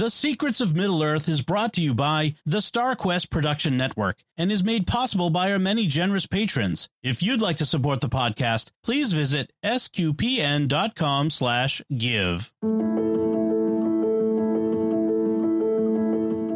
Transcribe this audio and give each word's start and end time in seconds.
The 0.00 0.08
Secrets 0.10 0.62
of 0.62 0.74
Middle 0.74 1.02
Earth 1.02 1.28
is 1.28 1.42
brought 1.42 1.74
to 1.74 1.82
you 1.82 1.92
by 1.92 2.34
the 2.46 2.62
StarQuest 2.62 3.28
Production 3.28 3.76
Network 3.76 4.16
and 4.38 4.50
is 4.50 4.64
made 4.64 4.86
possible 4.86 5.28
by 5.28 5.52
our 5.52 5.58
many 5.58 5.86
generous 5.86 6.26
patrons. 6.26 6.88
If 7.02 7.22
you'd 7.22 7.42
like 7.42 7.58
to 7.58 7.66
support 7.66 8.00
the 8.00 8.08
podcast, 8.08 8.70
please 8.82 9.12
visit 9.12 9.52
sqpn.com 9.62 11.28
slash 11.28 11.82
give. 11.94 12.50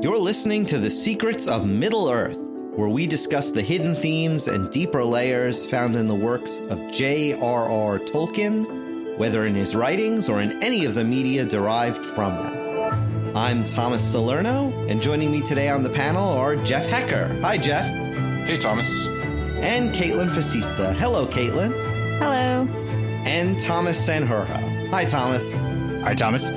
You're 0.03 0.19
listening 0.19 0.65
to 0.65 0.79
The 0.79 0.91
Secrets 0.91 1.47
of 1.47 1.67
Middle 1.67 2.09
Earth, 2.09 2.39
where 2.39 2.89
we 2.89 3.07
discuss 3.07 3.51
the 3.51 3.61
hidden 3.61 3.95
themes 3.95 4.49
and 4.49 4.73
deeper 4.73 5.05
layers 5.05 5.67
found 5.67 5.97
in 5.97 6.09
the 6.09 6.15
works 6.15 6.61
of 6.71 6.93
J.R.R. 6.93 7.99
Tolkien, 7.99 9.19
whether 9.19 9.45
in 9.45 9.55
his 9.55 9.75
writings 9.75 10.31
or 10.31 10.41
in 10.41 10.63
any 10.63 10.87
of 10.87 10.95
the 10.95 11.05
media 11.05 11.45
derived 11.45 12.03
from 12.03 12.37
them. 12.37 12.64
I'm 13.35 13.66
Thomas 13.66 14.01
Salerno, 14.01 14.71
and 14.87 15.03
joining 15.03 15.32
me 15.32 15.41
today 15.43 15.69
on 15.69 15.83
the 15.83 15.91
panel 15.91 16.23
are 16.34 16.55
Jeff 16.55 16.87
Haecker. 16.87 17.41
Hi, 17.41 17.59
Jeff. 17.59 17.84
Hey, 18.47 18.59
Thomas. 18.59 19.09
And 19.57 19.93
Kaitlyn 19.93 20.30
Facista. 20.30 20.95
Hello, 20.95 21.27
Kaitlyn. 21.27 21.73
Hello. 22.19 22.69
And 23.27 23.59
Thomas 23.60 24.01
Sanjurjo. 24.07 24.88
Hi, 24.91 25.05
Thomas. 25.05 25.51
Hi, 26.05 26.15
Thomas. 26.15 26.51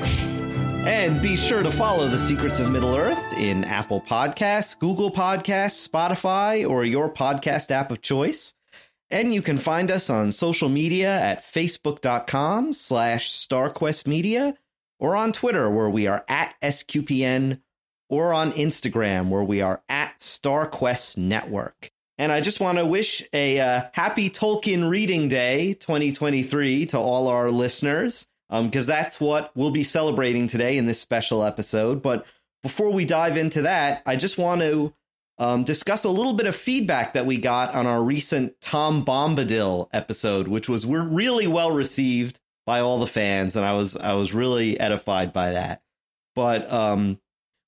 And 0.85 1.19
be 1.19 1.35
sure 1.35 1.63
to 1.63 1.71
follow 1.71 2.07
The 2.09 2.19
Secrets 2.19 2.59
of 2.59 2.69
Middle 2.69 2.95
Earth 2.95 3.33
in 3.33 3.63
Apple 3.63 4.01
Podcasts, 4.01 4.77
Google 4.77 5.11
Podcasts, 5.11 5.87
Spotify, 5.87 6.69
or 6.69 6.85
your 6.85 7.11
podcast 7.11 7.71
app 7.71 7.89
of 7.89 8.03
choice. 8.03 8.53
And 9.09 9.33
you 9.33 9.41
can 9.41 9.57
find 9.57 9.89
us 9.89 10.11
on 10.11 10.31
social 10.31 10.69
media 10.69 11.09
at 11.09 11.43
facebook.com 11.43 12.73
slash 12.73 13.31
starquestmedia 13.31 14.53
or 14.99 15.15
on 15.15 15.31
Twitter 15.31 15.69
where 15.69 15.89
we 15.89 16.07
are 16.07 16.23
at 16.27 16.55
SQPN 16.61 17.59
or 18.09 18.33
on 18.33 18.51
Instagram 18.53 19.29
where 19.29 19.43
we 19.43 19.61
are 19.61 19.81
at 19.89 20.19
StarQuest 20.19 21.17
Network. 21.17 21.91
And 22.17 22.31
I 22.31 22.41
just 22.41 22.59
want 22.59 22.79
to 22.79 22.85
wish 22.85 23.23
a 23.31 23.59
uh, 23.59 23.83
happy 23.93 24.29
Tolkien 24.29 24.89
Reading 24.89 25.27
Day 25.27 25.73
2023 25.75 26.87
to 26.87 26.97
all 26.97 27.27
our 27.27 27.51
listeners 27.51 28.27
because 28.49 28.89
um, 28.89 28.95
that's 28.95 29.19
what 29.19 29.51
we'll 29.55 29.71
be 29.71 29.83
celebrating 29.83 30.47
today 30.47 30.77
in 30.77 30.85
this 30.85 30.99
special 30.99 31.43
episode. 31.43 32.01
But 32.01 32.25
before 32.63 32.91
we 32.91 33.05
dive 33.05 33.37
into 33.37 33.63
that, 33.63 34.01
I 34.05 34.15
just 34.15 34.37
want 34.37 34.61
to 34.61 34.93
um, 35.37 35.63
discuss 35.63 36.05
a 36.05 36.09
little 36.09 36.33
bit 36.33 36.47
of 36.47 36.55
feedback 36.55 37.13
that 37.13 37.25
we 37.25 37.37
got 37.37 37.75
on 37.75 37.85
our 37.85 38.03
recent 38.03 38.59
Tom 38.61 39.05
Bombadil 39.05 39.89
episode, 39.93 40.47
which 40.47 40.67
was 40.67 40.85
really 40.85 41.45
well 41.45 41.71
received 41.71 42.39
by 42.67 42.81
all 42.81 42.99
the 42.99 43.07
fans, 43.07 43.55
and 43.55 43.65
I 43.65 43.73
was 43.73 43.95
I 43.95 44.13
was 44.13 44.33
really 44.33 44.79
edified 44.79 45.31
by 45.33 45.53
that. 45.53 45.81
But 46.35 46.71
um, 46.71 47.17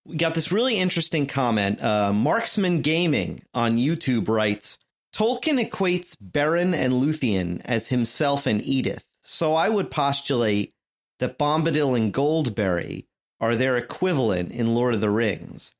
we 0.05 0.17
got 0.17 0.35
this 0.35 0.51
really 0.51 0.77
interesting 0.77 1.25
comment. 1.25 1.81
Uh, 1.81 2.11
Marksman 2.13 2.81
Gaming 2.81 3.41
on 3.53 3.77
YouTube 3.77 4.27
writes, 4.27 4.77
Tolkien 5.15 5.65
equates 5.65 6.15
Beren 6.17 6.75
and 6.75 6.93
Luthien 6.93 7.61
as 7.63 7.87
himself 7.87 8.45
and 8.45 8.61
Edith, 8.61 9.05
so 9.21 9.55
I 9.55 9.69
would 9.69 9.89
postulate 9.89 10.73
that 11.19 11.39
Bombadil 11.39 11.95
and 11.97 12.13
Goldberry 12.13 13.07
are 13.39 13.55
their 13.55 13.77
equivalent 13.77 14.51
in 14.51 14.75
Lord 14.75 14.93
of 14.93 15.01
the 15.01 15.09
Rings. 15.09 15.73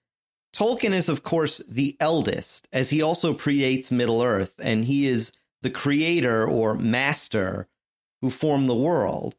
Tolkien 0.55 0.93
is, 0.93 1.09
of 1.09 1.23
course, 1.23 1.61
the 1.67 1.95
eldest, 1.99 2.67
as 2.71 2.89
he 2.89 3.01
also 3.01 3.33
predates 3.33 3.91
Middle 3.91 4.23
Earth, 4.23 4.53
and 4.59 4.85
he 4.85 5.05
is 5.05 5.33
the 5.61 5.69
creator 5.69 6.47
or 6.47 6.73
master 6.73 7.67
who 8.21 8.29
formed 8.29 8.69
the 8.69 8.75
world. 8.75 9.35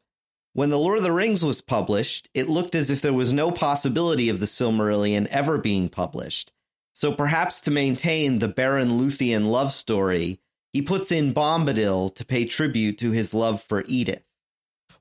When 0.53 0.69
The 0.69 0.77
Lord 0.77 0.97
of 0.97 1.03
the 1.03 1.13
Rings 1.13 1.45
was 1.45 1.61
published, 1.61 2.29
it 2.33 2.49
looked 2.49 2.75
as 2.75 2.89
if 2.89 3.01
there 3.01 3.13
was 3.13 3.31
no 3.31 3.51
possibility 3.51 4.27
of 4.27 4.39
the 4.39 4.45
Silmarillion 4.45 5.27
ever 5.27 5.57
being 5.57 5.87
published. 5.87 6.51
So 6.93 7.13
perhaps 7.13 7.61
to 7.61 7.71
maintain 7.71 8.39
the 8.39 8.49
Beren 8.49 8.99
Luthien 8.99 9.49
love 9.49 9.71
story, 9.73 10.41
he 10.73 10.81
puts 10.81 11.11
in 11.11 11.33
Bombadil 11.33 12.13
to 12.15 12.25
pay 12.25 12.45
tribute 12.45 12.97
to 12.99 13.11
his 13.11 13.33
love 13.33 13.63
for 13.63 13.83
Edith. 13.87 14.23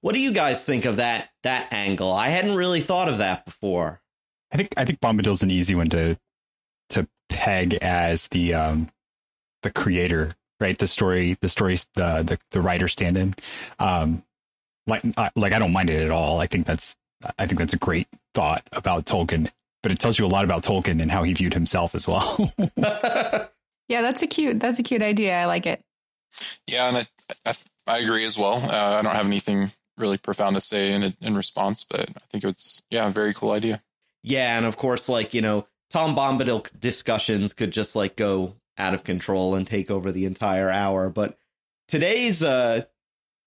What 0.01 0.15
do 0.15 0.21
you 0.21 0.33
guys 0.33 0.65
think 0.65 0.85
of 0.85 0.97
that 0.97 1.31
that 1.43 1.73
angle? 1.73 2.13
I 2.13 2.29
hadn't 2.29 2.57
really 2.57 2.81
thought 2.81 3.09
of 3.09 3.19
that 3.19 3.45
before. 3.45 4.01
I 4.53 4.57
think 4.57 4.73
I 4.77 4.85
think 4.85 5.01
Bombadil's 5.01 5.43
an 5.43 5.51
easy 5.51 5.75
one 5.75 5.91
to 5.91 6.17
to 6.91 7.09
peg 7.29 7.75
as 7.75 8.29
the 8.29 8.55
um 8.55 8.89
the 9.63 9.71
creator 9.71 10.31
right? 10.61 10.79
The 10.79 10.87
story, 10.87 11.37
the 11.41 11.49
story, 11.49 11.77
the 11.95 12.23
the, 12.23 12.39
the 12.53 12.61
writer 12.61 12.89
stand-in. 12.89 13.35
Um, 13.79 14.23
like 14.87 15.03
I, 15.17 15.31
like 15.37 15.53
I 15.53 15.59
don't 15.59 15.73
mind 15.73 15.91
it 15.91 16.03
at 16.03 16.11
all. 16.11 16.41
I 16.41 16.47
think 16.47 16.67
that's 16.67 16.97
I 17.39 17.47
think 17.47 17.59
that's 17.59 17.75
a 17.75 17.79
great 17.79 18.09
thought 18.35 18.63
about 18.73 19.07
Tolkien, 19.07 19.51
but 19.83 19.93
it 19.93 19.99
tells 19.99 20.19
you 20.19 20.27
a 20.27 20.29
lot 20.29 20.45
about 20.45 20.63
Tolkien 20.63 21.01
and 21.01 21.11
how 21.11 21.23
he 21.23 21.33
viewed 21.33 21.55
himself 21.55 21.95
as 21.95 22.07
well. 22.07 22.53
yeah, 22.77 23.49
that's 23.89 24.23
a 24.23 24.27
cute 24.27 24.61
that's 24.61 24.79
a 24.79 24.83
cute 24.83 25.03
idea. 25.03 25.37
I 25.37 25.47
like 25.47 25.67
it. 25.67 25.81
Yeah, 26.67 26.89
and 26.89 26.99
I 26.99 27.07
I, 27.47 27.55
I 27.87 27.99
agree 27.99 28.25
as 28.25 28.39
well. 28.39 28.57
Uh, 28.57 28.99
I 28.99 29.03
don't 29.03 29.15
have 29.15 29.27
anything 29.27 29.69
really 29.99 30.19
profound 30.19 30.55
to 30.57 30.61
say 30.61 30.93
in 30.93 31.15
in 31.21 31.35
response, 31.35 31.85
but 31.85 32.11
I 32.11 32.27
think 32.31 32.45
it's 32.45 32.83
yeah, 32.91 33.07
a 33.07 33.11
very 33.11 33.35
cool 33.35 33.53
idea. 33.53 33.81
Yeah, 34.23 34.57
and 34.57 34.67
of 34.67 34.77
course, 34.77 35.09
like 35.09 35.35
you 35.35 35.43
know, 35.43 35.67
Tom 35.91 36.15
Bombadil 36.17 36.69
discussions 36.79 37.53
could 37.53 37.71
just 37.71 37.97
like 37.97 38.17
go 38.17 38.55
out 38.81 38.95
of 38.95 39.05
control 39.05 39.55
and 39.55 39.67
take 39.67 39.91
over 39.91 40.11
the 40.11 40.25
entire 40.25 40.71
hour. 40.71 41.09
But 41.09 41.39
today's 41.87 42.43
uh, 42.43 42.85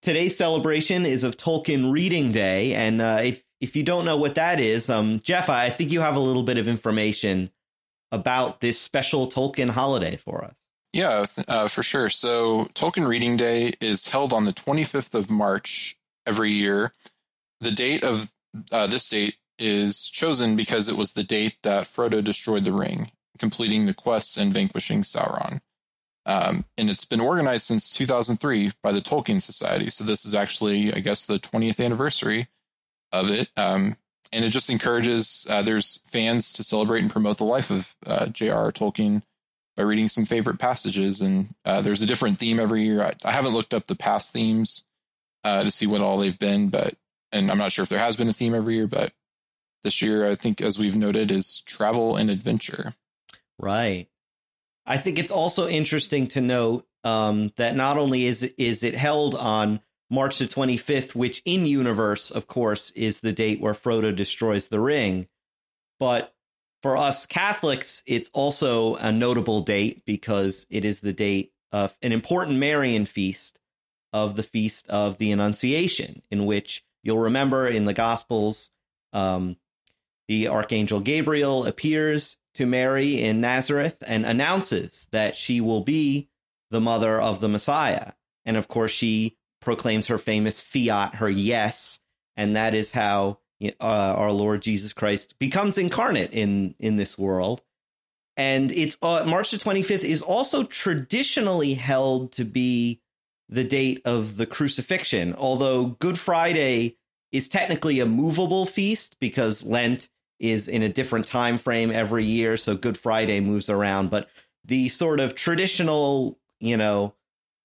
today's 0.02 0.38
celebration 0.38 1.06
is 1.06 1.24
of 1.24 1.36
Tolkien 1.36 1.92
Reading 1.92 2.32
Day, 2.32 2.74
and 2.76 3.02
uh, 3.02 3.22
if 3.24 3.44
if 3.60 3.76
you 3.76 3.84
don't 3.84 4.06
know 4.06 4.18
what 4.18 4.36
that 4.36 4.60
is, 4.60 4.90
um, 4.90 5.20
Jeff, 5.22 5.50
I 5.50 5.70
think 5.70 5.92
you 5.92 6.02
have 6.02 6.16
a 6.16 6.20
little 6.20 6.44
bit 6.44 6.58
of 6.58 6.68
information 6.68 7.50
about 8.12 8.62
this 8.62 8.80
special 8.80 9.28
Tolkien 9.28 9.70
holiday 9.70 10.18
for 10.18 10.44
us. 10.44 10.54
Yeah, 10.92 11.26
uh, 11.48 11.68
for 11.68 11.82
sure. 11.82 12.10
So 12.10 12.66
Tolkien 12.76 13.08
Reading 13.08 13.36
Day 13.36 13.72
is 13.82 14.08
held 14.08 14.32
on 14.32 14.46
the 14.46 14.54
25th 14.54 15.16
of 15.16 15.32
March 15.32 15.98
every 16.28 16.52
year. 16.52 16.94
The 17.62 17.72
date 17.72 18.04
of 18.04 18.32
uh, 18.72 18.86
this 18.86 19.10
date 19.10 19.38
is 19.58 20.08
chosen 20.08 20.56
because 20.56 20.90
it 20.90 20.98
was 20.98 21.14
the 21.14 21.24
date 21.24 21.56
that 21.64 21.88
Frodo 21.88 22.24
destroyed 22.24 22.66
the 22.66 22.74
ring 22.74 23.10
completing 23.44 23.86
the 23.86 23.94
quests 23.94 24.38
and 24.38 24.54
vanquishing 24.54 25.02
Sauron. 25.02 25.60
Um, 26.26 26.64
and 26.78 26.90
it's 26.90 27.04
been 27.04 27.20
organized 27.20 27.66
since 27.66 27.90
2003 27.90 28.72
by 28.82 28.94
the 28.94 29.02
Tolkien 29.02 29.42
Society. 29.42 29.90
So 29.90 30.06
this 30.06 30.24
is 30.24 30.34
actually, 30.34 30.94
I 30.94 31.00
guess, 31.00 31.26
the 31.26 31.40
20th 31.40 31.84
anniversary 31.84 32.48
of 33.12 33.30
it. 33.30 33.50
Um, 33.58 33.98
and 34.32 34.46
it 34.46 34.52
just 34.52 34.70
encourages 34.70 35.46
uh, 35.50 35.62
there's 35.62 36.02
fans 36.08 36.54
to 36.54 36.64
celebrate 36.64 37.02
and 37.02 37.12
promote 37.12 37.38
the 37.38 37.44
life 37.44 37.70
of 37.70 37.94
uh, 38.08 38.28
J.R.R. 38.28 38.72
Tolkien 38.72 39.24
by 39.76 39.84
reading 39.84 40.08
some 40.08 40.24
favorite 40.24 40.58
passages. 40.58 41.20
And 41.20 41.54
uh, 41.66 41.82
there's 41.82 42.02
a 42.02 42.08
different 42.08 42.40
theme 42.40 42.62
every 42.62 42.84
year. 42.84 43.04
I, 43.04 43.14
I 43.26 43.34
haven't 43.34 43.52
looked 43.52 43.74
up 43.74 43.88
the 43.88 43.96
past 43.96 44.32
themes 44.32 44.88
uh, 45.44 45.64
to 45.64 45.70
see 45.70 45.86
what 45.86 46.00
all 46.00 46.18
they've 46.18 46.40
been, 46.40 46.70
but 46.70 46.96
and 47.34 47.52
I'm 47.52 47.58
not 47.58 47.74
sure 47.74 47.84
if 47.84 47.90
there 47.90 48.00
has 48.00 48.16
been 48.16 48.30
a 48.30 48.34
theme 48.34 48.56
every 48.56 48.76
year, 48.76 48.88
but 48.88 49.12
this 49.84 50.02
year 50.02 50.30
I 50.30 50.36
think, 50.36 50.62
as 50.62 50.80
we've 50.80 50.96
noted, 50.96 51.30
is 51.30 51.62
travel 51.62 52.16
and 52.16 52.30
adventure. 52.30 52.94
Right. 53.60 54.08
I 54.86 54.98
think 54.98 55.18
it's 55.18 55.32
also 55.32 55.68
interesting 55.68 56.28
to 56.30 56.42
note 56.42 56.86
um, 57.04 57.52
that 57.58 57.76
not 57.76 57.98
only 57.98 58.26
is 58.26 58.44
is 58.44 58.84
it 58.84 58.96
held 58.96 59.36
on 59.36 59.82
March 60.10 60.38
the 60.38 60.46
25th, 60.46 61.16
which 61.16 61.42
in 61.46 61.66
universe, 61.66 62.32
of 62.32 62.48
course, 62.48 62.92
is 62.92 63.22
the 63.22 63.34
date 63.34 63.62
where 63.62 63.74
Frodo 63.74 64.16
destroys 64.16 64.68
the 64.68 64.80
ring, 64.80 65.28
but 66.00 66.34
for 66.82 66.98
us 66.98 67.26
Catholics, 67.26 68.04
it's 68.06 68.30
also 68.34 68.96
a 68.96 69.12
notable 69.12 69.62
date 69.62 70.04
because 70.06 70.68
it 70.70 70.84
is 70.86 71.00
the 71.00 71.14
date 71.14 71.54
of 71.72 71.98
an 72.02 72.12
important 72.12 72.60
Marian 72.60 73.06
feast 73.06 73.58
of 74.12 74.36
the 74.36 74.44
feast 74.44 74.88
of 74.90 75.18
the 75.18 75.32
Annunciation, 75.32 76.22
in 76.30 76.46
which 76.46 76.84
you'll 77.02 77.20
remember 77.20 77.68
in 77.68 77.86
the 77.86 77.94
Gospels, 77.94 78.70
um, 79.14 79.56
the 80.28 80.50
Archangel 80.50 81.00
Gabriel 81.00 81.66
appears 81.66 82.38
to 82.56 82.66
Mary 82.66 83.22
in 83.22 83.42
Nazareth 83.42 83.98
and 84.06 84.26
announces 84.26 85.08
that 85.12 85.36
she 85.36 85.62
will 85.62 85.82
be 85.82 86.30
the 86.72 86.82
mother 86.82 87.20
of 87.20 87.40
the 87.40 87.50
Messiah. 87.50 88.14
And 88.46 88.58
of 88.58 88.68
course, 88.68 88.92
she 88.92 89.38
proclaims 89.62 90.08
her 90.08 90.18
famous 90.18 90.60
fiat, 90.60 91.16
her 91.16 91.30
yes, 91.30 92.00
and 92.36 92.56
that 92.56 92.74
is 92.74 92.92
how 92.92 93.40
uh, 93.62 93.72
our 93.80 94.32
Lord 94.32 94.62
Jesus 94.62 94.94
Christ 94.94 95.40
becomes 95.40 95.78
incarnate 95.78 96.32
in 96.32 96.76
in 96.80 96.98
this 96.98 97.18
world. 97.18 97.64
And 98.36 98.72
it's 98.72 98.98
uh, 99.02 99.24
March 99.26 99.52
the 99.52 99.58
25th 99.58 100.04
is 100.04 100.22
also 100.22 100.64
traditionally 100.64 101.76
held 101.76 102.34
to 102.34 102.46
be 102.46 103.02
the 103.50 103.64
date 103.64 104.02
of 104.06 104.38
the 104.38 104.48
crucifixion, 104.48 105.36
although 105.36 105.86
Good 105.86 106.18
Friday 106.18 106.98
is 107.32 107.48
technically 107.48 108.00
a 108.00 108.06
movable 108.06 108.66
feast 108.66 109.16
because 109.20 109.64
Lent 109.64 110.10
is 110.44 110.68
in 110.68 110.84
a 110.84 110.90
different 110.90 111.26
time 111.26 111.58
frame 111.58 111.90
every 111.90 112.26
year, 112.26 112.58
so 112.58 112.76
Good 112.76 112.98
Friday 112.98 113.40
moves 113.40 113.70
around. 113.70 114.10
But 114.10 114.28
the 114.66 114.90
sort 114.90 115.22
of 115.22 115.36
traditional, 115.36 116.38
you 116.60 116.76
know, 116.76 117.14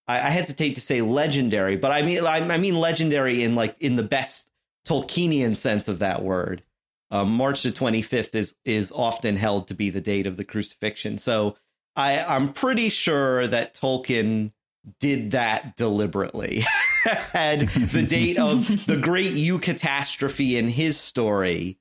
I, 0.06 0.18
I 0.18 0.30
hesitate 0.30 0.76
to 0.76 0.80
say 0.80 1.02
legendary, 1.02 1.76
but 1.76 1.90
I 1.90 2.02
mean 2.02 2.24
I, 2.24 2.36
I 2.36 2.56
mean 2.56 2.76
legendary 2.76 3.42
in 3.42 3.56
like 3.56 3.74
in 3.80 3.96
the 3.96 4.04
best 4.04 4.48
Tolkienian 4.86 5.56
sense 5.56 5.88
of 5.88 5.98
that 5.98 6.22
word. 6.22 6.62
um, 7.10 7.32
March 7.32 7.64
the 7.64 7.72
25th 7.72 8.34
is 8.36 8.54
is 8.64 8.92
often 8.92 9.34
held 9.34 9.66
to 9.68 9.74
be 9.74 9.90
the 9.90 10.00
date 10.00 10.28
of 10.28 10.36
the 10.36 10.44
crucifixion. 10.44 11.18
So 11.18 11.56
I 11.96 12.22
I'm 12.22 12.52
pretty 12.52 12.90
sure 12.90 13.48
that 13.48 13.74
Tolkien 13.74 14.52
did 15.00 15.32
that 15.32 15.76
deliberately. 15.76 16.64
Had 17.32 17.68
the 17.68 18.02
date 18.02 18.38
of 18.38 18.86
the 18.86 18.98
great 18.98 19.32
eucatastrophe 19.32 20.56
in 20.56 20.68
his 20.68 20.96
story 20.96 21.78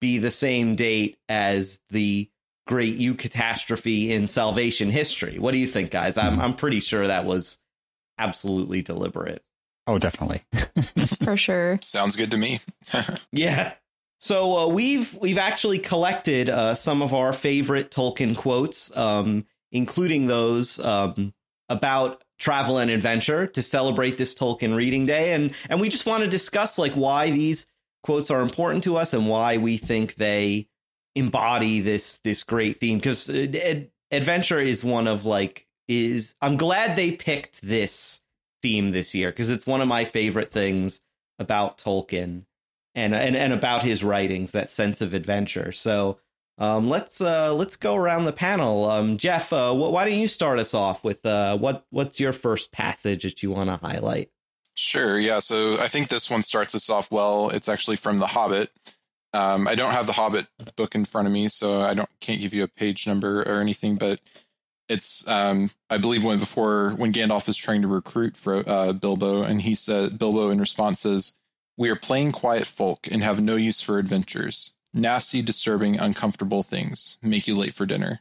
be 0.00 0.18
the 0.18 0.30
same 0.30 0.76
date 0.76 1.18
as 1.28 1.80
the 1.90 2.28
great 2.66 2.98
eucatastrophe 2.98 4.08
in 4.10 4.26
salvation 4.26 4.90
history. 4.90 5.38
What 5.38 5.52
do 5.52 5.58
you 5.58 5.66
think, 5.66 5.90
guys? 5.90 6.18
I'm 6.18 6.40
I'm 6.40 6.54
pretty 6.54 6.80
sure 6.80 7.06
that 7.06 7.24
was 7.24 7.58
absolutely 8.18 8.82
deliberate. 8.82 9.42
Oh, 9.86 9.98
definitely. 9.98 10.42
For 11.22 11.36
sure. 11.36 11.78
Sounds 11.82 12.16
good 12.16 12.30
to 12.32 12.36
me. 12.36 12.58
Yeah. 13.32 13.72
So 14.18 14.56
uh, 14.56 14.66
we've 14.68 15.12
we've 15.14 15.38
actually 15.38 15.78
collected 15.78 16.48
uh, 16.48 16.74
some 16.74 17.02
of 17.02 17.12
our 17.12 17.32
favorite 17.34 17.90
Tolkien 17.90 18.34
quotes, 18.34 18.94
um, 18.96 19.44
including 19.72 20.26
those 20.26 20.78
um, 20.78 21.34
about 21.68 22.24
travel 22.38 22.78
and 22.78 22.90
adventure 22.90 23.46
to 23.46 23.62
celebrate 23.62 24.16
this 24.16 24.34
Tolkien 24.34 24.74
reading 24.74 25.04
day, 25.04 25.34
and 25.34 25.52
and 25.68 25.82
we 25.82 25.90
just 25.90 26.06
want 26.06 26.24
to 26.24 26.30
discuss 26.30 26.78
like 26.78 26.92
why 26.92 27.30
these 27.30 27.66
quotes 28.06 28.30
are 28.30 28.40
important 28.40 28.84
to 28.84 28.96
us 28.96 29.12
and 29.12 29.28
why 29.28 29.58
we 29.58 29.76
think 29.76 30.14
they 30.14 30.68
embody 31.14 31.80
this 31.80 32.18
this 32.24 32.42
great 32.42 32.78
theme 32.80 32.98
because 32.98 33.28
ad- 33.28 33.90
adventure 34.10 34.60
is 34.60 34.84
one 34.84 35.06
of 35.06 35.24
like 35.24 35.66
is 35.88 36.34
I'm 36.40 36.56
glad 36.56 36.96
they 36.96 37.12
picked 37.12 37.62
this 37.62 38.20
theme 38.62 38.92
this 38.92 39.14
year 39.14 39.30
because 39.30 39.50
it's 39.50 39.66
one 39.66 39.80
of 39.80 39.88
my 39.88 40.04
favorite 40.04 40.52
things 40.52 41.00
about 41.38 41.78
Tolkien 41.78 42.44
and 42.94 43.14
and 43.14 43.36
and 43.36 43.52
about 43.52 43.82
his 43.82 44.02
writings 44.02 44.52
that 44.52 44.70
sense 44.70 45.00
of 45.00 45.14
adventure. 45.14 45.72
So 45.72 46.18
um, 46.58 46.88
let's 46.88 47.20
uh, 47.20 47.52
let's 47.54 47.76
go 47.76 47.94
around 47.94 48.24
the 48.24 48.32
panel. 48.32 48.88
Um, 48.88 49.18
Jeff, 49.18 49.52
uh, 49.52 49.72
wh- 49.72 49.92
why 49.92 50.06
don't 50.06 50.18
you 50.18 50.28
start 50.28 50.58
us 50.58 50.72
off 50.72 51.04
with 51.04 51.24
uh, 51.26 51.58
what 51.58 51.86
what's 51.90 52.18
your 52.18 52.32
first 52.32 52.72
passage 52.72 53.24
that 53.24 53.42
you 53.42 53.50
want 53.50 53.68
to 53.68 53.76
highlight? 53.76 54.30
Sure. 54.76 55.18
Yeah. 55.18 55.38
So 55.38 55.78
I 55.78 55.88
think 55.88 56.08
this 56.08 56.30
one 56.30 56.42
starts 56.42 56.74
us 56.74 56.90
off 56.90 57.10
well. 57.10 57.48
It's 57.48 57.68
actually 57.68 57.96
from 57.96 58.18
The 58.18 58.26
Hobbit. 58.26 58.70
Um, 59.32 59.66
I 59.66 59.74
don't 59.74 59.92
have 59.92 60.06
the 60.06 60.12
Hobbit 60.12 60.46
book 60.76 60.94
in 60.94 61.04
front 61.06 61.26
of 61.26 61.32
me, 61.32 61.48
so 61.48 61.80
I 61.80 61.94
don't 61.94 62.08
can't 62.20 62.40
give 62.40 62.54
you 62.54 62.62
a 62.62 62.68
page 62.68 63.06
number 63.06 63.42
or 63.42 63.60
anything. 63.60 63.96
But 63.96 64.20
it's 64.88 65.26
um, 65.28 65.70
I 65.90 65.98
believe 65.98 66.24
when 66.24 66.38
before 66.38 66.90
when 66.96 67.12
Gandalf 67.12 67.48
is 67.48 67.56
trying 67.56 67.82
to 67.82 67.88
recruit 67.88 68.36
for 68.36 68.62
uh, 68.66 68.92
Bilbo, 68.92 69.42
and 69.42 69.60
he 69.62 69.74
said 69.74 70.18
Bilbo 70.18 70.50
in 70.50 70.60
response 70.60 71.00
says, 71.00 71.34
"We 71.76 71.88
are 71.88 71.96
plain 71.96 72.30
quiet 72.30 72.66
folk 72.66 73.08
and 73.10 73.22
have 73.22 73.40
no 73.40 73.56
use 73.56 73.80
for 73.80 73.98
adventures. 73.98 74.76
Nasty, 74.94 75.42
disturbing, 75.42 75.98
uncomfortable 75.98 76.62
things 76.62 77.18
make 77.22 77.46
you 77.46 77.56
late 77.56 77.74
for 77.74 77.86
dinner." 77.86 78.20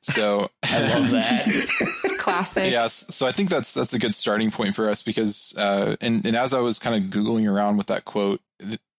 So 0.00 0.50
I 0.62 0.94
love 0.94 1.10
that. 1.10 1.68
Classic. 2.30 2.70
Yes, 2.70 3.06
so 3.10 3.26
I 3.26 3.32
think 3.32 3.50
that's 3.50 3.74
that's 3.74 3.94
a 3.94 3.98
good 3.98 4.14
starting 4.14 4.50
point 4.50 4.74
for 4.74 4.88
us 4.88 5.02
because, 5.02 5.54
uh, 5.56 5.96
and 6.00 6.24
and 6.24 6.36
as 6.36 6.54
I 6.54 6.60
was 6.60 6.78
kind 6.78 6.96
of 6.96 7.10
googling 7.10 7.50
around 7.50 7.76
with 7.76 7.88
that 7.88 8.04
quote, 8.04 8.40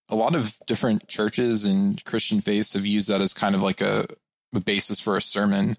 a 0.09 0.15
lot 0.15 0.35
of 0.35 0.57
different 0.67 1.07
churches 1.07 1.63
and 1.65 2.03
Christian 2.03 2.41
faiths 2.41 2.73
have 2.73 2.85
used 2.85 3.07
that 3.07 3.21
as 3.21 3.33
kind 3.33 3.55
of 3.55 3.63
like 3.63 3.81
a, 3.81 4.05
a 4.53 4.59
basis 4.59 4.99
for 4.99 5.15
a 5.15 5.21
sermon, 5.21 5.77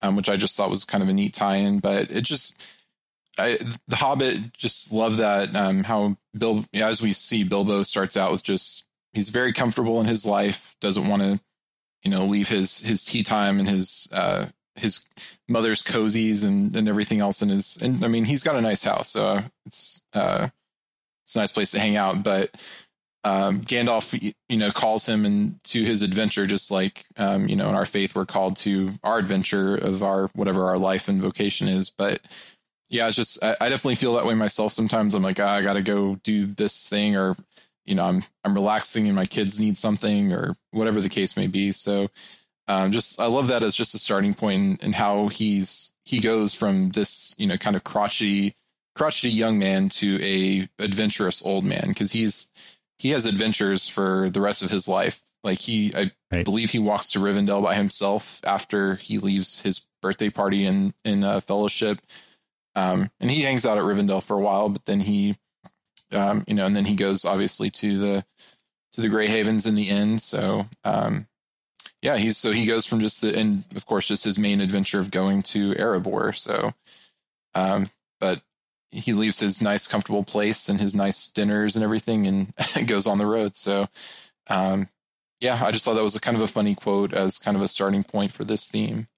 um, 0.00 0.16
which 0.16 0.30
I 0.30 0.36
just 0.36 0.56
thought 0.56 0.70
was 0.70 0.84
kind 0.84 1.02
of 1.02 1.10
a 1.10 1.12
neat 1.12 1.34
tie-in. 1.34 1.80
But 1.80 2.10
it 2.10 2.22
just, 2.22 2.64
I, 3.38 3.58
the 3.86 3.96
Hobbit, 3.96 4.54
just 4.54 4.92
love 4.92 5.18
that 5.18 5.54
um, 5.54 5.84
how 5.84 6.16
Bill, 6.36 6.64
as 6.72 7.02
we 7.02 7.12
see, 7.12 7.44
Bilbo 7.44 7.82
starts 7.82 8.16
out 8.16 8.32
with 8.32 8.42
just 8.42 8.88
he's 9.12 9.28
very 9.28 9.52
comfortable 9.52 10.00
in 10.00 10.06
his 10.06 10.24
life, 10.24 10.74
doesn't 10.80 11.06
want 11.06 11.22
to, 11.22 11.40
you 12.02 12.10
know, 12.10 12.24
leave 12.24 12.48
his 12.48 12.80
his 12.80 13.04
tea 13.04 13.22
time 13.22 13.58
and 13.58 13.68
his 13.68 14.08
uh, 14.12 14.46
his 14.76 15.08
mother's 15.48 15.82
cozies 15.82 16.44
and, 16.44 16.74
and 16.76 16.88
everything 16.88 17.20
else 17.20 17.42
in 17.42 17.48
his 17.48 17.76
and 17.80 18.04
I 18.04 18.08
mean 18.08 18.24
he's 18.24 18.42
got 18.42 18.56
a 18.56 18.60
nice 18.60 18.84
house 18.84 19.08
so 19.08 19.40
it's 19.64 20.02
uh 20.12 20.48
it's 21.24 21.34
a 21.34 21.38
nice 21.38 21.52
place 21.52 21.70
to 21.72 21.80
hang 21.80 21.96
out 21.96 22.22
but 22.22 22.50
um 23.24 23.62
Gandalf 23.62 24.34
you 24.48 24.56
know 24.56 24.70
calls 24.70 25.06
him 25.06 25.24
into 25.24 25.84
his 25.84 26.02
adventure 26.02 26.46
just 26.46 26.70
like 26.70 27.06
um 27.16 27.48
you 27.48 27.56
know 27.56 27.68
in 27.68 27.74
our 27.74 27.86
faith 27.86 28.14
we're 28.14 28.26
called 28.26 28.56
to 28.58 28.88
our 29.02 29.18
adventure 29.18 29.76
of 29.76 30.02
our 30.02 30.28
whatever 30.34 30.66
our 30.66 30.78
life 30.78 31.08
and 31.08 31.20
vocation 31.20 31.68
is 31.68 31.90
but 31.90 32.20
yeah 32.88 33.08
it's 33.08 33.16
just 33.16 33.42
I, 33.42 33.56
I 33.60 33.68
definitely 33.68 33.96
feel 33.96 34.14
that 34.14 34.26
way 34.26 34.34
myself 34.34 34.72
sometimes. 34.72 35.14
I'm 35.14 35.22
like 35.22 35.40
ah, 35.40 35.54
I 35.54 35.62
got 35.62 35.74
to 35.74 35.82
go 35.82 36.16
do 36.16 36.46
this 36.46 36.88
thing 36.88 37.16
or 37.16 37.36
you 37.84 37.94
know 37.94 38.04
I'm 38.04 38.22
I'm 38.44 38.54
relaxing 38.54 39.06
and 39.06 39.16
my 39.16 39.26
kids 39.26 39.58
need 39.58 39.78
something 39.78 40.32
or 40.32 40.54
whatever 40.72 41.00
the 41.00 41.08
case 41.08 41.36
may 41.36 41.46
be 41.46 41.72
so 41.72 42.08
um, 42.68 42.92
just 42.92 43.20
I 43.20 43.26
love 43.26 43.48
that 43.48 43.62
as 43.62 43.76
just 43.76 43.94
a 43.94 43.98
starting 43.98 44.34
point 44.34 44.82
and 44.82 44.94
how 44.94 45.28
he's 45.28 45.92
he 46.04 46.20
goes 46.20 46.54
from 46.54 46.90
this 46.90 47.34
you 47.38 47.46
know 47.46 47.56
kind 47.56 47.76
of 47.76 47.84
crotchety 47.84 48.54
crotchety 48.94 49.30
young 49.30 49.58
man 49.58 49.88
to 49.90 50.18
a 50.22 50.68
adventurous 50.82 51.44
old 51.44 51.64
man 51.64 51.88
because 51.88 52.12
he's 52.12 52.50
he 52.98 53.10
has 53.10 53.26
adventures 53.26 53.88
for 53.88 54.30
the 54.30 54.40
rest 54.40 54.62
of 54.62 54.70
his 54.70 54.88
life. 54.88 55.22
Like 55.44 55.58
he, 55.60 55.92
I 55.94 56.10
Right. 56.32 56.44
believe 56.44 56.70
he 56.70 56.80
walks 56.80 57.10
to 57.12 57.20
Rivendell 57.20 57.62
by 57.62 57.76
himself 57.76 58.40
after 58.42 58.96
he 58.96 59.18
leaves 59.18 59.60
his 59.60 59.86
birthday 60.02 60.28
party 60.28 60.64
in 60.64 60.92
in 61.04 61.22
uh, 61.22 61.38
Fellowship, 61.38 62.00
um, 62.74 63.12
and 63.20 63.30
he 63.30 63.42
hangs 63.42 63.64
out 63.64 63.78
at 63.78 63.84
Rivendell 63.84 64.22
for 64.24 64.36
a 64.36 64.42
while. 64.42 64.68
But 64.68 64.86
then 64.86 64.98
he, 64.98 65.36
um, 66.10 66.42
you 66.48 66.54
know, 66.54 66.66
and 66.66 66.74
then 66.74 66.84
he 66.84 66.96
goes 66.96 67.24
obviously 67.24 67.70
to 67.70 67.98
the 67.98 68.24
to 68.94 69.00
the 69.00 69.08
Grey 69.08 69.28
Havens 69.28 69.66
in 69.66 69.76
the 69.76 69.88
end. 69.88 70.20
So 70.20 70.64
um, 70.82 71.28
yeah, 72.02 72.16
he's 72.16 72.36
so 72.36 72.52
he 72.52 72.66
goes 72.66 72.86
from 72.86 73.00
just 73.00 73.20
the 73.20 73.36
and 73.36 73.64
of 73.74 73.86
course 73.86 74.06
just 74.06 74.24
his 74.24 74.38
main 74.38 74.60
adventure 74.60 75.00
of 75.00 75.10
going 75.10 75.42
to 75.44 75.74
Erebor. 75.74 76.36
So, 76.36 76.72
um, 77.54 77.90
but 78.20 78.42
he 78.90 79.12
leaves 79.12 79.38
his 79.38 79.60
nice, 79.60 79.86
comfortable 79.86 80.24
place 80.24 80.68
and 80.68 80.80
his 80.80 80.94
nice 80.94 81.26
dinners 81.28 81.76
and 81.76 81.84
everything, 81.84 82.26
and 82.26 82.52
goes 82.86 83.06
on 83.06 83.18
the 83.18 83.26
road. 83.26 83.56
So, 83.56 83.86
um, 84.48 84.88
yeah, 85.40 85.60
I 85.62 85.70
just 85.70 85.84
thought 85.84 85.94
that 85.94 86.02
was 86.02 86.16
a 86.16 86.20
kind 86.20 86.36
of 86.36 86.42
a 86.42 86.48
funny 86.48 86.74
quote 86.74 87.12
as 87.12 87.38
kind 87.38 87.56
of 87.56 87.62
a 87.62 87.68
starting 87.68 88.04
point 88.04 88.32
for 88.32 88.44
this 88.44 88.68
theme. 88.68 89.08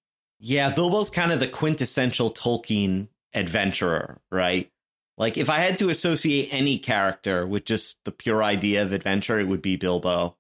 Yeah, 0.41 0.71
Bilbo's 0.71 1.11
kind 1.11 1.33
of 1.33 1.41
the 1.41 1.49
quintessential 1.49 2.33
Tolkien 2.33 3.09
adventurer, 3.35 4.21
right? 4.31 4.71
Like 5.17 5.37
if 5.37 5.51
I 5.51 5.59
had 5.59 5.79
to 5.79 5.91
associate 5.91 6.49
any 6.53 6.79
character 6.79 7.47
with 7.47 7.65
just 7.65 7.99
the 8.05 8.13
pure 8.13 8.43
idea 8.43 8.83
of 8.83 8.93
adventure, 8.93 9.39
it 9.39 9.49
would 9.49 9.63
be 9.63 9.77
Bilbo. 9.77 10.37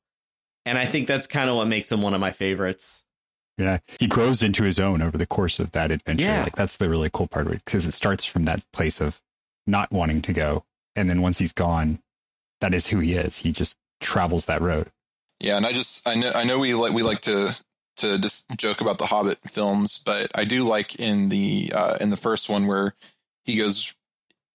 And 0.69 0.79
I 0.79 0.87
think 0.87 1.09
that's 1.09 1.27
kind 1.27 1.49
of 1.49 1.57
what 1.57 1.67
makes 1.67 1.91
him 1.91 2.03
one 2.03 2.15
of 2.15 2.21
my 2.21 2.33
favorites. 2.33 3.03
Yeah, 3.57 3.79
he 3.99 4.07
grows 4.07 4.43
into 4.43 4.63
his 4.63 4.79
own 4.79 5.03
over 5.03 5.19
the 5.19 5.27
course 5.27 5.59
of 5.59 5.73
that 5.73 5.91
adventure. 5.91 6.25
Yeah. 6.25 6.45
Like 6.45 6.57
that's 6.57 6.77
the 6.77 6.89
really 6.89 7.11
cool 7.13 7.27
part 7.27 7.47
of 7.47 7.53
it 7.53 7.65
because 7.65 7.87
it 7.87 7.93
starts 7.93 8.25
from 8.25 8.45
that 8.45 8.65
place 8.73 9.01
of 9.01 9.21
not 9.67 9.91
wanting 9.91 10.23
to 10.23 10.33
go, 10.33 10.65
and 10.95 11.11
then 11.11 11.23
once 11.23 11.39
he's 11.39 11.53
gone, 11.53 11.99
that 12.61 12.73
is 12.73 12.87
who 12.87 13.01
he 13.01 13.15
is. 13.15 13.39
He 13.39 13.51
just 13.51 13.77
travels 14.01 14.47
that 14.47 14.63
road. 14.63 14.91
Yeah, 15.41 15.57
and 15.57 15.67
I 15.67 15.73
just 15.73 16.07
I 16.07 16.15
know 16.15 16.31
I 16.35 16.45
know 16.45 16.61
we 16.61 16.75
like 16.75 16.93
we 16.93 17.03
like 17.03 17.23
to 17.23 17.57
to 17.97 18.19
just 18.19 18.49
joke 18.57 18.81
about 18.81 18.99
the 18.99 19.07
Hobbit 19.07 19.39
films, 19.49 20.01
but 20.05 20.31
I 20.37 20.45
do 20.45 20.63
like 20.63 20.97
in 20.97 21.29
the 21.29 21.73
uh, 21.75 21.97
in 22.01 22.11
the 22.11 22.17
first 22.17 22.49
one 22.49 22.69
where 22.69 22.95
he 23.45 23.57
goes 23.57 23.95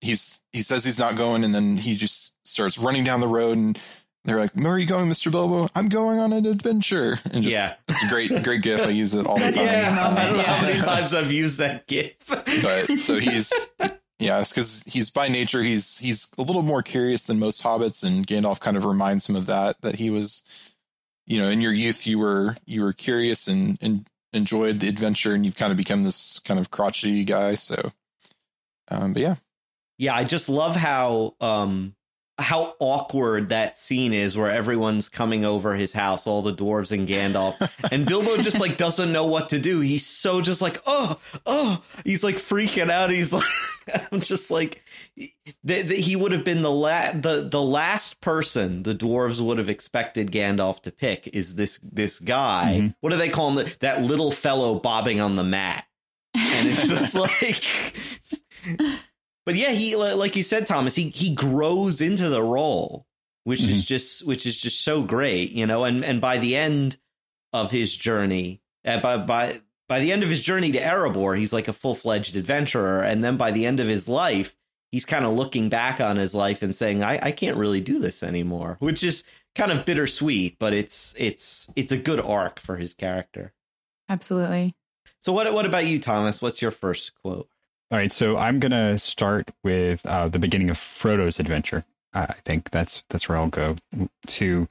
he's 0.04 0.42
he 0.52 0.62
says 0.62 0.84
he's 0.84 1.00
not 1.00 1.16
going 1.16 1.44
and 1.44 1.56
then 1.56 1.78
he 1.78 1.96
just 1.96 2.36
starts 2.46 2.78
running 2.78 3.04
down 3.04 3.22
the 3.22 3.28
road 3.28 3.58
and 3.58 3.80
they're 4.26 4.40
like, 4.40 4.52
Where 4.54 4.74
are 4.74 4.80
you 4.80 4.86
going, 4.88 5.10
Mr. 5.10 5.32
Bilbo? 5.32 5.68
I'm 5.76 5.90
going 5.90 6.20
on 6.20 6.32
an 6.34 6.46
adventure. 6.46 7.20
And 7.32 7.44
just 7.44 7.56
Yeah. 7.56 7.74
it's 7.88 8.04
a 8.04 8.08
great 8.08 8.44
great 8.44 8.62
gif. 8.62 8.82
I 8.86 8.90
use 8.90 9.14
it 9.16 9.26
all 9.26 9.38
the 9.38 9.52
time. 9.52 9.66
great 9.66 9.96
moment, 9.96 10.18
I 10.20 10.26
don't 10.28 10.38
know 10.38 10.44
how 10.44 10.62
many 10.66 10.80
times 10.80 11.14
I've 11.14 11.32
used 11.32 11.60
that 11.60 11.88
GIF. 11.88 12.16
but 12.28 12.98
so 13.00 13.20
he's 13.20 13.52
yeah 14.20 14.40
it's 14.40 14.52
because 14.52 14.84
he's 14.84 15.10
by 15.10 15.28
nature 15.28 15.62
he's 15.62 15.98
he's 15.98 16.32
a 16.38 16.42
little 16.44 16.62
more 16.62 16.82
curious 16.84 17.24
than 17.24 17.40
most 17.40 17.62
hobbits 17.64 18.04
and 18.06 18.26
gandalf 18.26 18.60
kind 18.60 18.78
of 18.78 18.86
reminds 18.86 19.28
him 19.28 19.36
of 19.36 19.48
that 19.48 19.82
that 19.82 19.96
he 19.96 20.10
was 20.10 20.44
you 21.26 21.42
know 21.42 21.50
in 21.50 21.60
your 21.62 21.74
youth 21.74 22.06
you 22.08 22.20
were 22.20 22.56
you 22.66 22.84
were 22.84 22.94
curious 22.94 23.48
and 23.48 23.78
and 23.82 24.06
enjoyed 24.32 24.80
the 24.80 24.88
adventure 24.88 25.34
and 25.34 25.44
you've 25.46 25.58
kind 25.58 25.72
of 25.72 25.78
become 25.78 26.04
this 26.04 26.40
kind 26.40 26.60
of 26.60 26.72
crotchety 26.72 27.24
guy 27.26 27.56
so 27.56 27.92
um 28.90 29.14
but 29.14 29.22
yeah 29.22 29.36
Yeah, 29.98 30.16
I 30.16 30.24
just 30.24 30.48
love 30.50 30.76
how 30.76 31.36
um 31.42 31.96
how 32.44 32.76
awkward 32.80 33.50
that 33.50 33.78
scene 33.78 34.14
is 34.14 34.38
where 34.38 34.52
everyone's 34.52 35.10
coming 35.10 35.46
over 35.46 35.76
his 35.76 35.92
house, 35.94 36.28
all 36.28 36.42
the 36.42 36.54
dwarves 36.54 36.92
and 36.92 37.08
Gandalf, 37.08 37.56
and 37.92 38.06
Bilbo 38.06 38.38
just 38.38 38.60
like 38.60 38.78
doesn't 38.78 39.12
know 39.12 39.26
what 39.26 39.50
to 39.50 39.60
do. 39.60 39.80
He's 39.80 40.06
so 40.06 40.42
just 40.42 40.62
like, 40.62 40.82
oh, 40.86 41.20
oh, 41.46 41.82
he's 42.06 42.24
like 42.24 42.36
freaking 42.36 42.92
out. 42.92 43.10
He's 43.10 43.34
like, 43.34 43.44
I'm 44.12 44.22
just 44.22 44.52
like, 44.52 44.84
th- 45.18 45.32
th- 45.66 46.06
he 46.06 46.16
would 46.16 46.32
have 46.32 46.44
been 46.44 46.62
the 46.62 46.72
la- 46.72 47.14
the 47.14 47.48
the 47.50 47.62
last 47.62 48.22
person 48.22 48.84
the 48.84 48.94
dwarves 48.96 49.42
would 49.42 49.58
have 49.58 49.70
expected 49.70 50.32
Gandalf 50.32 50.82
to 50.84 50.92
pick 50.92 51.28
is 51.34 51.56
this 51.56 51.80
this 51.82 52.20
guy. 52.20 52.80
Mhm. 52.82 52.96
What 53.02 53.10
do 53.12 53.18
they 53.18 53.30
call 53.30 53.58
him? 53.58 53.68
That 53.80 54.04
little 54.04 54.32
fellow 54.32 54.80
bobbing 54.80 55.20
on 55.20 55.36
the 55.36 55.44
mat, 55.44 55.86
and 56.36 56.68
it's 56.70 56.88
just 56.88 57.16
like. 57.16 57.64
But 59.46 59.56
yeah, 59.56 59.72
he 59.72 59.96
like 59.96 60.36
you 60.36 60.44
said, 60.44 60.68
Thomas. 60.68 60.96
He 60.96 61.10
he 61.10 61.34
grows 61.34 62.02
into 62.02 62.30
the 62.30 62.42
role. 62.44 63.06
which 63.46 63.60
Mhm. 63.60 63.70
is 63.72 63.84
just 63.84 64.26
which 64.26 64.46
is 64.46 64.56
just 64.58 64.80
so 64.86 65.02
great, 65.04 65.52
you 65.52 65.66
know. 65.66 65.84
And 65.84 66.06
and 66.06 66.22
by 66.22 66.38
the 66.38 66.56
end 66.56 66.96
of 67.52 67.72
his 67.72 67.94
journey, 67.94 68.62
uh, 68.86 69.02
by 69.02 69.18
by 69.18 69.60
by 69.90 70.00
the 70.00 70.14
end 70.14 70.24
of 70.24 70.30
his 70.30 70.42
journey 70.42 70.72
to 70.72 70.80
Erebor, 70.80 71.38
he's 71.38 71.52
like 71.52 71.68
a 71.68 71.74
full 71.74 71.94
fledged 71.94 72.38
adventurer, 72.38 73.04
and 73.04 73.22
then 73.22 73.36
by 73.36 73.52
the 73.52 73.66
end 73.66 73.82
of 73.82 73.88
his 73.90 74.08
life, 74.08 74.56
he's 74.94 75.04
kind 75.04 75.26
of 75.26 75.34
looking 75.34 75.68
back 75.68 76.00
on 76.00 76.16
his 76.16 76.34
life 76.34 76.62
and 76.64 76.74
saying, 76.74 77.04
I, 77.04 77.20
I 77.22 77.32
can't 77.34 77.58
really 77.58 77.82
do 77.82 78.00
this 78.00 78.24
anymore, 78.24 78.78
which 78.80 79.04
is 79.04 79.26
kind 79.56 79.74
of 79.74 79.84
bittersweet, 79.86 80.56
but 80.58 80.72
it's 80.72 81.14
it's 81.18 81.68
it's 81.76 81.92
a 81.92 81.98
good 81.98 82.22
arc 82.22 82.62
for 82.62 82.78
his 82.78 82.94
character. 82.94 83.52
Absolutely. 84.08 84.74
So 85.20 85.34
what 85.34 85.54
what 85.54 85.66
about 85.66 85.86
you, 85.86 86.00
Thomas? 86.00 86.42
What's 86.42 86.62
your 86.62 86.72
first 86.72 87.14
quote? 87.16 87.50
All 87.94 88.00
right, 88.00 88.12
so 88.12 88.38
I'm 88.38 88.60
gonna 88.60 88.98
start 88.98 89.52
with 89.64 90.04
uh, 90.04 90.28
the 90.28 90.40
beginning 90.40 90.72
of 90.72 90.80
Frodo's 90.80 91.40
adventure. 91.40 91.86
I 92.12 92.34
think 92.44 92.72
that's 92.72 93.04
that's 93.12 93.30
where 93.30 93.38
I'll 93.38 93.50
go 93.50 93.76
to. 94.26 94.68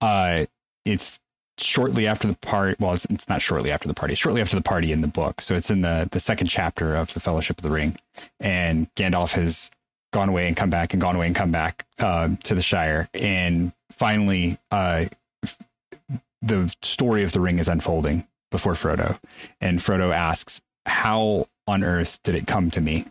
Uh, 0.00 0.46
it's 0.86 1.20
shortly 1.58 2.06
after 2.06 2.28
the 2.28 2.34
party. 2.36 2.74
Well, 2.80 2.94
it's, 2.94 3.04
it's 3.10 3.28
not 3.28 3.42
shortly 3.42 3.70
after 3.70 3.88
the 3.88 3.94
party. 3.94 4.14
Shortly 4.14 4.40
after 4.40 4.56
the 4.56 4.62
party 4.62 4.90
in 4.90 5.02
the 5.02 5.06
book. 5.06 5.42
So 5.42 5.54
it's 5.54 5.70
in 5.70 5.82
the 5.82 6.08
the 6.12 6.18
second 6.18 6.46
chapter 6.46 6.96
of 6.96 7.12
the 7.12 7.20
Fellowship 7.20 7.58
of 7.58 7.62
the 7.62 7.68
Ring, 7.68 7.98
and 8.40 8.86
Gandalf 8.94 9.32
has 9.32 9.70
gone 10.14 10.30
away 10.30 10.48
and 10.48 10.56
come 10.56 10.70
back 10.70 10.94
and 10.94 11.02
gone 11.02 11.14
away 11.14 11.26
and 11.26 11.36
come 11.36 11.50
back 11.50 11.84
uh, 11.98 12.30
to 12.44 12.54
the 12.54 12.62
Shire, 12.62 13.06
and 13.12 13.74
finally, 13.90 14.56
uh, 14.70 15.04
the 16.40 16.74
story 16.80 17.22
of 17.22 17.32
the 17.32 17.40
ring 17.40 17.58
is 17.58 17.68
unfolding 17.68 18.26
before 18.50 18.72
Frodo, 18.72 19.20
and 19.60 19.80
Frodo 19.80 20.10
asks, 20.10 20.62
"How 20.86 21.48
on 21.66 21.84
earth 21.84 22.20
did 22.22 22.34
it 22.34 22.46
come 22.46 22.70
to 22.70 22.80
me?" 22.80 23.06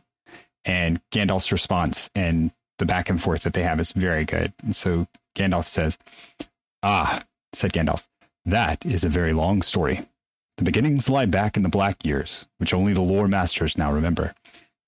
And 0.65 1.01
Gandalf's 1.11 1.51
response 1.51 2.09
and 2.15 2.51
the 2.77 2.85
back 2.85 3.09
and 3.09 3.21
forth 3.21 3.43
that 3.43 3.53
they 3.53 3.63
have 3.63 3.79
is 3.79 3.91
very 3.91 4.25
good. 4.25 4.53
And 4.63 4.75
so 4.75 5.07
Gandalf 5.35 5.67
says, 5.67 5.97
"Ah," 6.83 7.23
said 7.53 7.73
Gandalf, 7.73 8.03
"that 8.45 8.85
is 8.85 9.03
a 9.03 9.09
very 9.09 9.33
long 9.33 9.61
story. 9.61 10.07
The 10.57 10.63
beginnings 10.63 11.09
lie 11.09 11.25
back 11.25 11.57
in 11.57 11.63
the 11.63 11.69
Black 11.69 12.05
Years, 12.05 12.45
which 12.57 12.73
only 12.73 12.93
the 12.93 13.01
lore 13.01 13.27
masters 13.27 13.77
now 13.77 13.91
remember. 13.91 14.35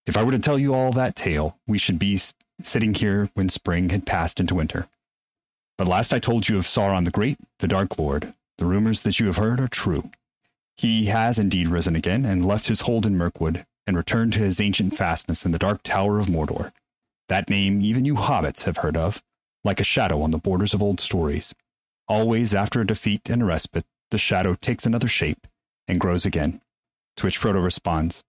If 0.06 0.18
I 0.18 0.24
were 0.24 0.32
to 0.32 0.40
tell 0.40 0.60
you 0.60 0.74
all 0.74 0.92
that 0.92 1.16
tale, 1.16 1.58
we 1.66 1.78
should 1.78 1.98
be 1.98 2.20
sitting 2.62 2.94
here 2.94 3.30
when 3.34 3.50
spring 3.50 3.90
had 3.90 4.06
passed 4.06 4.40
into 4.40 4.56
winter. 4.56 4.88
But 5.78 5.88
last 5.88 6.14
I 6.14 6.20
told 6.20 6.50
you 6.50 6.58
of 6.58 6.66
Sauron 6.66 7.06
the 7.06 7.12
Great, 7.12 7.40
the 7.60 7.68
Dark 7.68 7.98
Lord, 7.98 8.34
the 8.58 8.66
rumors 8.66 9.02
that 9.04 9.20
you 9.20 9.26
have 9.28 9.38
heard 9.38 9.60
are 9.60 9.68
true. 9.68 10.12
He 10.76 11.06
has 11.06 11.40
indeed 11.40 11.68
risen 11.68 11.96
again 11.96 12.26
and 12.26 12.46
left 12.46 12.68
his 12.68 12.82
hold 12.82 13.06
in 13.06 13.18
Mirkwood 13.18 13.66
and 13.86 13.96
returned 13.96 14.34
to 14.34 14.40
his 14.40 14.60
ancient 14.60 14.98
fastness 14.98 15.46
in 15.46 15.52
the 15.52 15.60
Dark 15.60 15.84
Tower 15.84 16.20
of 16.20 16.28
Mordor. 16.28 16.72
That 17.30 17.50
name 17.50 17.82
even 17.82 18.06
you 18.06 18.16
hobbits 18.16 18.64
have 18.64 18.78
heard 18.78 18.98
of, 18.98 19.22
like 19.64 19.80
a 19.80 19.86
shadow 19.86 20.22
on 20.22 20.32
the 20.32 20.38
borders 20.38 20.74
of 20.74 20.82
old 20.82 21.00
stories. 21.00 21.54
Always 22.08 22.54
after 22.54 22.82
a 22.82 22.88
defeat 22.88 23.30
and 23.30 23.42
a 23.42 23.46
respite, 23.46 23.86
the 24.12 24.18
shadow 24.18 24.56
takes 24.56 24.86
another 24.86 25.08
shape 25.08 25.48
and 25.88 26.00
grows 26.00 26.26
again. 26.26 26.62
To 27.18 27.26
which 27.26 27.40
Frodo 27.40 27.64
responds, 27.64 28.24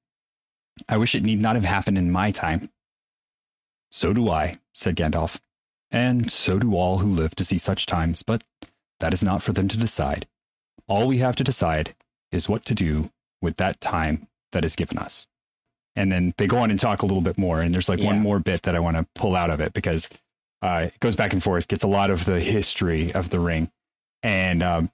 I 0.88 0.96
wish 0.96 1.14
it 1.14 1.22
need 1.22 1.40
not 1.40 1.54
have 1.54 1.64
happened 1.64 1.98
in 1.98 2.10
my 2.10 2.30
time. 2.30 2.70
So 3.90 4.12
do 4.12 4.28
I, 4.28 4.58
said 4.72 4.96
Gandalf, 4.96 5.38
and 5.90 6.30
so 6.30 6.58
do 6.58 6.74
all 6.74 6.98
who 6.98 7.08
live 7.08 7.34
to 7.36 7.44
see 7.44 7.58
such 7.58 7.86
times, 7.86 8.22
but 8.22 8.42
that 9.00 9.12
is 9.12 9.22
not 9.22 9.42
for 9.42 9.52
them 9.52 9.68
to 9.68 9.76
decide. 9.76 10.26
All 10.88 11.06
we 11.06 11.18
have 11.18 11.36
to 11.36 11.44
decide 11.44 11.94
is 12.34 12.48
what 12.48 12.64
to 12.66 12.74
do 12.74 13.10
with 13.40 13.56
that 13.56 13.80
time 13.80 14.26
that 14.52 14.64
is 14.64 14.76
given 14.76 14.98
us. 14.98 15.26
And 15.96 16.10
then 16.10 16.34
they 16.38 16.46
go 16.46 16.58
on 16.58 16.70
and 16.70 16.80
talk 16.80 17.02
a 17.02 17.06
little 17.06 17.20
bit 17.22 17.38
more, 17.38 17.60
and 17.60 17.72
there's 17.72 17.88
like 17.88 18.00
Yeah. 18.00 18.06
one 18.06 18.20
more 18.20 18.40
bit 18.40 18.62
that 18.62 18.74
I 18.74 18.80
want 18.80 18.96
to 18.96 19.06
pull 19.14 19.36
out 19.36 19.50
of 19.50 19.60
it 19.60 19.72
because 19.72 20.08
uh, 20.62 20.88
it 20.92 20.98
goes 21.00 21.14
back 21.14 21.32
and 21.32 21.42
forth, 21.42 21.68
gets 21.68 21.84
a 21.84 21.88
lot 21.88 22.10
of 22.10 22.24
the 22.24 22.40
history 22.40 23.12
of 23.12 23.30
the 23.30 23.38
ring, 23.38 23.70
and 24.22 24.62
um, 24.62 24.90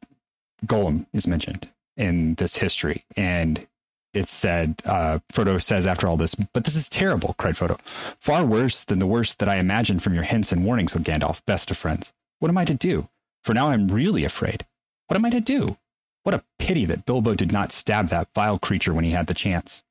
Gollum 0.67 1.07
is 1.13 1.27
mentioned 1.27 1.69
in 1.97 2.35
this 2.35 2.57
history, 2.57 3.05
and 3.17 3.67
it's 4.13 4.33
said 4.33 4.83
uh, 4.85 5.21
Frodo 5.33 5.63
says 5.63 5.87
after 5.87 6.09
all 6.09 6.17
this, 6.17 6.35
but 6.35 6.65
this 6.65 6.75
is 6.77 6.89
terrible, 6.89 7.35
cried 7.39 7.55
Frodo. 7.55 7.79
Far 8.19 8.45
worse 8.45 8.83
than 8.85 8.99
the 8.99 9.07
worst 9.07 9.39
that 9.39 9.49
I 9.49 9.57
imagined 9.57 10.03
from 10.03 10.13
your 10.15 10.25
hints 10.25 10.51
and 10.53 10.65
warnings, 10.65 10.97
O 10.97 10.99
Gandalf, 10.99 11.41
best 11.47 11.71
of 11.71 11.77
friends. 11.79 12.13
What 12.41 12.49
am 12.49 12.59
I 12.59 12.65
to 12.65 12.75
do? 12.75 13.09
For 13.45 13.55
now 13.55 13.71
I'm 13.71 13.87
really 13.89 14.25
afraid. 14.25 14.67
What 15.07 15.17
am 15.17 15.25
I 15.25 15.31
to 15.31 15.41
do? 15.41 15.77
What 16.23 16.35
a 16.35 16.45
pity 16.59 16.85
that 16.85 17.07
Bilbo 17.07 17.35
did 17.35 17.53
not 17.53 17.73
stab 17.73 18.09
that 18.09 18.29
vile 18.35 18.59
creature 18.59 18.93
when 18.93 19.05
he 19.05 19.13
had 19.13 19.27
the 19.27 19.35
chance. 19.35 19.83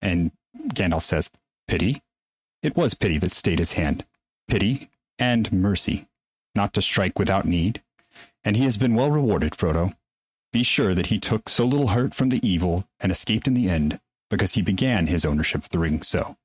And 0.00 0.32
Gandalf 0.68 1.04
says, 1.04 1.30
Pity? 1.66 2.02
It 2.62 2.76
was 2.76 2.94
pity 2.94 3.18
that 3.18 3.32
stayed 3.32 3.58
his 3.58 3.72
hand. 3.72 4.04
Pity 4.48 4.90
and 5.18 5.52
mercy, 5.52 6.08
not 6.54 6.74
to 6.74 6.82
strike 6.82 7.18
without 7.18 7.46
need. 7.46 7.82
And 8.44 8.56
he 8.56 8.64
has 8.64 8.76
been 8.76 8.94
well 8.94 9.10
rewarded, 9.10 9.52
Frodo. 9.52 9.94
Be 10.52 10.62
sure 10.62 10.94
that 10.94 11.06
he 11.06 11.18
took 11.18 11.48
so 11.48 11.64
little 11.64 11.88
hurt 11.88 12.14
from 12.14 12.30
the 12.30 12.46
evil 12.46 12.84
and 12.98 13.12
escaped 13.12 13.46
in 13.46 13.54
the 13.54 13.68
end, 13.68 14.00
because 14.28 14.54
he 14.54 14.62
began 14.62 15.06
his 15.06 15.24
ownership 15.24 15.64
of 15.64 15.70
the 15.70 15.78
ring 15.78 16.02
so, 16.02 16.36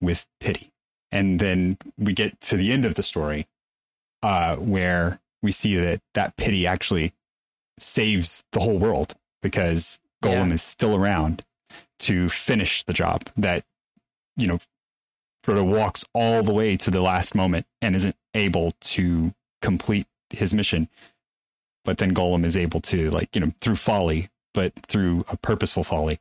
with 0.00 0.26
pity. 0.38 0.72
And 1.10 1.40
then 1.40 1.78
we 1.98 2.12
get 2.12 2.40
to 2.42 2.56
the 2.56 2.70
end 2.72 2.84
of 2.84 2.94
the 2.94 3.02
story, 3.02 3.48
uh, 4.22 4.56
where 4.56 5.18
we 5.42 5.50
see 5.50 5.74
that 5.76 6.00
that 6.14 6.36
pity 6.36 6.66
actually 6.66 7.12
saves 7.82 8.44
the 8.52 8.60
whole 8.60 8.78
world 8.78 9.14
because 9.42 9.98
Gollum 10.22 10.48
Yeah. 10.48 10.54
is 10.54 10.62
still 10.62 10.94
around 10.96 11.42
to 12.00 12.28
finish 12.28 12.82
the 12.84 12.92
job. 12.92 13.28
That 13.36 13.64
you 14.36 14.46
know, 14.46 14.58
Frodo 15.44 15.64
walks 15.66 16.04
all 16.14 16.42
the 16.42 16.52
way 16.52 16.76
to 16.76 16.90
the 16.90 17.00
last 17.00 17.34
moment 17.34 17.66
and 17.82 17.94
isn't 17.96 18.16
able 18.34 18.72
to 18.80 19.34
complete 19.62 20.06
his 20.30 20.54
mission. 20.54 20.88
But 21.84 21.98
then 21.98 22.14
Gollum 22.14 22.44
is 22.44 22.56
able 22.56 22.80
to, 22.82 23.10
like, 23.10 23.34
you 23.34 23.40
know, 23.40 23.52
through 23.60 23.76
folly, 23.76 24.28
but 24.54 24.72
through 24.86 25.24
a 25.28 25.36
purposeful 25.36 25.82
folly, 25.84 26.20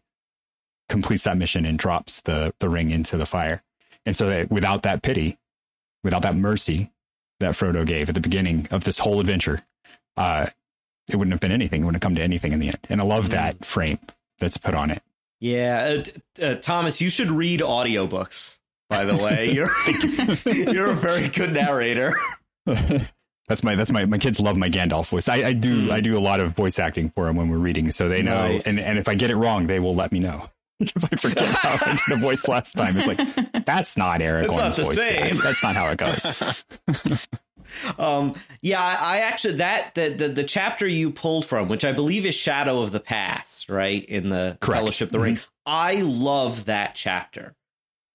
completes 0.88 1.24
that 1.26 1.38
mission 1.38 1.66
and 1.66 1.78
drops 1.78 2.22
the 2.22 2.54
the 2.60 2.70
ring 2.70 2.92
into 2.92 3.18
the 3.18 3.26
fire. 3.26 3.62
And 4.06 4.16
so 4.16 4.28
that 4.28 4.50
without 4.50 4.84
that 4.84 5.02
pity, 5.02 5.38
without 6.04 6.22
that 6.24 6.36
mercy 6.36 6.92
that 7.40 7.56
Frodo 7.56 7.86
gave 7.86 8.10
at 8.10 8.16
the 8.16 8.22
beginning 8.22 8.68
of 8.72 8.84
this 8.86 9.00
whole 9.00 9.20
adventure, 9.20 9.62
uh, 10.18 10.48
it 11.10 11.16
wouldn't 11.18 11.34
have 11.34 11.40
been 11.40 11.52
anything. 11.52 11.82
It 11.82 11.86
wouldn't 11.86 12.02
have 12.04 12.08
come 12.08 12.16
to 12.16 12.22
anything 12.22 12.52
in 12.54 12.60
the 12.60 12.68
end. 12.68 12.80
And 12.90 13.02
I 13.02 13.04
love 13.04 13.30
that 13.32 13.64
frame 13.66 14.00
that's 14.40 14.58
put 14.58 14.74
on 14.76 14.92
it. 14.92 15.02
Yeah, 15.40 16.02
uh, 16.40 16.44
uh, 16.44 16.56
Thomas, 16.56 17.00
you 17.00 17.10
should 17.10 17.32
read 17.32 17.62
audiobooks. 17.62 18.58
By 18.90 19.06
the 19.06 19.16
way, 19.16 19.52
you're 19.54 19.72
you're 20.74 20.92
a 20.92 20.96
very 20.96 21.28
good 21.30 21.54
narrator. 21.54 22.14
that's 22.66 23.64
my 23.64 23.76
that's 23.76 23.92
my 23.92 24.06
my 24.06 24.18
kids 24.18 24.40
love 24.40 24.58
my 24.58 24.70
Gandalf 24.70 25.08
voice. 25.10 25.30
I, 25.30 25.36
I 25.38 25.54
do 25.54 25.88
Mm. 25.88 25.92
I 25.92 26.02
do 26.02 26.18
a 26.18 26.20
lot 26.20 26.40
of 26.40 26.56
voice 26.56 26.78
acting 26.80 27.10
for 27.12 27.26
them 27.26 27.36
when 27.36 27.50
we're 27.50 27.58
reading, 27.58 27.92
so 27.92 28.10
they 28.10 28.22
know. 28.22 28.48
Nice. 28.48 28.68
And 28.68 28.80
and 28.80 28.98
if 29.00 29.08
I 29.08 29.16
get 29.16 29.30
it 29.32 29.36
wrong, 29.38 29.68
they 29.68 29.80
will 29.80 29.96
let 29.96 30.12
me 30.12 30.20
know. 30.20 30.50
if 30.80 31.04
I 31.04 31.16
forget 31.18 31.46
how 31.56 31.78
I 31.86 31.92
did 31.94 32.00
the 32.10 32.16
voice 32.18 32.48
last 32.48 32.74
time, 32.74 32.98
it's 32.98 33.08
like 33.08 33.66
that's 33.66 33.96
not 33.98 34.22
Aragorn's 34.22 34.58
not 34.58 34.76
the 34.76 34.84
voice. 34.84 34.96
Dad. 34.96 35.30
same." 35.30 35.38
That's 35.40 35.62
not 35.64 35.76
how 35.76 35.90
it 35.90 35.98
goes. 35.98 37.36
Um, 37.98 38.36
yeah, 38.62 38.82
I, 38.82 39.18
I 39.18 39.18
actually 39.20 39.56
that 39.56 39.96
the, 39.96 40.10
the 40.10 40.30
the 40.30 40.44
chapter 40.44 40.88
you 40.88 41.12
pulled 41.12 41.46
from, 41.46 41.68
which 41.70 41.84
I 41.86 41.92
believe 41.92 42.26
is 42.26 42.36
Shadow 42.36 42.82
of 42.82 42.92
the 42.92 43.00
Past, 43.00 43.70
right 43.70 44.04
in 44.06 44.30
the 44.30 44.58
Correct. 44.60 44.62
Mm-hmm. 44.62 44.72
Fellowship 44.74 45.08
of 45.10 45.12
the 45.14 45.20
Ring. 45.20 45.40
I 45.66 45.96
love 46.02 46.66
that 46.66 46.96
chapter. 46.96 47.56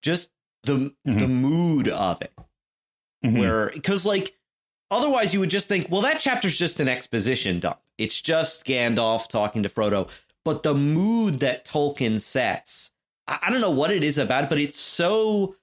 Just 0.02 0.30
the 0.64 0.94
the 1.04 1.10
Mhm. 1.12 1.28
mood 1.30 1.88
of 1.88 2.22
it, 2.22 2.32
Mhm. 3.24 3.38
where 3.38 3.70
because 3.72 4.04
like 4.06 4.34
otherwise 4.90 5.34
you 5.34 5.40
would 5.40 5.50
just 5.50 5.68
think, 5.68 5.90
well, 5.90 6.02
that 6.02 6.20
chapter's 6.20 6.58
just 6.58 6.80
an 6.80 6.88
exposition 6.88 7.60
dump. 7.60 7.78
It's 7.98 8.20
just 8.20 8.64
Gandalf 8.64 9.28
talking 9.28 9.62
to 9.62 9.68
Frodo, 9.68 10.08
but 10.44 10.62
the 10.62 10.74
mood 10.74 11.40
that 11.40 11.64
Tolkien 11.64 12.20
sets, 12.20 12.92
I, 13.28 13.38
I 13.42 13.50
don't 13.50 13.60
know 13.60 13.70
what 13.70 13.90
it 13.92 14.02
is 14.04 14.18
about 14.18 14.44
it, 14.44 14.50
but 14.50 14.58
it's 14.58 14.78
so 14.78 15.56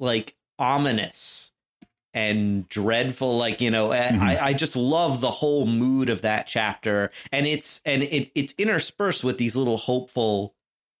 like 0.00 0.36
ominous 0.58 1.52
and 2.16 2.66
dreadful 2.70 3.36
like 3.36 3.60
you 3.60 3.70
know 3.70 3.90
Mhm. 3.90 4.20
I, 4.20 4.46
I 4.48 4.52
just 4.54 4.74
love 4.74 5.20
the 5.20 5.30
whole 5.30 5.66
mood 5.66 6.08
of 6.10 6.22
that 6.22 6.46
chapter 6.46 7.10
and 7.30 7.46
it's 7.46 7.80
and 7.84 8.02
it, 8.02 8.30
it's 8.34 8.54
interspersed 8.56 9.22
with 9.22 9.36
these 9.38 9.54
little 9.54 9.76
hopeful 9.76 10.54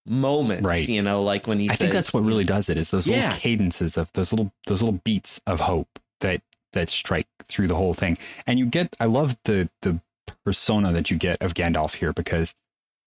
moments 0.06 0.64
Right. 0.64 0.88
you 0.88 1.02
know 1.02 1.22
like 1.22 1.46
when 1.46 1.58
he 1.58 1.66
I 1.68 1.72
says 1.72 1.78
think 1.78 1.92
that's 1.92 2.12
what 2.14 2.22
really 2.22 2.44
does 2.44 2.68
it 2.68 2.76
is 2.76 2.90
those 2.90 3.06
Yeah. 3.08 3.16
little 3.24 3.38
cadences 3.40 3.96
of 3.96 4.12
those 4.12 4.30
little 4.32 4.52
those 4.66 4.82
little 4.82 5.00
beats 5.04 5.40
of 5.46 5.60
hope 5.60 5.98
that 6.20 6.42
that 6.74 6.88
strike 6.90 7.26
through 7.48 7.68
the 7.68 7.76
whole 7.76 7.94
thing. 7.94 8.18
And 8.46 8.58
you 8.58 8.66
get 8.66 8.94
I 9.00 9.06
love 9.06 9.36
the 9.44 9.70
the 9.82 10.00
persona 10.44 10.92
that 10.92 11.10
you 11.10 11.16
get 11.16 11.40
of 11.42 11.54
Gandalf 11.54 11.94
here 11.94 12.12
because 12.12 12.54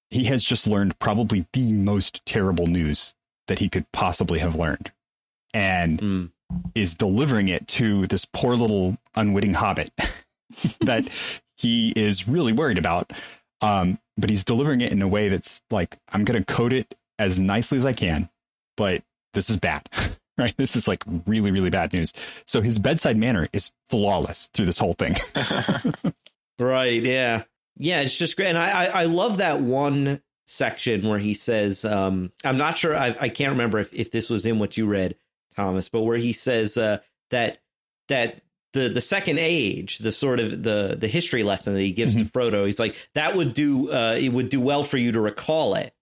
he 0.10 0.24
has 0.26 0.44
just 0.44 0.66
learned 0.66 0.98
probably 0.98 1.46
the 1.54 1.72
most 1.74 2.26
terrible 2.26 2.66
news 2.66 3.14
that 3.48 3.60
he 3.60 3.70
could 3.70 3.86
possibly 3.92 4.40
have 4.40 4.56
learned. 4.56 4.92
And 5.54 6.00
Mm. 6.02 6.32
Is 6.76 6.96
delivering 6.96 7.48
it 7.48 7.68
to 7.68 8.08
this 8.08 8.26
poor 8.26 8.56
little 8.56 8.98
unwitting 9.16 9.54
hobbit 9.54 9.92
that 10.82 11.08
he 11.58 11.92
is 11.96 12.28
really 12.28 12.54
worried 12.54 12.78
about. 12.78 13.12
Um, 13.62 14.00
but 14.18 14.30
he's 14.30 14.46
delivering 14.46 14.82
it 14.82 14.92
in 14.92 15.02
a 15.02 15.08
way 15.08 15.30
that's 15.30 15.62
like, 15.70 15.98
I'm 16.10 16.24
going 16.24 16.42
to 16.42 16.54
code 16.54 16.74
it 16.74 16.96
as 17.18 17.40
nicely 17.40 17.78
as 17.78 17.86
I 17.86 17.94
can, 17.94 18.30
but 18.78 19.04
this 19.34 19.50
is 19.50 19.58
bad. 19.58 19.90
right? 20.38 20.56
This 20.58 20.76
is 20.76 20.88
like 20.88 21.04
really, 21.26 21.52
really 21.52 21.70
bad 21.70 21.94
news. 21.94 22.14
So 22.48 22.62
his 22.62 22.80
bedside 22.80 23.18
manner 23.18 23.48
is 23.52 23.72
flawless 23.90 24.50
through 24.54 24.66
this 24.66 24.78
whole 24.78 24.94
thing. 24.94 25.18
right. 26.60 27.04
Yeah. 27.04 27.44
Yeah. 27.78 28.02
It's 28.02 28.18
just 28.18 28.38
great. 28.38 28.48
And 28.48 28.58
I, 28.58 28.86
I, 28.86 28.86
I 28.86 29.04
love 29.04 29.38
that 29.38 29.62
one 29.62 30.22
section 30.48 31.08
where 31.08 31.20
he 31.20 31.34
says, 31.34 31.84
um, 31.86 32.32
I'm 32.44 32.58
not 32.58 32.78
sure, 32.78 32.96
I, 32.96 33.16
I 33.20 33.30
can't 33.30 33.52
remember 33.52 33.80
if, 33.80 33.94
if 33.94 34.12
this 34.12 34.30
was 34.30 34.46
in 34.46 34.60
what 34.60 34.78
you 34.78 34.88
read, 34.88 35.16
Thomas, 35.60 35.90
but 35.90 36.02
where 36.02 36.18
he 36.18 36.34
says 36.34 36.78
uh, 36.78 37.00
that, 37.32 37.60
that 38.08 38.42
the 38.74 38.90
the 38.90 39.02
second 39.02 39.40
age, 39.40 39.98
the 39.98 40.12
sort 40.12 40.40
of 40.40 40.64
the 40.64 40.96
the 41.00 41.08
history 41.08 41.44
lesson 41.44 41.74
that 41.74 41.82
he 41.82 41.92
gives 41.92 42.16
mm-hmm. 42.16 42.28
to 42.28 42.32
Frodo, 42.32 42.66
he's 42.66 42.80
like 42.80 42.96
that 43.16 43.36
would 43.36 43.54
do 43.54 43.92
uh, 43.92 44.16
it 44.20 44.30
would 44.30 44.50
do 44.50 44.62
well 44.62 44.84
for 44.84 44.98
you 44.98 45.12
to 45.12 45.20
recall 45.20 45.76
it. 45.76 45.94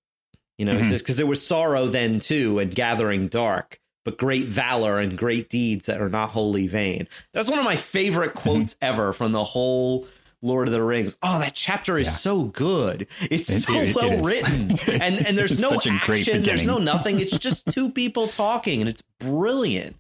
You 0.58 0.66
know, 0.66 0.74
mm-hmm. 0.74 0.84
he 0.84 0.90
says 0.90 1.02
because 1.02 1.18
there 1.18 1.26
was 1.28 1.46
sorrow 1.46 1.88
then 1.88 2.20
too, 2.20 2.60
and 2.60 2.74
gathering 2.74 3.28
dark, 3.28 3.80
but 4.04 4.18
great 4.18 4.48
valor 4.48 5.00
and 5.00 5.18
great 5.18 5.50
deeds 5.50 5.86
that 5.86 6.02
are 6.02 6.10
not 6.10 6.30
wholly 6.30 6.68
vain. 6.68 7.08
That's 7.34 7.50
one 7.50 7.60
of 7.60 7.66
my 7.66 7.78
favorite 7.78 8.34
quotes 8.34 8.74
mm-hmm. 8.76 8.86
ever 8.86 9.14
from 9.14 9.32
the 9.32 9.44
whole 9.44 10.08
Lord 10.41 10.67
of 10.67 10.74
the 10.74 10.82
Rings. 10.82 11.17
Oh, 11.24 11.39
that 11.39 11.56
chapter 11.56 11.98
is 11.98 12.08
yeah. 12.08 12.13
so 12.13 12.44
good. 12.44 13.08
It's 13.22 13.50
it, 13.50 13.62
so 13.62 13.74
it, 13.74 13.96
well 13.96 14.12
it 14.12 14.24
written, 14.24 14.77
and 14.88 15.25
and 15.25 15.38
there's 15.38 15.60
no 15.60 15.79
action, 15.84 16.44
there's 16.44 16.63
no 16.63 16.77
nothing. 16.77 17.20
It's 17.20 17.38
just 17.38 17.65
two 17.72 17.91
people 17.91 18.27
talking, 18.27 18.82
and 18.82 18.89
it's 18.89 19.01
brilliant. 19.20 19.96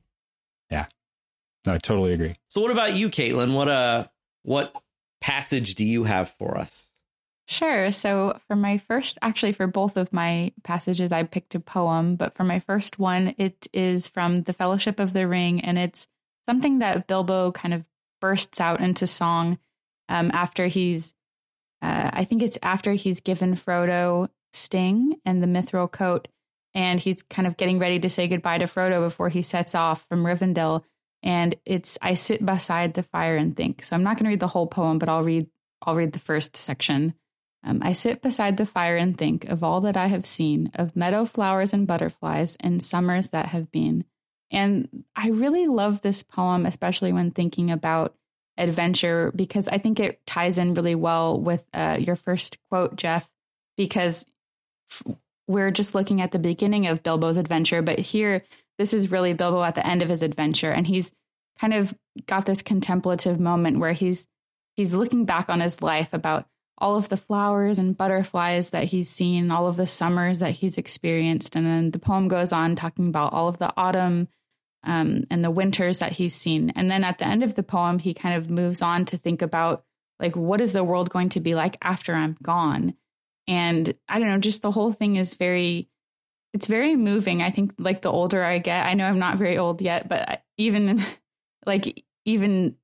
Yeah, 0.69 0.85
no, 1.65 1.73
I 1.73 1.77
totally 1.77 2.13
agree. 2.13 2.35
So, 2.49 2.61
what 2.61 2.71
about 2.71 2.93
you, 2.93 3.09
Kaitlyn? 3.09 3.53
What 3.53 3.67
uh, 3.67 4.07
what 4.43 4.75
passage 5.21 5.75
do 5.75 5.85
you 5.85 6.03
have 6.03 6.33
for 6.37 6.57
us? 6.57 6.85
Sure. 7.49 7.91
So, 7.91 8.39
for 8.47 8.55
my 8.55 8.77
first, 8.77 9.17
actually, 9.21 9.53
for 9.53 9.67
both 9.67 9.97
of 9.97 10.11
my 10.11 10.51
passages, 10.63 11.11
I 11.11 11.23
picked 11.23 11.55
a 11.55 11.59
poem. 11.59 12.15
But 12.15 12.35
for 12.35 12.43
my 12.43 12.59
first 12.59 12.99
one, 12.99 13.33
it 13.37 13.67
is 13.73 14.07
from 14.07 14.43
The 14.43 14.53
Fellowship 14.53 14.99
of 14.99 15.13
the 15.13 15.27
Ring, 15.27 15.61
and 15.61 15.79
it's 15.79 16.07
something 16.47 16.79
that 16.79 17.07
Bilbo 17.07 17.53
kind 17.53 17.73
of 17.73 17.85
bursts 18.19 18.59
out 18.59 18.81
into 18.81 19.07
song 19.07 19.57
um, 20.09 20.31
after 20.33 20.67
he's, 20.67 21.13
uh, 21.81 22.11
I 22.13 22.23
think 22.23 22.41
it's 22.41 22.57
after 22.61 22.93
he's 22.93 23.19
given 23.19 23.55
Frodo 23.55 24.29
Sting 24.53 25.19
and 25.25 25.41
the 25.41 25.47
Mithril 25.47 25.91
coat, 25.91 26.27
and 26.73 26.99
he's 26.99 27.23
kind 27.23 27.47
of 27.47 27.57
getting 27.57 27.79
ready 27.79 27.99
to 27.99 28.09
say 28.09 28.27
goodbye 28.27 28.59
to 28.59 28.65
Frodo 28.65 29.03
before 29.03 29.29
he 29.29 29.41
sets 29.41 29.75
off 29.75 30.05
from 30.09 30.23
Rivendell 30.23 30.83
and 31.23 31.55
it's 31.65 31.97
I 32.01 32.15
sit 32.15 32.45
beside 32.45 32.93
the 32.93 33.03
fire 33.03 33.35
and 33.35 33.55
think. 33.55 33.83
So 33.83 33.95
I'm 33.95 34.03
not 34.03 34.17
going 34.17 34.25
to 34.25 34.29
read 34.29 34.39
the 34.39 34.47
whole 34.47 34.67
poem, 34.67 34.99
but 34.99 35.09
I'll 35.09 35.23
read 35.23 35.47
I'll 35.81 35.95
read 35.95 36.13
the 36.13 36.19
first 36.19 36.55
section. 36.55 37.13
Um, 37.63 37.81
I 37.83 37.93
sit 37.93 38.21
beside 38.21 38.57
the 38.57 38.65
fire 38.65 38.95
and 38.95 39.17
think 39.17 39.45
of 39.45 39.63
all 39.63 39.81
that 39.81 39.97
I 39.97 40.07
have 40.07 40.25
seen, 40.25 40.71
of 40.75 40.95
meadow 40.95 41.25
flowers 41.25 41.73
and 41.73 41.87
butterflies 41.87 42.55
and 42.59 42.83
summers 42.83 43.29
that 43.29 43.47
have 43.47 43.71
been. 43.71 44.05
And 44.51 45.03
I 45.15 45.29
really 45.29 45.67
love 45.67 46.01
this 46.01 46.23
poem, 46.23 46.65
especially 46.65 47.11
when 47.11 47.31
thinking 47.31 47.71
about 47.71 48.15
adventure, 48.57 49.31
because 49.35 49.67
I 49.67 49.77
think 49.77 49.99
it 49.99 50.25
ties 50.25 50.57
in 50.57 50.73
really 50.73 50.95
well 50.95 51.39
with 51.39 51.63
uh, 51.73 51.97
your 51.99 52.15
first 52.15 52.57
quote, 52.69 52.95
Jeff, 52.95 53.29
because 53.77 54.25
f- 54.91 55.15
we're 55.47 55.71
just 55.71 55.95
looking 55.95 56.21
at 56.21 56.31
the 56.31 56.39
beginning 56.39 56.87
of 56.87 57.03
Bilbo's 57.03 57.37
adventure, 57.37 57.81
but 57.81 57.99
here 57.99 58.41
this 58.77 58.93
is 58.93 59.11
really 59.11 59.33
Bilbo 59.33 59.63
at 59.63 59.75
the 59.75 59.85
end 59.85 60.01
of 60.01 60.09
his 60.09 60.21
adventure, 60.21 60.71
and 60.71 60.85
he's 60.85 61.11
kind 61.59 61.73
of 61.73 61.93
got 62.27 62.45
this 62.45 62.61
contemplative 62.61 63.39
moment 63.39 63.79
where 63.79 63.93
he's 63.93 64.27
he's 64.75 64.93
looking 64.93 65.25
back 65.25 65.49
on 65.49 65.59
his 65.59 65.81
life 65.81 66.13
about 66.13 66.45
all 66.77 66.95
of 66.95 67.09
the 67.09 67.17
flowers 67.17 67.79
and 67.79 67.97
butterflies 67.97 68.69
that 68.69 68.83
he's 68.83 69.09
seen, 69.09 69.49
all 69.49 69.65
of 69.65 69.77
the 69.77 69.87
summers 69.87 70.39
that 70.39 70.51
he's 70.51 70.77
experienced, 70.77 71.55
and 71.55 71.65
then 71.65 71.91
the 71.91 71.99
poem 71.99 72.27
goes 72.27 72.51
on 72.51 72.75
talking 72.75 73.07
about 73.07 73.33
all 73.33 73.47
of 73.47 73.57
the 73.57 73.73
autumn 73.75 74.27
um, 74.87 75.25
and 75.29 75.43
the 75.43 75.51
winters 75.51 75.99
that 75.99 76.13
he's 76.13 76.33
seen. 76.33 76.71
And 76.75 76.89
then 76.89 77.03
at 77.03 77.17
the 77.17 77.27
end 77.27 77.43
of 77.43 77.55
the 77.55 77.61
poem, 77.61 77.99
he 77.99 78.13
kind 78.13 78.35
of 78.35 78.49
moves 78.49 78.81
on 78.81 79.05
to 79.05 79.17
think 79.17 79.41
about 79.41 79.83
like 80.19 80.35
what 80.35 80.61
is 80.61 80.73
the 80.73 80.83
world 80.83 81.11
going 81.11 81.29
to 81.29 81.41
be 81.41 81.53
like 81.53 81.77
after 81.81 82.13
I'm 82.13 82.37
gone. 82.41 82.95
And 83.47 83.93
I 84.09 84.17
don't 84.17 84.29
know, 84.29 84.39
just 84.39 84.61
the 84.61 84.71
whole 84.71 84.93
thing 84.93 85.17
is 85.17 85.35
very 85.35 85.89
it's 86.53 86.67
very 86.67 86.95
moving. 86.95 87.41
I 87.41 87.51
think 87.51 87.73
like 87.77 88.01
the 88.01 88.11
older 88.11 88.41
I 88.41 88.57
get, 88.57 88.85
I 88.85 88.93
know 88.93 89.05
I'm 89.05 89.19
not 89.19 89.37
very 89.37 89.57
old 89.57 89.81
yet, 89.81 90.07
but 90.07 90.41
even 90.57 91.01
like 91.65 92.03
even 92.25 92.77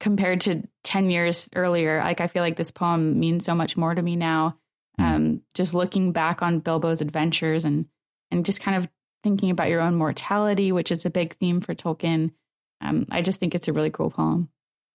compared 0.00 0.42
to 0.42 0.62
10 0.84 1.10
years 1.10 1.48
earlier, 1.56 1.98
like 1.98 2.20
I 2.20 2.26
feel 2.26 2.42
like 2.42 2.56
this 2.56 2.70
poem 2.70 3.18
means 3.18 3.44
so 3.44 3.54
much 3.54 3.76
more 3.76 3.94
to 3.94 4.02
me 4.02 4.16
now. 4.16 4.58
Hmm. 4.98 5.04
Um, 5.04 5.42
just 5.54 5.74
looking 5.74 6.12
back 6.12 6.42
on 6.42 6.60
Bilbo's 6.60 7.00
adventures 7.00 7.64
and 7.64 7.86
and 8.30 8.44
just 8.44 8.60
kind 8.60 8.76
of 8.76 8.88
thinking 9.22 9.50
about 9.50 9.68
your 9.68 9.80
own 9.80 9.94
mortality, 9.94 10.72
which 10.72 10.92
is 10.92 11.04
a 11.04 11.10
big 11.10 11.34
theme 11.36 11.60
for 11.60 11.74
Tolkien. 11.74 12.32
Um, 12.80 13.06
I 13.10 13.22
just 13.22 13.40
think 13.40 13.54
it's 13.54 13.68
a 13.68 13.72
really 13.72 13.90
cool 13.90 14.10
poem. 14.10 14.48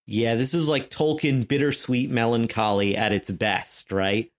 Yeah, 0.06 0.36
this 0.36 0.54
is 0.54 0.68
like 0.68 0.90
Tolkien 0.90 1.48
bittersweet 1.48 2.10
melancholy 2.10 2.98
at 2.98 3.14
its 3.14 3.32
best, 3.32 3.92
right? 3.92 4.32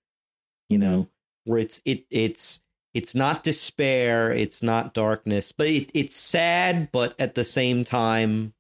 You 0.69 0.79
mm-hmm. 0.79 0.91
know, 0.91 1.09
where 1.45 1.59
it's 1.59 1.81
it 1.85 2.07
it's 2.11 2.61
it's 2.93 3.15
not 3.15 3.43
despair, 3.43 4.33
it's 4.33 4.63
not 4.63 4.95
darkness, 4.95 5.53
but 5.53 5.67
it, 5.67 5.91
it's 5.95 6.15
sad, 6.15 6.91
but 6.93 7.15
at 7.19 7.35
the 7.35 7.45
same 7.45 7.85
time 7.85 8.53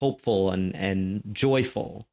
hopeful 0.00 0.50
and 0.50 0.74
and 0.74 1.22
joyful. 1.32 2.06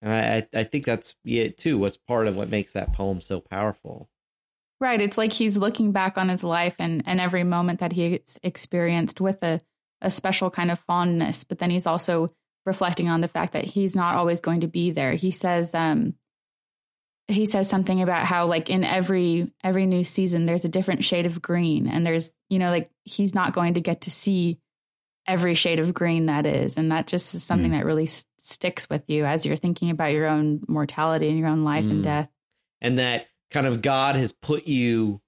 And 0.00 0.12
I 0.12 0.58
I 0.58 0.64
think 0.64 0.84
that's 0.84 1.14
it 1.24 1.58
too 1.58 1.78
was 1.78 1.96
part 1.96 2.26
of 2.26 2.36
what 2.36 2.48
makes 2.48 2.72
that 2.72 2.92
poem 2.92 3.20
so 3.20 3.40
powerful. 3.40 4.08
Right, 4.82 5.00
it's 5.00 5.16
like 5.16 5.32
he's 5.32 5.56
looking 5.56 5.92
back 5.92 6.18
on 6.18 6.28
his 6.28 6.42
life 6.42 6.74
and 6.80 7.04
and 7.06 7.20
every 7.20 7.44
moment 7.44 7.78
that 7.78 7.92
he's 7.92 8.36
experienced 8.42 9.20
with 9.20 9.40
a 9.44 9.60
a 10.00 10.10
special 10.10 10.50
kind 10.50 10.72
of 10.72 10.78
fondness, 10.80 11.44
but 11.44 11.60
then 11.60 11.70
he's 11.70 11.86
also 11.86 12.30
reflecting 12.66 13.08
on 13.08 13.20
the 13.20 13.28
fact 13.28 13.52
that 13.52 13.62
he's 13.64 13.94
not 13.94 14.16
always 14.16 14.40
going 14.40 14.62
to 14.62 14.66
be 14.66 14.90
there. 14.90 15.12
He 15.12 15.30
says 15.30 15.72
um 15.72 16.14
he 17.28 17.46
says 17.46 17.68
something 17.68 18.02
about 18.02 18.26
how 18.26 18.46
like 18.46 18.70
in 18.70 18.82
every 18.84 19.52
every 19.62 19.86
new 19.86 20.02
season 20.02 20.46
there's 20.46 20.64
a 20.64 20.68
different 20.68 21.04
shade 21.04 21.26
of 21.26 21.40
green 21.40 21.86
and 21.86 22.04
there's 22.04 22.32
you 22.50 22.58
know 22.58 22.70
like 22.70 22.90
he's 23.04 23.36
not 23.36 23.52
going 23.52 23.74
to 23.74 23.80
get 23.80 24.00
to 24.00 24.10
see 24.10 24.58
every 25.28 25.54
shade 25.54 25.78
of 25.78 25.94
green 25.94 26.26
that 26.26 26.44
is 26.44 26.76
and 26.76 26.90
that 26.90 27.06
just 27.06 27.36
is 27.36 27.44
something 27.44 27.70
mm. 27.70 27.78
that 27.78 27.86
really 27.86 28.02
s- 28.02 28.26
sticks 28.38 28.90
with 28.90 29.08
you 29.08 29.24
as 29.24 29.46
you're 29.46 29.54
thinking 29.54 29.90
about 29.90 30.10
your 30.10 30.26
own 30.26 30.60
mortality 30.66 31.28
and 31.28 31.38
your 31.38 31.46
own 31.46 31.62
life 31.62 31.84
mm. 31.84 31.92
and 31.92 32.02
death 32.02 32.28
and 32.80 32.98
that 32.98 33.28
kind 33.52 33.66
of 33.66 33.82
god 33.82 34.16
has 34.16 34.32
put 34.32 34.66
you 34.66 35.20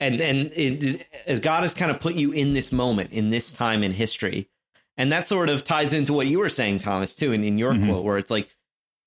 and 0.00 0.20
and 0.20 0.52
it, 0.54 1.06
as 1.26 1.40
god 1.40 1.62
has 1.62 1.74
kind 1.74 1.90
of 1.90 2.00
put 2.00 2.14
you 2.14 2.32
in 2.32 2.52
this 2.52 2.72
moment 2.72 3.12
in 3.12 3.30
this 3.30 3.52
time 3.52 3.82
in 3.82 3.92
history 3.92 4.48
and 4.96 5.12
that 5.12 5.26
sort 5.26 5.48
of 5.48 5.64
ties 5.64 5.92
into 5.92 6.12
what 6.12 6.26
you 6.26 6.38
were 6.38 6.48
saying 6.48 6.78
thomas 6.78 7.14
too 7.14 7.32
in, 7.32 7.44
in 7.44 7.58
your 7.58 7.72
mm-hmm. 7.72 7.90
quote 7.90 8.04
where 8.04 8.18
it's 8.18 8.30
like 8.30 8.48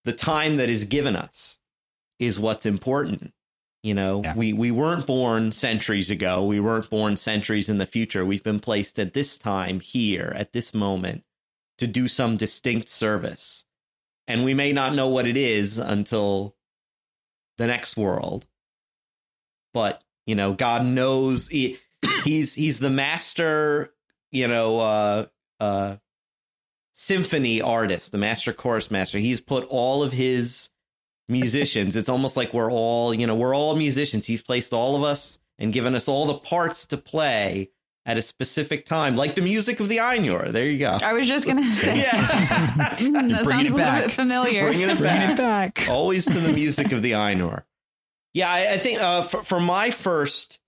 the 0.06 0.14
time 0.14 0.58
that 0.58 0.70
is 0.70 0.86
given 0.86 1.16
us 1.16 1.60
is 2.20 2.40
what's 2.40 2.66
important. 2.66 3.34
You 3.82 3.94
know, 3.94 4.22
yeah. 4.24 4.36
we, 4.36 4.52
we 4.52 4.72
weren't 4.72 5.08
born 5.08 5.54
centuries 5.54 6.12
ago. 6.12 6.44
We 6.44 6.60
weren't 6.60 6.90
born 6.90 7.16
centuries 7.16 7.70
in 7.70 7.78
the 7.78 7.86
future. 7.86 8.26
We've 8.26 8.44
been 8.44 8.60
placed 8.60 9.00
at 9.00 9.14
this 9.14 9.38
time 9.38 9.80
here, 9.80 10.34
at 10.36 10.52
this 10.52 10.74
moment, 10.74 11.24
to 11.78 11.88
do 11.88 12.10
some 12.10 12.36
distinct 12.36 12.90
service. 12.90 13.64
And 14.28 14.44
we 14.44 14.54
may 14.54 14.74
not 14.74 14.94
know 14.94 15.08
what 15.08 15.28
it 15.28 15.38
is 15.38 15.80
until 15.80 16.56
the 17.60 17.68
next 17.68 17.96
world. 17.96 18.48
But, 19.74 20.02
you 20.26 20.34
know, 20.34 20.54
God 20.54 20.84
knows 20.84 21.48
he, 21.48 21.78
he's 22.24 22.56
he's 22.56 22.80
the 22.80 22.90
master, 22.90 23.94
you 24.32 24.48
know, 24.48 24.80
uh 24.80 25.26
uh 25.60 25.98
symphony 26.94 27.62
artist, 27.62 28.12
the 28.12 28.18
master 28.18 28.54
chorus 28.54 28.90
master. 28.90 29.20
He's 29.20 29.42
put 29.42 29.66
all 29.66 30.02
of 30.02 30.12
his 30.12 30.70
musicians. 31.28 31.96
it's 31.96 32.10
almost 32.10 32.36
like 32.36 32.54
we're 32.54 32.72
all, 32.72 33.14
you 33.14 33.28
know, 33.28 33.36
we're 33.36 33.56
all 33.56 33.76
musicians. 33.76 34.26
He's 34.26 34.42
placed 34.42 34.74
all 34.74 34.96
of 34.96 35.04
us 35.04 35.38
and 35.60 35.72
given 35.72 35.94
us 35.94 36.08
all 36.08 36.26
the 36.26 36.40
parts 36.40 36.88
to 36.88 36.98
play 36.98 37.70
at 38.06 38.18
a 38.18 38.22
specific 38.22 38.86
time, 38.86 39.16
like 39.16 39.36
the 39.36 39.42
music 39.42 39.80
of 39.80 39.90
the 39.90 39.98
Ainur. 39.98 40.52
There 40.52 40.66
you 40.66 40.80
go. 40.80 40.98
I 41.02 41.14
was 41.14 41.28
just 41.28 41.46
gonna 41.46 41.64
say, 41.76 42.00
yeah. 42.00 42.10
mm, 42.10 43.30
that 43.30 43.46
sounds 43.46 43.70
a 43.70 43.74
little 43.74 44.02
bit 44.02 44.12
familiar. 44.12 44.64
Bringing 44.66 44.90
it 44.90 45.00
back. 45.00 45.00
Bringing 45.00 45.30
it 45.32 45.38
back. 45.38 45.88
Always 45.90 46.26
to 46.26 46.40
the 46.40 46.52
music 46.52 46.92
of 46.92 47.02
the 47.02 47.12
Ainur. 47.12 47.64
Yeah, 48.34 48.50
I, 48.50 48.74
I 48.74 48.78
think 48.78 49.02
uh, 49.02 49.24
for, 49.24 49.44
for 49.44 49.60
my 49.60 49.90
first 49.92 50.60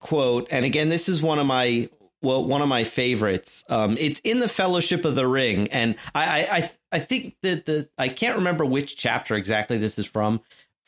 quote, 0.00 0.48
and 0.50 0.64
again, 0.64 0.88
this 0.88 1.08
is 1.08 1.22
one 1.22 1.38
of 1.38 1.46
my 1.46 1.88
well, 2.22 2.44
one 2.44 2.62
of 2.62 2.68
my 2.68 2.84
favorites. 2.84 3.64
Um, 3.68 3.96
it's 4.00 4.18
in 4.20 4.38
the 4.38 4.48
Fellowship 4.48 5.04
of 5.04 5.14
the 5.14 5.26
Ring, 5.26 5.68
and 5.68 5.96
I, 6.14 6.40
I, 6.40 6.70
I 6.90 6.98
think 6.98 7.36
that 7.42 7.66
the 7.66 7.88
I 7.98 8.08
can't 8.08 8.38
remember 8.38 8.64
which 8.64 8.96
chapter 8.96 9.36
exactly 9.36 9.78
this 9.78 9.98
is 9.98 10.06
from. 10.06 10.40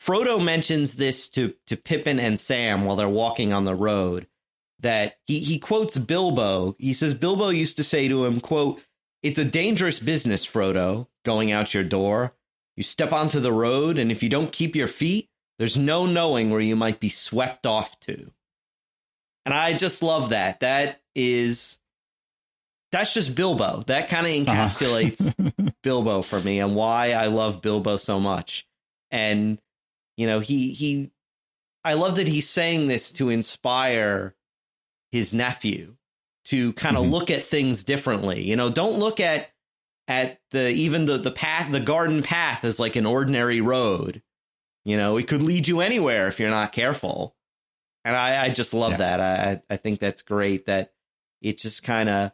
Frodo 0.03 0.43
mentions 0.43 0.95
this 0.95 1.29
to 1.31 1.53
to 1.67 1.77
Pippin 1.77 2.19
and 2.19 2.39
Sam 2.39 2.85
while 2.85 2.95
they're 2.95 3.07
walking 3.07 3.53
on 3.53 3.63
the 3.63 3.75
road. 3.75 4.27
That 4.79 5.17
he 5.25 5.39
he 5.39 5.59
quotes 5.59 5.97
Bilbo. 5.97 6.75
He 6.77 6.93
says 6.93 7.13
Bilbo 7.13 7.49
used 7.49 7.77
to 7.77 7.83
say 7.83 8.07
to 8.07 8.25
him, 8.25 8.39
"quote 8.39 8.81
It's 9.23 9.39
a 9.39 9.45
dangerous 9.45 9.99
business, 9.99 10.45
Frodo, 10.45 11.07
going 11.25 11.51
out 11.51 11.73
your 11.73 11.83
door. 11.83 12.35
You 12.75 12.83
step 12.83 13.11
onto 13.11 13.39
the 13.39 13.51
road, 13.51 13.97
and 13.97 14.11
if 14.11 14.21
you 14.21 14.29
don't 14.29 14.51
keep 14.51 14.75
your 14.75 14.87
feet, 14.87 15.29
there's 15.57 15.77
no 15.77 16.05
knowing 16.05 16.51
where 16.51 16.61
you 16.61 16.75
might 16.75 16.99
be 16.99 17.09
swept 17.09 17.65
off 17.65 17.99
to." 18.01 18.31
And 19.45 19.53
I 19.53 19.73
just 19.73 20.03
love 20.03 20.29
that. 20.31 20.59
That 20.59 21.01
is 21.15 21.79
that's 22.91 23.13
just 23.13 23.35
Bilbo. 23.35 23.83
That 23.87 24.07
kind 24.07 24.25
of 24.25 24.33
encapsulates 24.33 25.27
uh-huh. 25.27 25.71
Bilbo 25.83 26.21
for 26.21 26.39
me 26.39 26.59
and 26.59 26.75
why 26.75 27.11
I 27.11 27.27
love 27.27 27.61
Bilbo 27.61 27.97
so 27.97 28.19
much. 28.19 28.67
And 29.11 29.59
you 30.15 30.27
know, 30.27 30.39
he 30.39 30.71
he 30.71 31.11
I 31.83 31.93
love 31.93 32.15
that 32.15 32.27
he's 32.27 32.49
saying 32.49 32.87
this 32.87 33.11
to 33.13 33.29
inspire 33.29 34.35
his 35.17 35.33
nephew 35.33 35.95
to 36.45 36.71
kind 36.73 36.95
of 36.95 37.03
mm-hmm. 37.03 37.13
look 37.13 37.29
at 37.29 37.45
things 37.45 37.83
differently. 37.83 38.41
You 38.41 38.55
know, 38.55 38.69
don't 38.69 38.99
look 38.99 39.19
at 39.19 39.49
at 40.07 40.39
the 40.51 40.69
even 40.69 41.05
the 41.05 41.17
the 41.17 41.31
path 41.31 41.71
the 41.71 41.79
garden 41.79 42.23
path 42.23 42.63
as 42.63 42.79
like 42.79 42.95
an 42.95 43.05
ordinary 43.05 43.61
road. 43.61 44.21
You 44.85 44.95
know, 44.95 45.17
it 45.17 45.27
could 45.27 45.43
lead 45.43 45.67
you 45.67 45.81
anywhere 45.81 46.27
if 46.27 46.39
you're 46.39 46.49
not 46.49 46.71
careful. 46.71 47.35
And 48.05 48.15
I, 48.15 48.45
I 48.45 48.49
just 48.49 48.73
love 48.73 48.91
yeah. 48.91 48.97
that. 48.97 49.21
I 49.21 49.61
I 49.69 49.77
think 49.77 49.99
that's 49.99 50.21
great 50.21 50.67
that 50.67 50.93
it 51.41 51.57
just 51.57 51.83
kind 51.83 52.07
of 52.09 52.31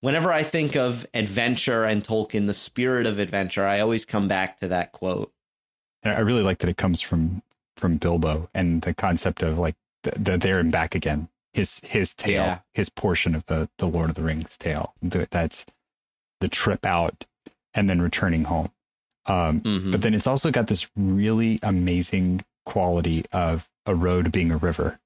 whenever 0.00 0.30
I 0.30 0.42
think 0.42 0.76
of 0.76 1.06
adventure 1.14 1.84
and 1.84 2.04
Tolkien, 2.04 2.46
the 2.46 2.54
spirit 2.54 3.06
of 3.06 3.18
adventure, 3.18 3.66
I 3.66 3.80
always 3.80 4.04
come 4.04 4.28
back 4.28 4.58
to 4.60 4.68
that 4.68 4.92
quote. 4.92 5.32
I 6.04 6.20
really 6.20 6.42
like 6.42 6.58
that 6.58 6.68
it 6.68 6.76
comes 6.76 7.00
from 7.00 7.42
from 7.78 7.96
Bilbo 7.96 8.50
and 8.54 8.82
the 8.82 8.92
concept 8.92 9.42
of 9.42 9.58
like 9.58 9.76
the, 10.02 10.12
the 10.18 10.36
there 10.36 10.58
and 10.58 10.70
back 10.70 10.94
again. 10.94 11.28
His 11.54 11.80
his 11.84 12.14
tale, 12.14 12.42
yeah. 12.42 12.58
his 12.74 12.88
portion 12.88 13.34
of 13.34 13.46
the 13.46 13.68
the 13.78 13.86
Lord 13.86 14.10
of 14.10 14.16
the 14.16 14.22
Rings 14.22 14.58
tale. 14.58 14.94
That's 15.00 15.64
the 16.40 16.48
trip 16.48 16.84
out 16.84 17.24
and 17.72 17.88
then 17.88 18.02
returning 18.02 18.44
home. 18.44 18.70
Um, 19.26 19.60
mm-hmm. 19.60 19.90
But 19.90 20.02
then 20.02 20.14
it's 20.14 20.26
also 20.26 20.50
got 20.50 20.66
this 20.66 20.86
really 20.96 21.58
amazing 21.62 22.44
quality 22.66 23.24
of 23.32 23.68
a 23.86 23.94
road 23.94 24.32
being 24.32 24.50
a 24.50 24.56
river, 24.56 24.98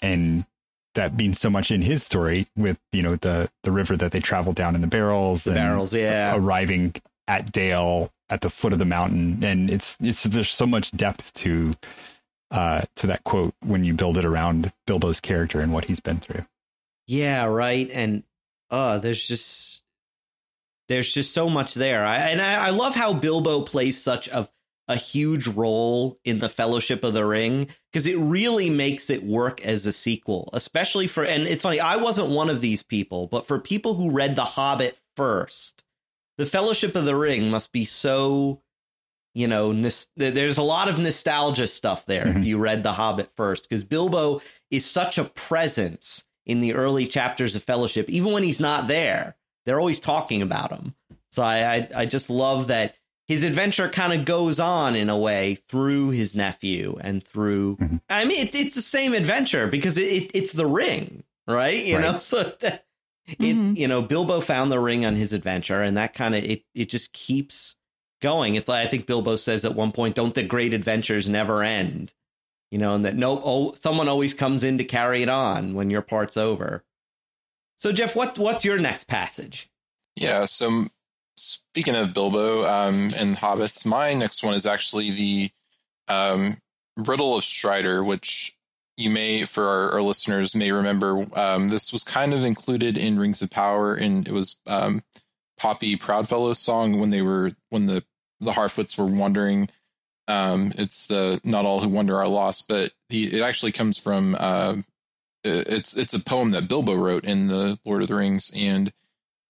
and 0.00 0.46
that 0.94 1.16
means 1.16 1.38
so 1.38 1.50
much 1.50 1.70
in 1.70 1.82
his 1.82 2.02
story 2.02 2.46
with 2.56 2.78
you 2.92 3.02
know 3.02 3.16
the 3.16 3.50
the 3.64 3.72
river 3.72 3.96
that 3.96 4.12
they 4.12 4.20
travel 4.20 4.52
down 4.52 4.74
in 4.74 4.80
the 4.80 4.86
barrels, 4.86 5.44
the 5.44 5.52
barrels, 5.52 5.92
yeah, 5.92 6.34
arriving 6.34 6.94
at 7.28 7.52
Dale 7.52 8.12
at 8.28 8.40
the 8.40 8.50
foot 8.50 8.72
of 8.72 8.78
the 8.78 8.84
mountain, 8.84 9.42
and 9.44 9.70
it's 9.70 9.96
it's 10.00 10.22
there's 10.24 10.50
so 10.50 10.66
much 10.66 10.90
depth 10.92 11.34
to 11.34 11.74
uh, 12.50 12.82
to 12.96 13.06
that 13.08 13.24
quote 13.24 13.54
when 13.60 13.84
you 13.84 13.94
build 13.94 14.18
it 14.18 14.24
around 14.24 14.72
Bilbo's 14.86 15.20
character 15.20 15.60
and 15.60 15.72
what 15.72 15.86
he's 15.86 16.00
been 16.00 16.20
through. 16.20 16.44
Yeah, 17.06 17.44
right. 17.44 17.90
And 17.92 18.24
uh 18.68 18.98
there's 18.98 19.24
just 19.24 19.82
there's 20.88 21.12
just 21.12 21.32
so 21.32 21.48
much 21.48 21.74
there. 21.74 22.04
I, 22.04 22.16
and 22.30 22.40
I, 22.40 22.66
I 22.66 22.70
love 22.70 22.94
how 22.94 23.12
Bilbo 23.12 23.62
plays 23.62 24.00
such 24.00 24.28
a 24.28 24.48
a 24.88 24.96
huge 24.96 25.48
role 25.48 26.18
in 26.24 26.38
the 26.38 26.48
Fellowship 26.48 27.02
of 27.02 27.12
the 27.12 27.24
Ring 27.24 27.68
because 27.90 28.06
it 28.06 28.16
really 28.18 28.70
makes 28.70 29.10
it 29.10 29.24
work 29.24 29.64
as 29.64 29.84
a 29.84 29.92
sequel, 29.92 30.48
especially 30.52 31.08
for. 31.08 31.24
And 31.24 31.46
it's 31.46 31.62
funny, 31.62 31.80
I 31.80 31.96
wasn't 31.96 32.30
one 32.30 32.50
of 32.50 32.60
these 32.60 32.82
people, 32.82 33.26
but 33.26 33.48
for 33.48 33.58
people 33.58 33.94
who 33.94 34.12
read 34.12 34.36
The 34.36 34.44
Hobbit 34.44 34.96
first, 35.16 35.82
the 36.38 36.46
Fellowship 36.46 36.94
of 36.94 37.04
the 37.04 37.16
Ring 37.16 37.50
must 37.50 37.72
be 37.72 37.84
so 37.84 38.62
you 39.36 39.48
know, 39.48 39.70
there's 40.16 40.56
a 40.56 40.62
lot 40.62 40.88
of 40.88 40.98
nostalgia 40.98 41.68
stuff 41.68 42.06
there 42.06 42.24
mm-hmm. 42.24 42.40
if 42.40 42.46
you 42.46 42.56
read 42.56 42.82
The 42.82 42.94
Hobbit 42.94 43.30
first, 43.36 43.68
because 43.68 43.84
Bilbo 43.84 44.40
is 44.70 44.86
such 44.86 45.18
a 45.18 45.24
presence 45.24 46.24
in 46.46 46.60
the 46.60 46.72
early 46.72 47.06
chapters 47.06 47.54
of 47.54 47.62
Fellowship. 47.62 48.08
Even 48.08 48.32
when 48.32 48.42
he's 48.42 48.60
not 48.60 48.88
there, 48.88 49.36
they're 49.66 49.78
always 49.78 50.00
talking 50.00 50.40
about 50.40 50.70
him. 50.70 50.94
So 51.32 51.42
I, 51.42 51.74
I, 51.74 51.88
I 51.94 52.06
just 52.06 52.30
love 52.30 52.68
that 52.68 52.94
his 53.28 53.42
adventure 53.42 53.90
kind 53.90 54.18
of 54.18 54.24
goes 54.24 54.58
on 54.58 54.96
in 54.96 55.10
a 55.10 55.18
way 55.18 55.56
through 55.68 56.10
his 56.10 56.34
nephew 56.34 56.96
and 56.98 57.22
through. 57.22 57.76
Mm-hmm. 57.76 57.96
I 58.08 58.24
mean, 58.24 58.46
it's 58.46 58.54
it's 58.54 58.74
the 58.74 58.80
same 58.80 59.12
adventure 59.12 59.66
because 59.66 59.98
it, 59.98 60.10
it 60.10 60.30
it's 60.32 60.52
the 60.54 60.64
ring, 60.64 61.24
right? 61.46 61.84
You 61.84 61.96
right. 61.96 62.12
know, 62.12 62.18
so 62.20 62.54
that 62.60 62.86
it 63.26 63.38
mm-hmm. 63.38 63.74
you 63.76 63.86
know 63.86 64.00
Bilbo 64.00 64.40
found 64.40 64.72
the 64.72 64.80
ring 64.80 65.04
on 65.04 65.14
his 65.14 65.34
adventure, 65.34 65.82
and 65.82 65.98
that 65.98 66.14
kind 66.14 66.34
of 66.34 66.42
it 66.42 66.64
it 66.74 66.88
just 66.88 67.12
keeps 67.12 67.76
going. 68.20 68.54
It's 68.54 68.68
like 68.68 68.86
I 68.86 68.90
think 68.90 69.06
Bilbo 69.06 69.36
says 69.36 69.64
at 69.64 69.74
one 69.74 69.92
point, 69.92 70.14
"Don't 70.14 70.34
the 70.34 70.42
great 70.42 70.74
adventures 70.74 71.28
never 71.28 71.62
end?" 71.62 72.12
You 72.70 72.78
know, 72.78 72.94
and 72.94 73.04
that 73.04 73.16
no, 73.16 73.40
oh, 73.44 73.74
someone 73.74 74.08
always 74.08 74.34
comes 74.34 74.64
in 74.64 74.78
to 74.78 74.84
carry 74.84 75.22
it 75.22 75.28
on 75.28 75.74
when 75.74 75.90
your 75.90 76.02
part's 76.02 76.36
over. 76.36 76.84
So, 77.76 77.92
Jeff, 77.92 78.16
what 78.16 78.38
what's 78.38 78.64
your 78.64 78.78
next 78.78 79.04
passage? 79.04 79.70
Yeah, 80.16 80.46
so 80.46 80.86
speaking 81.36 81.94
of 81.94 82.14
Bilbo 82.14 82.64
um, 82.64 83.12
and 83.16 83.36
hobbits, 83.36 83.86
my 83.86 84.14
next 84.14 84.42
one 84.42 84.54
is 84.54 84.66
actually 84.66 85.10
the 85.10 85.50
um, 86.08 86.56
Riddle 86.96 87.36
of 87.36 87.44
Strider, 87.44 88.02
which 88.02 88.56
you 88.96 89.10
may, 89.10 89.44
for 89.44 89.64
our, 89.64 89.92
our 89.92 90.02
listeners, 90.02 90.56
may 90.56 90.72
remember. 90.72 91.24
Um, 91.38 91.68
this 91.68 91.92
was 91.92 92.02
kind 92.02 92.32
of 92.32 92.44
included 92.44 92.96
in 92.96 93.18
Rings 93.18 93.42
of 93.42 93.50
Power, 93.50 93.94
and 93.94 94.26
it 94.26 94.32
was 94.32 94.58
um, 94.66 95.02
Poppy 95.58 95.96
Proudfellow's 95.96 96.58
song 96.58 97.00
when 97.00 97.10
they 97.10 97.22
were 97.22 97.52
when 97.70 97.86
the 97.86 98.04
the 98.40 98.52
Harfoots 98.52 98.98
were 98.98 99.06
wandering. 99.06 99.68
Um, 100.28 100.72
it's 100.76 101.06
the 101.06 101.40
not 101.44 101.64
all 101.64 101.80
who 101.80 101.88
wander 101.88 102.16
are 102.16 102.28
lost, 102.28 102.68
but 102.68 102.92
the 103.10 103.34
it 103.36 103.42
actually 103.42 103.72
comes 103.72 103.98
from 103.98 104.36
uh, 104.38 104.76
it's 105.44 105.96
it's 105.96 106.14
a 106.14 106.20
poem 106.20 106.50
that 106.52 106.68
Bilbo 106.68 106.94
wrote 106.94 107.24
in 107.24 107.48
the 107.48 107.78
Lord 107.84 108.02
of 108.02 108.08
the 108.08 108.14
Rings, 108.14 108.50
and 108.54 108.92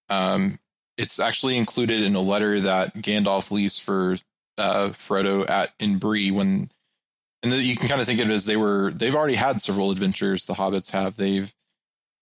um, 0.09 0.59
it's 0.97 1.19
actually 1.19 1.57
included 1.57 2.03
in 2.03 2.14
a 2.14 2.21
letter 2.21 2.61
that 2.61 2.95
Gandalf 2.95 3.51
leaves 3.51 3.79
for 3.79 4.16
uh, 4.59 4.90
Frodo 4.90 5.49
at 5.49 5.73
in 5.79 5.99
Bree 5.99 6.31
when, 6.31 6.71
and 7.42 7.53
the, 7.53 7.59
you 7.59 7.77
can 7.77 7.88
kind 7.88 8.01
of 8.01 8.07
think 8.07 8.21
of 8.21 8.31
it 8.31 8.35
as 8.35 8.47
they 8.47 8.57
were 8.57 8.90
they've 8.90 9.14
already 9.14 9.35
had 9.35 9.62
several 9.62 9.90
adventures. 9.90 10.45
The 10.45 10.55
hobbits 10.55 10.90
have 10.92 11.16
they've 11.16 11.53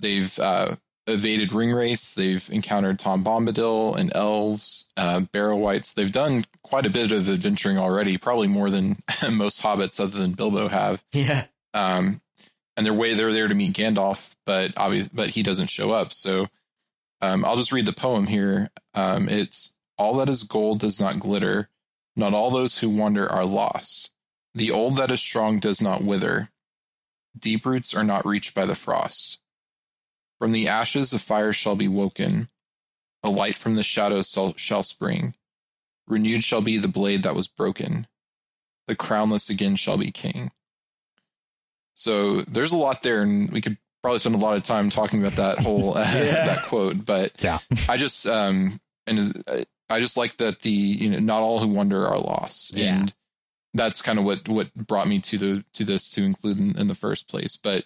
they've 0.00 0.38
uh, 0.38 0.76
evaded 1.06 1.50
Ringwraiths. 1.50 2.14
They've 2.14 2.48
encountered 2.50 2.98
Tom 2.98 3.24
Bombadil 3.24 3.96
and 3.96 4.14
elves, 4.14 4.90
uh, 4.96 5.20
Barrow-wights. 5.20 5.94
They've 5.94 6.12
done 6.12 6.44
quite 6.62 6.86
a 6.86 6.90
bit 6.90 7.12
of 7.12 7.28
adventuring 7.28 7.78
already, 7.78 8.18
probably 8.18 8.48
more 8.48 8.70
than 8.70 8.96
most 9.32 9.62
hobbits, 9.62 10.00
other 10.00 10.18
than 10.18 10.32
Bilbo, 10.32 10.68
have. 10.68 11.04
Yeah. 11.12 11.46
Um, 11.72 12.20
and 12.76 12.84
they're 12.84 12.94
way 12.94 13.14
they're 13.14 13.32
there 13.32 13.48
to 13.48 13.54
meet 13.54 13.74
Gandalf, 13.74 14.34
but 14.46 14.72
obviously, 14.76 15.12
but 15.14 15.30
he 15.30 15.42
doesn't 15.42 15.70
show 15.70 15.92
up. 15.92 16.12
So, 16.12 16.46
um, 17.20 17.44
I'll 17.44 17.56
just 17.56 17.72
read 17.72 17.86
the 17.86 17.92
poem 17.92 18.26
here. 18.26 18.68
Um, 18.94 19.28
it's 19.28 19.76
all 19.96 20.14
that 20.16 20.28
is 20.28 20.42
gold 20.42 20.80
does 20.80 21.00
not 21.00 21.20
glitter. 21.20 21.68
Not 22.16 22.34
all 22.34 22.50
those 22.50 22.78
who 22.78 22.88
wander 22.88 23.30
are 23.30 23.44
lost. 23.44 24.12
The 24.54 24.70
old 24.70 24.96
that 24.96 25.10
is 25.10 25.20
strong 25.20 25.58
does 25.58 25.80
not 25.80 26.02
wither. 26.02 26.48
Deep 27.36 27.66
roots 27.66 27.94
are 27.94 28.04
not 28.04 28.24
reached 28.24 28.54
by 28.54 28.66
the 28.66 28.76
frost. 28.76 29.40
From 30.38 30.52
the 30.52 30.68
ashes 30.68 31.12
a 31.12 31.18
fire 31.18 31.52
shall 31.52 31.76
be 31.76 31.88
woken, 31.88 32.48
a 33.22 33.30
light 33.30 33.56
from 33.56 33.76
the 33.76 33.82
shadows 33.82 34.36
shall, 34.56 34.82
spring. 34.82 35.34
Renewed 36.06 36.44
shall 36.44 36.60
be 36.60 36.76
the 36.76 36.88
blade 36.88 37.22
that 37.22 37.34
was 37.34 37.48
broken. 37.48 38.06
The 38.86 38.96
crownless 38.96 39.48
again 39.48 39.76
shall 39.76 39.96
be 39.96 40.10
king. 40.10 40.50
So 41.94 42.42
there's 42.42 42.72
a 42.72 42.78
lot 42.78 43.02
there, 43.02 43.22
and 43.22 43.50
we 43.50 43.60
could 43.60 43.78
probably 44.02 44.18
spend 44.18 44.34
a 44.34 44.38
lot 44.38 44.56
of 44.56 44.62
time 44.62 44.90
talking 44.90 45.24
about 45.24 45.36
that 45.36 45.64
whole 45.64 45.94
uh, 45.96 46.00
yeah. 46.00 46.44
that 46.44 46.64
quote. 46.64 47.06
But 47.06 47.32
yeah, 47.42 47.58
I 47.88 47.96
just 47.96 48.26
um 48.26 48.78
and 49.06 49.42
I 49.88 50.00
just 50.00 50.16
like 50.16 50.36
that 50.38 50.60
the 50.60 50.70
you 50.70 51.10
know 51.10 51.18
not 51.18 51.42
all 51.42 51.58
who 51.60 51.68
wander 51.68 52.06
are 52.06 52.18
lost, 52.18 52.76
yeah. 52.76 52.96
and 52.96 53.14
that's 53.72 54.02
kind 54.02 54.18
of 54.18 54.24
what 54.24 54.48
what 54.48 54.74
brought 54.74 55.08
me 55.08 55.20
to 55.20 55.38
the 55.38 55.64
to 55.74 55.84
this 55.84 56.10
to 56.10 56.22
include 56.22 56.60
in, 56.60 56.78
in 56.78 56.88
the 56.88 56.94
first 56.94 57.28
place. 57.28 57.56
But 57.56 57.84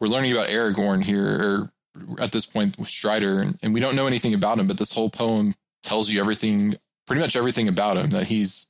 we're 0.00 0.08
learning 0.08 0.32
about 0.32 0.48
Aragorn 0.48 1.02
here 1.02 1.26
or 1.26 1.70
at 2.18 2.32
this 2.32 2.46
point 2.46 2.78
with 2.78 2.88
Strider, 2.88 3.40
and, 3.40 3.58
and, 3.62 3.72
we 3.72 3.80
don't 3.80 3.94
know 3.94 4.06
anything 4.06 4.34
about 4.34 4.58
him, 4.58 4.66
but 4.66 4.78
this 4.78 4.92
whole 4.92 5.10
poem 5.10 5.54
tells 5.82 6.10
you 6.10 6.20
everything, 6.20 6.74
pretty 7.06 7.22
much 7.22 7.36
everything 7.36 7.68
about 7.68 7.96
him, 7.96 8.10
that 8.10 8.26
he's 8.26 8.68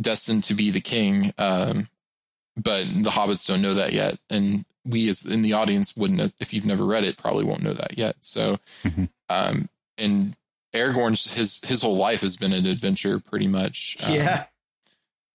destined 0.00 0.44
to 0.44 0.54
be 0.54 0.70
the 0.70 0.80
king. 0.80 1.32
Um, 1.38 1.86
but 2.56 2.86
the 2.86 3.10
hobbits 3.10 3.46
don't 3.46 3.62
know 3.62 3.74
that 3.74 3.92
yet. 3.92 4.18
And 4.30 4.64
we 4.84 5.08
as 5.08 5.24
in 5.24 5.42
the 5.42 5.52
audience 5.52 5.96
wouldn't, 5.96 6.34
if 6.40 6.52
you've 6.52 6.66
never 6.66 6.84
read 6.84 7.04
it, 7.04 7.16
probably 7.16 7.44
won't 7.44 7.62
know 7.62 7.74
that 7.74 7.96
yet. 7.96 8.16
So, 8.20 8.58
mm-hmm. 8.82 9.04
um, 9.28 9.68
and 9.96 10.36
Aragorn's, 10.74 11.32
his, 11.32 11.60
his 11.64 11.82
whole 11.82 11.96
life 11.96 12.22
has 12.22 12.36
been 12.36 12.52
an 12.52 12.66
adventure 12.66 13.20
pretty 13.20 13.46
much. 13.46 13.96
Um, 14.02 14.14
yeah. 14.14 14.44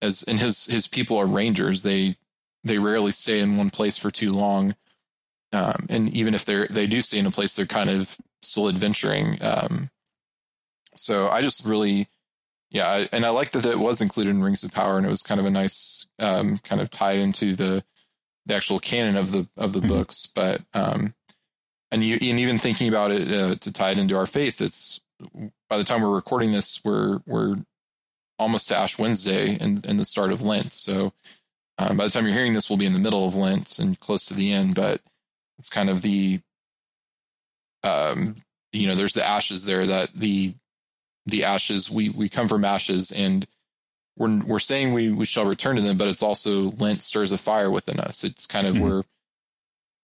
As, 0.02 0.24
and 0.24 0.40
his, 0.40 0.66
his 0.66 0.88
people 0.88 1.18
are 1.18 1.26
rangers. 1.26 1.84
They, 1.84 2.18
they 2.66 2.78
rarely 2.78 3.12
stay 3.12 3.40
in 3.40 3.56
one 3.56 3.70
place 3.70 3.98
for 3.98 4.12
too 4.12 4.34
long. 4.34 4.76
Um, 5.54 5.86
and 5.90 6.14
even 6.14 6.34
if 6.34 6.46
they're 6.46 6.68
they 6.68 6.88
do 6.88 7.02
stay 7.02 7.20
in 7.20 7.26
a 7.26 7.32
place, 7.32 7.56
they're 7.56 7.66
kind 7.66 7.90
of 7.90 8.18
still 8.42 8.68
adventuring. 8.68 9.38
Um, 9.42 9.90
so 10.96 11.30
I 11.30 11.42
just 11.42 11.66
really, 11.66 12.08
yeah, 12.72 12.90
I, 12.90 13.10
and 13.12 13.26
I 13.26 13.30
like 13.30 13.52
that 13.52 13.66
it 13.66 13.80
was 13.80 14.02
included 14.02 14.32
in 14.32 14.44
Rings 14.44 14.64
of 14.64 14.74
Power, 14.74 14.98
and 14.98 15.06
it 15.06 15.10
was 15.10 15.22
kind 15.22 15.40
of 15.40 15.46
a 15.46 15.52
nice 15.52 16.08
um, 16.20 16.58
kind 16.58 16.82
of 16.82 16.90
tied 16.90 17.20
into 17.20 17.56
the 17.56 17.84
the 18.46 18.56
actual 18.56 18.80
canon 18.80 19.16
of 19.16 19.32
the 19.32 19.48
of 19.56 19.74
the 19.74 19.80
mm-hmm. 19.80 19.90
books. 19.90 20.26
But 20.26 20.62
um, 20.74 21.14
and 21.92 22.04
you 22.04 22.16
and 22.16 22.40
even 22.40 22.58
thinking 22.58 22.90
about 22.90 23.12
it 23.12 23.32
uh, 23.32 23.56
to 23.56 23.72
tie 23.72 23.92
it 23.92 24.00
into 24.00 24.18
our 24.18 24.26
faith, 24.26 24.60
it's 24.60 25.02
by 25.70 25.78
the 25.78 25.84
time 25.84 26.02
we're 26.02 26.10
recording 26.10 26.52
this, 26.52 26.82
we're 26.84 27.20
we're 27.28 27.56
almost 28.40 28.70
to 28.70 28.76
Ash 28.76 28.98
Wednesday 28.98 29.58
and, 29.60 29.86
and 29.86 30.00
the 30.00 30.06
start 30.06 30.32
of 30.32 30.42
Lent. 30.42 30.74
So 30.74 31.14
um, 31.78 31.98
by 31.98 32.06
the 32.06 32.10
time 32.10 32.26
you're 32.26 32.34
hearing 32.34 32.54
this, 32.54 32.70
we'll 32.70 32.80
be 32.80 32.86
in 32.86 32.94
the 32.94 33.00
middle 33.00 33.28
of 33.28 33.36
Lent 33.36 33.80
and 33.80 34.00
close 34.00 34.26
to 34.26 34.34
the 34.34 34.52
end. 34.52 34.76
But 34.76 35.02
it's 35.64 35.70
kind 35.70 35.90
of 35.90 36.02
the 36.02 36.42
um, 37.84 38.36
you 38.74 38.86
know, 38.88 38.96
there's 38.96 39.14
the 39.14 39.26
ashes 39.26 39.64
there 39.64 39.86
that 39.88 40.10
the 40.14 40.54
the 41.26 41.46
ashes 41.46 41.90
we 41.90 42.10
we 42.10 42.28
come 42.28 42.50
from 42.50 42.66
ashes 42.66 43.14
and 43.14 43.48
we're 44.18 44.44
we're 44.44 44.60
saying 44.60 44.92
we 44.92 45.10
we 45.10 45.24
shall 45.24 45.46
return 45.46 45.78
to 45.78 45.82
them, 45.82 45.96
but 45.96 46.10
it's 46.10 46.22
also 46.22 46.72
Lent 46.72 47.02
stirs 47.02 47.32
a 47.32 47.38
fire 47.38 47.72
within 47.72 47.98
us. 48.02 48.26
It's 48.26 48.46
kind 48.46 48.68
of 48.68 48.76
Mhm. 48.76 48.80
where 48.82 49.04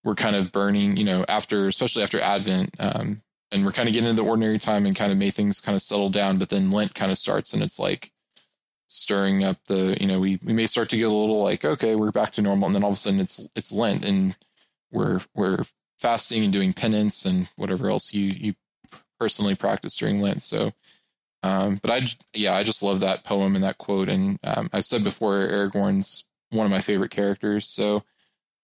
we're 0.06 0.15
kind 0.15 0.38
of 0.38 0.54
burning, 0.54 0.95
you 0.95 1.04
know, 1.04 1.26
after 1.28 1.67
especially 1.67 2.04
after 2.04 2.22
Advent, 2.22 2.74
um, 2.80 3.17
and 3.52 3.65
we're 3.65 3.74
kind 3.74 3.89
of 3.89 3.93
getting 3.93 4.10
into 4.10 4.24
the 4.24 4.30
ordinary 4.30 4.60
time 4.60 4.86
and 4.86 4.95
kind 4.95 5.12
of 5.12 5.17
may 5.17 5.30
things 5.30 5.60
kind 5.60 5.76
of 5.76 5.82
settle 5.82 6.10
down, 6.10 6.38
but 6.38 6.48
then 6.48 6.72
Lent 6.72 6.95
kind 6.95 7.12
of 7.12 7.17
starts 7.17 7.54
and 7.54 7.62
it's 7.62 7.80
like 7.80 8.13
stirring 8.88 9.43
up 9.43 9.58
the, 9.65 9.98
you 10.00 10.08
know, 10.08 10.22
we 10.22 10.39
we 10.41 10.54
may 10.54 10.67
start 10.67 10.89
to 10.91 10.95
get 10.98 11.04
a 11.04 11.12
little 11.12 11.43
like, 11.43 11.65
okay, 11.65 11.95
we're 11.95 12.12
back 12.13 12.32
to 12.34 12.41
normal, 12.41 12.67
and 12.67 12.76
then 12.76 12.84
all 12.86 12.91
of 12.91 12.95
a 12.95 13.00
sudden 13.00 13.19
it's 13.19 13.45
it's 13.58 13.74
Lent 13.74 14.06
and 14.06 14.38
we're 14.91 15.21
we're 15.36 15.63
fasting 15.99 16.43
and 16.43 16.54
doing 16.54 16.73
penance 16.73 17.25
and 17.25 17.49
whatever 17.56 17.89
else 17.89 18.13
you 18.13 18.25
you 18.25 18.56
personally 19.19 19.56
practice 19.56 19.97
during 19.97 20.21
Lent. 20.21 20.41
So 20.41 20.71
um, 21.43 21.80
but 21.82 21.91
I 21.91 22.08
yeah, 22.34 22.54
I 22.56 22.63
just 22.63 22.84
love 22.84 22.99
that 23.02 23.23
poem 23.23 23.56
and 23.56 23.63
that 23.63 23.78
quote. 23.78 24.10
And 24.10 24.39
um, 24.43 24.69
I 24.73 24.82
said 24.82 25.04
before, 25.04 25.36
Aragorn's 25.36 26.28
one 26.52 26.65
of 26.65 26.71
my 26.71 26.82
favorite 26.82 27.12
characters. 27.12 27.67
So 27.67 28.04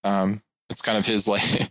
um, 0.03 0.41
it's 0.69 0.81
kind 0.81 0.97
of 0.97 1.05
his 1.05 1.25
like, 1.27 1.69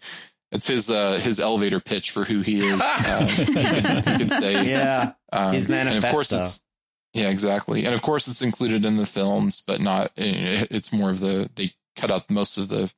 it's 0.51 0.67
his 0.67 0.91
uh, 0.91 1.19
his 1.23 1.41
elevator 1.41 1.81
pitch 1.81 2.11
for 2.11 2.25
who 2.25 2.41
he 2.41 2.61
is. 2.67 2.81
Um, 2.81 3.27
he, 3.27 3.45
can, 3.47 3.97
he 3.97 4.17
can 4.19 4.31
say, 4.31 4.67
Yeah. 4.71 5.13
um, 5.33 5.53
his 5.53 5.69
And 5.69 5.89
of 6.03 6.05
course, 6.11 6.33
manifesto. 6.33 6.37
it's 6.37 6.65
yeah, 7.13 7.29
exactly. 7.29 7.85
And 7.85 7.95
of 7.95 8.01
course, 8.03 8.27
it's 8.27 8.43
included 8.43 8.85
in 8.87 8.97
the 8.97 9.07
films, 9.07 9.63
but 9.67 9.81
not. 9.81 10.11
It's 10.17 10.93
more 10.93 11.11
of 11.11 11.21
the 11.21 11.51
they 11.55 11.75
cut 11.97 12.11
out 12.11 12.31
most 12.31 12.57
of 12.57 12.69
the 12.69 12.91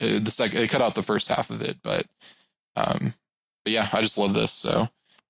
like, 0.00 0.10
uh, 0.10 0.18
the 0.20 0.30
second. 0.30 0.58
They 0.60 0.68
cut 0.68 0.82
out 0.82 0.94
the 0.94 1.02
first 1.02 1.28
half 1.28 1.50
of 1.50 1.62
it, 1.62 1.78
but 1.82 2.06
um, 2.76 3.12
but 3.64 3.72
yeah, 3.72 3.88
I 3.92 4.00
just 4.02 4.18
love 4.18 4.34
this. 4.34 4.52
So 4.52 4.88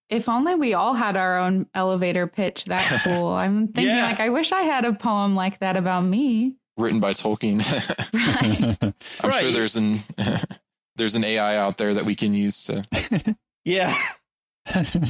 If 0.08 0.28
only 0.28 0.54
we 0.54 0.74
all 0.74 0.94
had 0.94 1.16
our 1.16 1.38
own 1.38 1.66
elevator 1.74 2.26
pitch 2.26 2.66
that 2.66 3.02
cool. 3.04 3.28
I'm 3.28 3.68
thinking 3.68 3.94
Yeah. 3.96 4.06
like 4.06 4.20
I 4.20 4.28
wish 4.30 4.52
I 4.52 4.62
had 4.62 4.84
a 4.84 4.92
poem 4.92 5.34
like 5.34 5.58
that 5.60 5.76
about 5.76 6.02
me. 6.04 6.54
written 6.76 7.00
by 7.00 7.12
Tolkien. 7.14 7.60
Right. 8.12 8.94
I'm 9.22 9.40
sure 9.40 9.50
there's 9.52 9.76
an 9.76 9.96
there's 10.96 11.14
an 11.14 11.24
AI 11.24 11.56
out 11.56 11.78
there 11.78 11.94
that 11.94 12.04
we 12.04 12.14
can 12.14 12.34
use 12.34 12.64
to, 12.64 13.36
Yeah. 13.64 13.96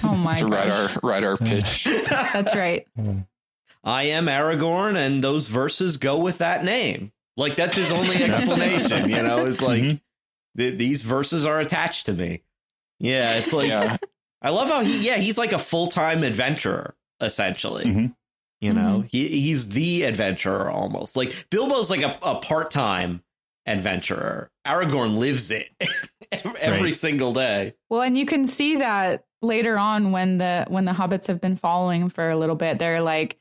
Oh 0.05 0.15
my 0.15 0.35
god. 0.35 0.39
to 0.39 0.47
write 0.47 0.71
our 0.71 0.89
write 1.03 1.25
our 1.25 1.37
pitch. 1.37 1.85
That's 1.85 2.55
right. 2.57 2.87
I 3.83 4.05
am 4.05 4.27
Aragorn, 4.27 4.97
and 4.97 5.25
those 5.25 5.47
verses 5.49 5.97
go 5.97 6.19
with 6.19 6.39
that 6.39 6.65
name. 6.65 7.13
Like 7.41 7.57
that's 7.57 7.77
his 7.77 7.91
only 7.91 8.17
explanation. 8.23 9.09
you 9.11 9.23
know, 9.23 9.39
is 9.47 9.63
like 9.63 9.83
Mhm. 9.83 10.01
th- 10.57 10.79
these 10.79 11.03
verses 11.03 11.47
are 11.47 11.59
attached 11.61 12.07
to 12.07 12.13
me. 12.13 12.43
Yeah, 12.99 13.35
it's 13.39 13.53
like 13.53 13.69
yeah, 13.69 13.97
I 14.43 14.51
love 14.51 14.69
how 14.69 14.83
he. 14.83 14.99
Yeah, 15.07 15.17
he's 15.17 15.39
like 15.39 15.53
a 15.53 15.59
full 15.59 15.89
time 15.89 16.23
adventurer 16.23 16.95
essentially. 17.21 17.85
Mhm. 17.87 18.15
You 18.61 18.75
know, 18.75 19.05
he 19.11 19.27
he's 19.29 19.69
the 19.69 20.03
adventurer 20.03 20.71
almost. 20.71 21.17
Like 21.17 21.47
Bilbo's 21.51 21.89
like 21.91 22.03
a, 22.03 22.19
a 22.23 22.37
part 22.41 22.71
time 22.71 23.23
adventurer. 23.67 24.51
Aragorn 24.67 25.17
lives 25.19 25.51
it 25.51 25.69
every 26.33 26.81
Right. 26.91 26.97
single 26.97 27.33
day. 27.33 27.75
Well, 27.89 28.03
and 28.03 28.17
you 28.19 28.27
can 28.27 28.47
see 28.47 28.77
that 28.77 29.25
later 29.43 29.79
on 29.79 30.13
when 30.13 30.37
the 30.37 30.67
when 30.69 30.85
the 30.85 30.93
hobbits 30.93 31.29
have 31.29 31.41
been 31.41 31.57
following 31.57 32.03
him 32.03 32.11
for 32.11 32.29
a 32.29 32.37
little 32.37 32.55
bit. 32.57 32.79
They're 32.79 33.01
like, 33.01 33.39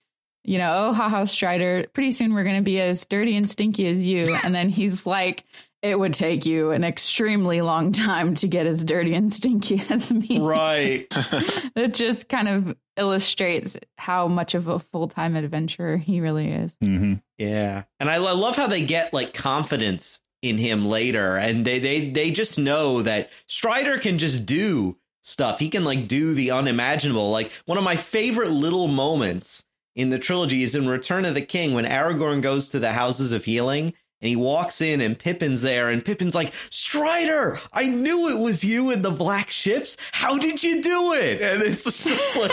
you 0.50 0.58
know, 0.58 0.88
oh 0.90 0.94
haha 0.94 1.26
Strider, 1.26 1.86
pretty 1.94 2.10
soon 2.10 2.34
we're 2.34 2.44
going 2.44 2.56
to 2.56 2.64
be 2.64 2.82
as 2.82 3.06
dirty 3.06 3.36
and 3.38 3.48
stinky 3.48 3.88
as 3.88 4.08
you. 4.08 4.36
And 4.44 4.56
then 4.56 4.70
he's 4.70 5.06
like, 5.06 5.44
it 5.84 5.98
would 5.98 6.16
take 6.16 6.44
you 6.44 6.72
an 6.72 6.84
extremely 6.84 7.62
long 7.62 7.92
time 7.92 8.34
to 8.36 8.48
get 8.48 8.66
as 8.66 8.84
dirty 8.84 9.14
and 9.14 9.32
stinky 9.32 9.80
as 9.92 10.12
me. 10.12 10.40
Right. 10.40 11.06
It 11.76 11.94
just 11.94 12.28
kind 12.30 12.50
of 12.50 12.76
illustrates 12.98 13.78
how 13.98 14.28
much 14.28 14.56
of 14.56 14.68
a 14.68 14.80
full 14.80 15.08
time 15.08 15.36
adventurer 15.36 15.98
he 15.98 16.20
really 16.20 16.52
is. 16.52 16.76
Mhm. 16.84 17.22
Yeah, 17.38 17.84
and 18.00 18.10
I, 18.10 18.18
lo- 18.18 18.36
love 18.36 18.56
how 18.56 18.66
they 18.68 18.84
get 18.84 19.14
like 19.14 19.34
confidence 19.36 20.20
in 20.42 20.58
him 20.58 20.88
later, 20.88 21.38
and 21.38 21.64
they 21.64 21.78
they 21.80 22.10
they 22.10 22.32
just 22.32 22.58
know 22.58 23.04
that 23.04 23.30
Strider 23.46 24.00
can 24.00 24.18
just 24.18 24.46
do 24.48 24.98
stuff. 25.22 25.60
He 25.60 25.70
can 25.70 25.84
like 25.86 26.08
do 26.08 26.34
the 26.34 26.52
unimaginable. 26.52 27.30
Like 27.30 27.52
one 27.66 27.78
of 27.78 27.84
my 27.84 27.96
favorite 27.96 28.52
little 28.52 28.88
moments 28.88 29.64
in 30.00 30.10
the 30.12 30.18
trilogy 30.18 30.64
is 30.64 30.76
in 30.76 30.88
Return 30.88 31.26
of 31.26 31.36
the 31.36 31.42
King 31.42 31.74
when 31.74 31.84
Aragorn 31.84 32.42
goes 32.42 32.70
to 32.70 32.80
the 32.80 32.94
Houses 32.94 33.34
of 33.34 33.44
Healing. 33.44 33.94
And 34.22 34.30
he 34.30 34.36
walks 34.38 34.82
in, 34.82 35.00
and 35.00 35.18
Pippin's 35.18 35.62
there, 35.62 35.90
and 35.90 36.04
Pippin's 36.04 36.36
like, 36.36 36.54
Strider, 36.70 37.58
I 37.72 37.88
knew 37.88 38.30
it 38.30 38.38
was 38.38 38.66
you 38.66 38.92
in 38.92 39.02
the 39.02 39.12
black 39.12 39.50
ships. 39.50 39.96
How 40.12 40.38
did 40.38 40.62
you 40.62 40.82
do 40.82 41.14
it? 41.14 41.42
And 41.42 41.62
it's 41.62 41.84
just 41.86 42.36
like, 42.36 42.52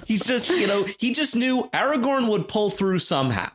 he's 0.06 0.24
just, 0.24 0.48
you 0.48 0.66
know, 0.66 0.86
he 0.98 1.12
just 1.12 1.36
knew 1.36 1.68
Aragorn 1.74 2.30
would 2.30 2.48
pull 2.48 2.70
through 2.70 3.00
somehow. 3.00 3.50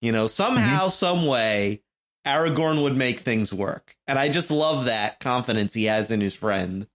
You 0.00 0.10
know, 0.10 0.26
somehow, 0.26 0.82
mm-hmm. 0.82 0.90
some 0.90 1.26
way, 1.26 1.82
Aragorn 2.26 2.82
would 2.82 2.96
make 2.96 3.20
things 3.20 3.52
work. 3.52 3.94
And 4.08 4.18
I 4.18 4.28
just 4.28 4.50
love 4.50 4.86
that 4.86 5.20
confidence 5.20 5.74
he 5.74 5.84
has 5.84 6.10
in 6.10 6.20
his 6.20 6.34
friend. 6.34 6.88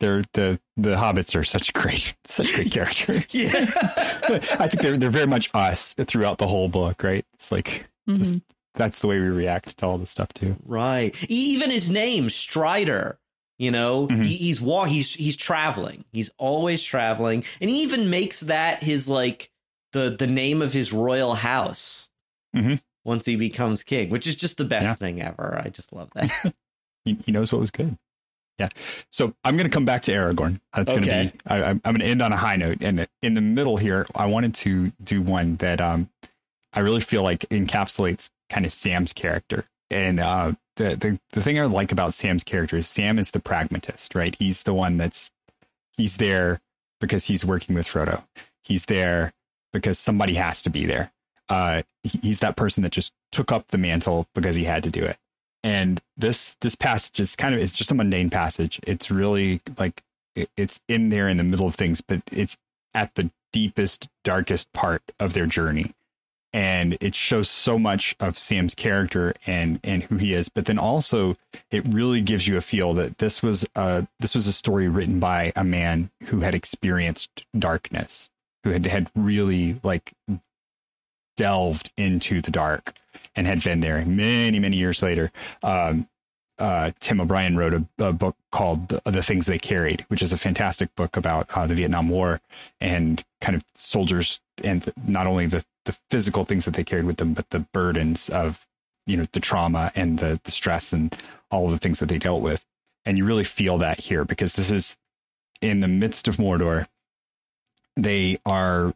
They're 0.00 0.22
the 0.32 0.60
the 0.76 0.94
hobbits 0.94 1.34
are 1.34 1.44
such 1.44 1.72
great 1.72 2.14
such 2.24 2.54
great 2.54 2.70
characters. 2.70 3.24
Yeah. 3.34 3.70
I 4.58 4.68
think 4.68 4.80
they're 4.82 4.96
they're 4.96 5.10
very 5.10 5.26
much 5.26 5.50
us 5.54 5.94
throughout 5.94 6.38
the 6.38 6.46
whole 6.46 6.68
book, 6.68 7.02
right? 7.02 7.24
It's 7.34 7.50
like 7.50 7.88
Mhm. 8.08 8.18
just 8.18 8.42
that's 8.74 9.00
the 9.00 9.08
way 9.08 9.18
we 9.18 9.26
react 9.26 9.76
to 9.78 9.86
all 9.86 9.98
this 9.98 10.10
stuff 10.10 10.32
too. 10.34 10.56
right. 10.64 11.14
Even 11.28 11.70
his 11.70 11.90
name, 11.90 12.30
Strider. 12.30 13.18
You 13.58 13.72
know, 13.72 14.06
Mhm. 14.06 14.24
he, 14.24 14.36
he's 14.36 14.60
wa- 14.60 14.84
he's 14.84 15.12
he's 15.14 15.34
traveling. 15.36 16.04
He's 16.12 16.30
always 16.38 16.80
traveling, 16.80 17.42
and 17.60 17.68
he 17.68 17.82
even 17.82 18.08
makes 18.08 18.38
that 18.40 18.84
his 18.84 19.08
like 19.08 19.50
the 19.92 20.14
the 20.16 20.28
name 20.28 20.62
of 20.62 20.72
his 20.72 20.92
royal 20.92 21.34
house. 21.34 22.08
Mhm. 22.54 22.80
Once 23.04 23.24
he 23.26 23.34
becomes 23.34 23.82
king, 23.82 24.10
which 24.10 24.28
is 24.28 24.36
just 24.36 24.58
the 24.58 24.64
best 24.64 24.84
Yeah. 24.84 24.94
thing 24.94 25.20
ever. 25.20 25.60
I 25.64 25.70
just 25.70 25.92
love 25.92 26.10
that. 26.14 26.30
He, 27.04 27.16
he 27.26 27.32
knows 27.32 27.50
what 27.52 27.60
was 27.60 27.70
good. 27.70 27.96
Yeah. 28.58 28.68
So 29.10 29.34
I'm 29.44 29.56
going 29.56 29.68
to 29.70 29.72
come 29.74 29.84
back 29.84 30.02
to 30.02 30.12
Aragorn. 30.12 30.60
That's 30.74 30.92
going 30.92 31.04
to 31.04 31.10
be. 31.30 31.38
I, 31.46 31.62
I'm 31.62 31.80
I'm 31.84 31.92
going 31.94 32.00
to 32.00 32.06
end 32.06 32.22
on 32.22 32.32
a 32.32 32.36
high 32.36 32.56
note, 32.56 32.78
and 32.80 33.06
in 33.22 33.34
the 33.34 33.40
middle 33.40 33.76
here, 33.76 34.06
I 34.14 34.26
wanted 34.26 34.54
to 34.56 34.92
do 35.02 35.22
one 35.22 35.56
that 35.56 35.80
um 35.80 36.08
I 36.72 36.80
really 36.80 37.00
feel 37.00 37.22
like 37.22 37.40
encapsulates 37.50 38.30
kind 38.50 38.66
of 38.66 38.74
Sam's 38.74 39.12
character. 39.12 39.64
And 39.90 40.18
uh, 40.20 40.52
the 40.76 40.96
the 40.96 41.20
the 41.32 41.40
thing 41.42 41.58
I 41.60 41.64
like 41.66 41.92
about 41.92 42.14
Sam's 42.14 42.44
character 42.44 42.76
is 42.76 42.88
Sam 42.88 43.18
is 43.18 43.30
the 43.30 43.40
pragmatist, 43.40 44.14
right? 44.14 44.34
He's 44.38 44.64
the 44.64 44.74
one 44.74 44.96
that's 44.96 45.30
he's 45.96 46.16
there 46.16 46.60
because 47.00 47.26
he's 47.26 47.44
working 47.44 47.74
with 47.74 47.86
Frodo. 47.86 48.24
He's 48.64 48.86
there 48.86 49.32
because 49.72 49.98
somebody 49.98 50.34
has 50.34 50.62
to 50.62 50.70
be 50.70 50.84
there. 50.84 51.12
Uh, 51.48 51.82
he- 52.02 52.18
he's 52.22 52.40
that 52.40 52.56
person 52.56 52.82
that 52.82 52.92
just 52.92 53.12
took 53.32 53.50
up 53.52 53.68
the 53.68 53.78
mantle 53.78 54.26
because 54.34 54.56
he 54.56 54.64
had 54.64 54.82
to 54.82 54.90
do 54.90 55.04
it 55.04 55.16
and 55.68 56.00
this 56.16 56.56
this 56.62 56.74
passage 56.74 57.20
is 57.20 57.36
kind 57.36 57.54
of 57.54 57.60
it's 57.60 57.76
just 57.76 57.90
a 57.90 57.94
mundane 57.94 58.30
passage. 58.30 58.80
It's 58.86 59.10
really 59.10 59.60
like 59.76 60.02
it, 60.34 60.48
it's 60.56 60.80
in 60.88 61.10
there 61.10 61.28
in 61.28 61.36
the 61.36 61.44
middle 61.44 61.66
of 61.66 61.74
things 61.74 62.00
but 62.00 62.22
it's 62.32 62.56
at 62.94 63.14
the 63.16 63.30
deepest 63.52 64.08
darkest 64.24 64.72
part 64.72 65.02
of 65.20 65.34
their 65.34 65.44
journey. 65.44 65.92
And 66.54 66.96
it 67.02 67.14
shows 67.14 67.50
so 67.50 67.78
much 67.78 68.16
of 68.18 68.38
sam's 68.38 68.74
character 68.74 69.34
and 69.46 69.78
and 69.84 70.04
who 70.04 70.16
he 70.16 70.32
is 70.32 70.48
but 70.48 70.64
then 70.64 70.78
also 70.78 71.36
it 71.70 71.86
really 71.86 72.22
gives 72.22 72.48
you 72.48 72.56
a 72.56 72.62
feel 72.62 72.94
that 72.94 73.18
this 73.18 73.42
was 73.42 73.66
a 73.76 74.06
this 74.20 74.34
was 74.34 74.46
a 74.46 74.54
story 74.54 74.88
written 74.88 75.20
by 75.20 75.52
a 75.54 75.64
man 75.64 76.10
who 76.28 76.40
had 76.40 76.54
experienced 76.54 77.44
darkness 77.58 78.30
who 78.64 78.70
had 78.70 78.86
had 78.86 79.10
really 79.14 79.78
like 79.82 80.14
delved 81.38 81.90
into 81.96 82.42
the 82.42 82.50
dark 82.50 82.92
and 83.34 83.46
had 83.46 83.64
been 83.64 83.80
there 83.80 84.04
many 84.04 84.58
many 84.58 84.76
years 84.76 85.02
later 85.02 85.32
um, 85.62 86.06
uh, 86.58 86.90
Tim 87.00 87.20
O'Brien 87.20 87.56
wrote 87.56 87.74
a, 87.74 87.84
a 87.98 88.12
book 88.12 88.36
called 88.50 88.88
the, 88.88 89.00
the 89.04 89.22
Things 89.22 89.46
They 89.46 89.58
Carried, 89.58 90.04
which 90.08 90.22
is 90.22 90.32
a 90.32 90.38
fantastic 90.38 90.94
book 90.96 91.16
about 91.16 91.48
uh, 91.56 91.66
the 91.66 91.74
Vietnam 91.74 92.08
War 92.08 92.40
and 92.80 93.24
kind 93.40 93.54
of 93.54 93.64
soldiers 93.74 94.40
and 94.64 94.82
th- 94.82 94.96
not 95.06 95.26
only 95.26 95.46
the, 95.46 95.64
the 95.84 95.96
physical 96.10 96.44
things 96.44 96.64
that 96.64 96.74
they 96.74 96.84
carried 96.84 97.04
with 97.04 97.18
them, 97.18 97.32
but 97.32 97.50
the 97.50 97.60
burdens 97.60 98.28
of, 98.28 98.66
you 99.06 99.16
know, 99.16 99.26
the 99.32 99.40
trauma 99.40 99.92
and 99.94 100.18
the, 100.18 100.40
the 100.44 100.50
stress 100.50 100.92
and 100.92 101.16
all 101.50 101.66
of 101.66 101.70
the 101.70 101.78
things 101.78 102.00
that 102.00 102.08
they 102.08 102.18
dealt 102.18 102.42
with. 102.42 102.64
And 103.04 103.16
you 103.16 103.24
really 103.24 103.44
feel 103.44 103.78
that 103.78 104.00
here 104.00 104.24
because 104.24 104.54
this 104.54 104.70
is 104.70 104.96
in 105.62 105.80
the 105.80 105.88
midst 105.88 106.26
of 106.28 106.36
Mordor. 106.36 106.86
They 107.96 108.38
are 108.44 108.94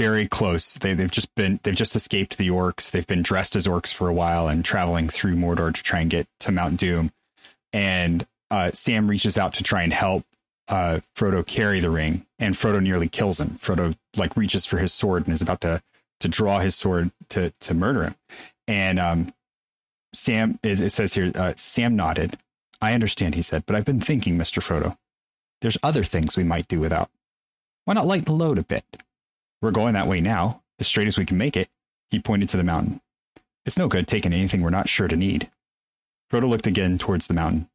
very 0.00 0.26
close. 0.26 0.74
They, 0.74 0.94
they've 0.94 1.10
just 1.10 1.34
been 1.34 1.60
they've 1.62 1.76
just 1.76 1.94
escaped 1.94 2.38
the 2.38 2.48
orcs. 2.48 2.90
They've 2.90 3.06
been 3.06 3.22
dressed 3.22 3.54
as 3.54 3.66
orcs 3.66 3.92
for 3.92 4.08
a 4.08 4.14
while 4.14 4.48
and 4.48 4.64
traveling 4.64 5.10
through 5.10 5.36
Mordor 5.36 5.74
to 5.74 5.82
try 5.82 6.00
and 6.00 6.10
get 6.10 6.26
to 6.40 6.52
Mount 6.52 6.78
Doom. 6.78 7.12
And 7.72 8.26
uh, 8.50 8.70
Sam 8.72 9.10
reaches 9.10 9.36
out 9.36 9.52
to 9.54 9.62
try 9.62 9.82
and 9.82 9.92
help 9.92 10.24
uh, 10.68 11.00
Frodo 11.14 11.44
carry 11.44 11.80
the 11.80 11.90
ring, 11.90 12.24
and 12.38 12.54
Frodo 12.54 12.80
nearly 12.82 13.08
kills 13.08 13.38
him. 13.38 13.58
Frodo 13.60 13.94
like 14.16 14.36
reaches 14.36 14.64
for 14.64 14.78
his 14.78 14.92
sword 14.92 15.26
and 15.26 15.34
is 15.34 15.42
about 15.42 15.60
to 15.60 15.82
to 16.20 16.28
draw 16.28 16.60
his 16.60 16.74
sword 16.74 17.10
to 17.28 17.52
to 17.60 17.74
murder 17.74 18.04
him. 18.04 18.14
And 18.66 18.98
um, 18.98 19.34
Sam 20.14 20.58
it, 20.62 20.80
it 20.80 20.92
says 20.92 21.12
here, 21.12 21.30
uh, 21.34 21.52
Sam 21.56 21.94
nodded. 21.94 22.38
I 22.80 22.94
understand, 22.94 23.34
he 23.34 23.42
said, 23.42 23.64
but 23.66 23.76
I've 23.76 23.84
been 23.84 24.00
thinking, 24.00 24.38
Mister 24.38 24.62
Frodo. 24.62 24.96
there's 25.60 25.78
other 25.82 26.04
things 26.04 26.36
we 26.36 26.44
might 26.44 26.68
do 26.68 26.80
without. 26.80 27.10
Why 27.84 27.94
not 27.94 28.06
lighten 28.06 28.24
the 28.26 28.32
load 28.32 28.58
a 28.58 28.62
bit? 28.62 28.84
We're 29.62 29.70
going 29.70 29.94
that 29.94 30.06
way 30.06 30.20
now, 30.20 30.62
as 30.78 30.86
straight 30.86 31.06
as 31.06 31.18
we 31.18 31.26
can 31.26 31.38
make 31.38 31.56
it. 31.56 31.68
He 32.10 32.18
pointed 32.18 32.48
to 32.50 32.56
the 32.56 32.64
mountain. 32.64 33.00
It's 33.64 33.78
no 33.78 33.88
good 33.88 34.06
taking 34.06 34.32
anything 34.32 34.62
we're 34.62 34.70
not 34.70 34.88
sure 34.88 35.08
to 35.08 35.16
need. 35.16 35.50
Frodo 36.30 36.48
looked 36.48 36.66
again 36.66 36.98
towards 36.98 37.26
the 37.26 37.34
mountain. 37.34 37.68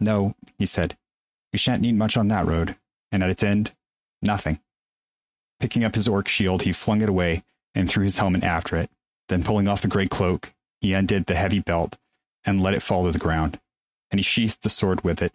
No, 0.00 0.34
he 0.58 0.66
said, 0.66 0.96
we 1.52 1.58
shan't 1.58 1.82
need 1.82 1.94
much 1.96 2.16
on 2.16 2.28
that 2.28 2.46
road, 2.46 2.76
and 3.12 3.22
at 3.22 3.30
its 3.30 3.42
end, 3.42 3.72
nothing. 4.20 4.58
Picking 5.60 5.84
up 5.84 5.94
his 5.94 6.08
orc 6.08 6.26
shield, 6.26 6.62
he 6.62 6.72
flung 6.72 7.00
it 7.00 7.08
away 7.08 7.44
and 7.74 7.88
threw 7.88 8.04
his 8.04 8.18
helmet 8.18 8.42
after 8.42 8.76
it. 8.76 8.90
Then, 9.28 9.44
pulling 9.44 9.68
off 9.68 9.82
the 9.82 9.88
gray 9.88 10.06
cloak, 10.06 10.52
he 10.80 10.92
undid 10.92 11.26
the 11.26 11.36
heavy 11.36 11.60
belt 11.60 11.96
and 12.44 12.60
let 12.60 12.74
it 12.74 12.82
fall 12.82 13.04
to 13.04 13.12
the 13.12 13.18
ground, 13.18 13.60
and 14.10 14.18
he 14.18 14.22
sheathed 14.22 14.62
the 14.62 14.68
sword 14.68 15.04
with 15.04 15.22
it. 15.22 15.32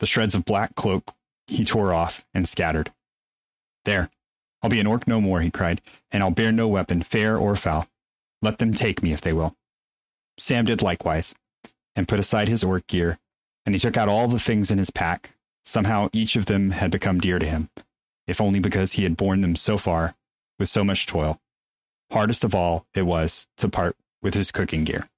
The 0.00 0.06
shreds 0.06 0.34
of 0.34 0.44
black 0.44 0.74
cloak 0.74 1.12
he 1.46 1.64
tore 1.64 1.94
off 1.94 2.24
and 2.34 2.48
scattered. 2.48 2.92
There, 3.84 4.10
I'll 4.66 4.70
be 4.70 4.80
an 4.80 4.88
orc 4.88 5.06
no 5.06 5.20
more, 5.20 5.40
he 5.42 5.50
cried, 5.52 5.80
and 6.10 6.24
I'll 6.24 6.32
bear 6.32 6.50
no 6.50 6.66
weapon, 6.66 7.00
fair 7.00 7.38
or 7.38 7.54
foul. 7.54 7.86
Let 8.42 8.58
them 8.58 8.74
take 8.74 9.00
me 9.00 9.12
if 9.12 9.20
they 9.20 9.32
will. 9.32 9.54
Sam 10.40 10.64
did 10.64 10.82
likewise, 10.82 11.36
and 11.94 12.08
put 12.08 12.18
aside 12.18 12.48
his 12.48 12.64
orc 12.64 12.84
gear, 12.88 13.20
and 13.64 13.76
he 13.76 13.78
took 13.78 13.96
out 13.96 14.08
all 14.08 14.26
the 14.26 14.40
things 14.40 14.72
in 14.72 14.78
his 14.78 14.90
pack. 14.90 15.30
Somehow 15.64 16.08
each 16.12 16.34
of 16.34 16.46
them 16.46 16.72
had 16.72 16.90
become 16.90 17.20
dear 17.20 17.38
to 17.38 17.46
him, 17.46 17.70
if 18.26 18.40
only 18.40 18.58
because 18.58 18.94
he 18.94 19.04
had 19.04 19.16
borne 19.16 19.40
them 19.40 19.54
so 19.54 19.78
far 19.78 20.16
with 20.58 20.68
so 20.68 20.82
much 20.82 21.06
toil. 21.06 21.40
Hardest 22.10 22.42
of 22.42 22.52
all 22.52 22.86
it 22.92 23.02
was 23.02 23.46
to 23.58 23.68
part 23.68 23.96
with 24.20 24.34
his 24.34 24.50
cooking 24.50 24.82
gear. 24.82 25.08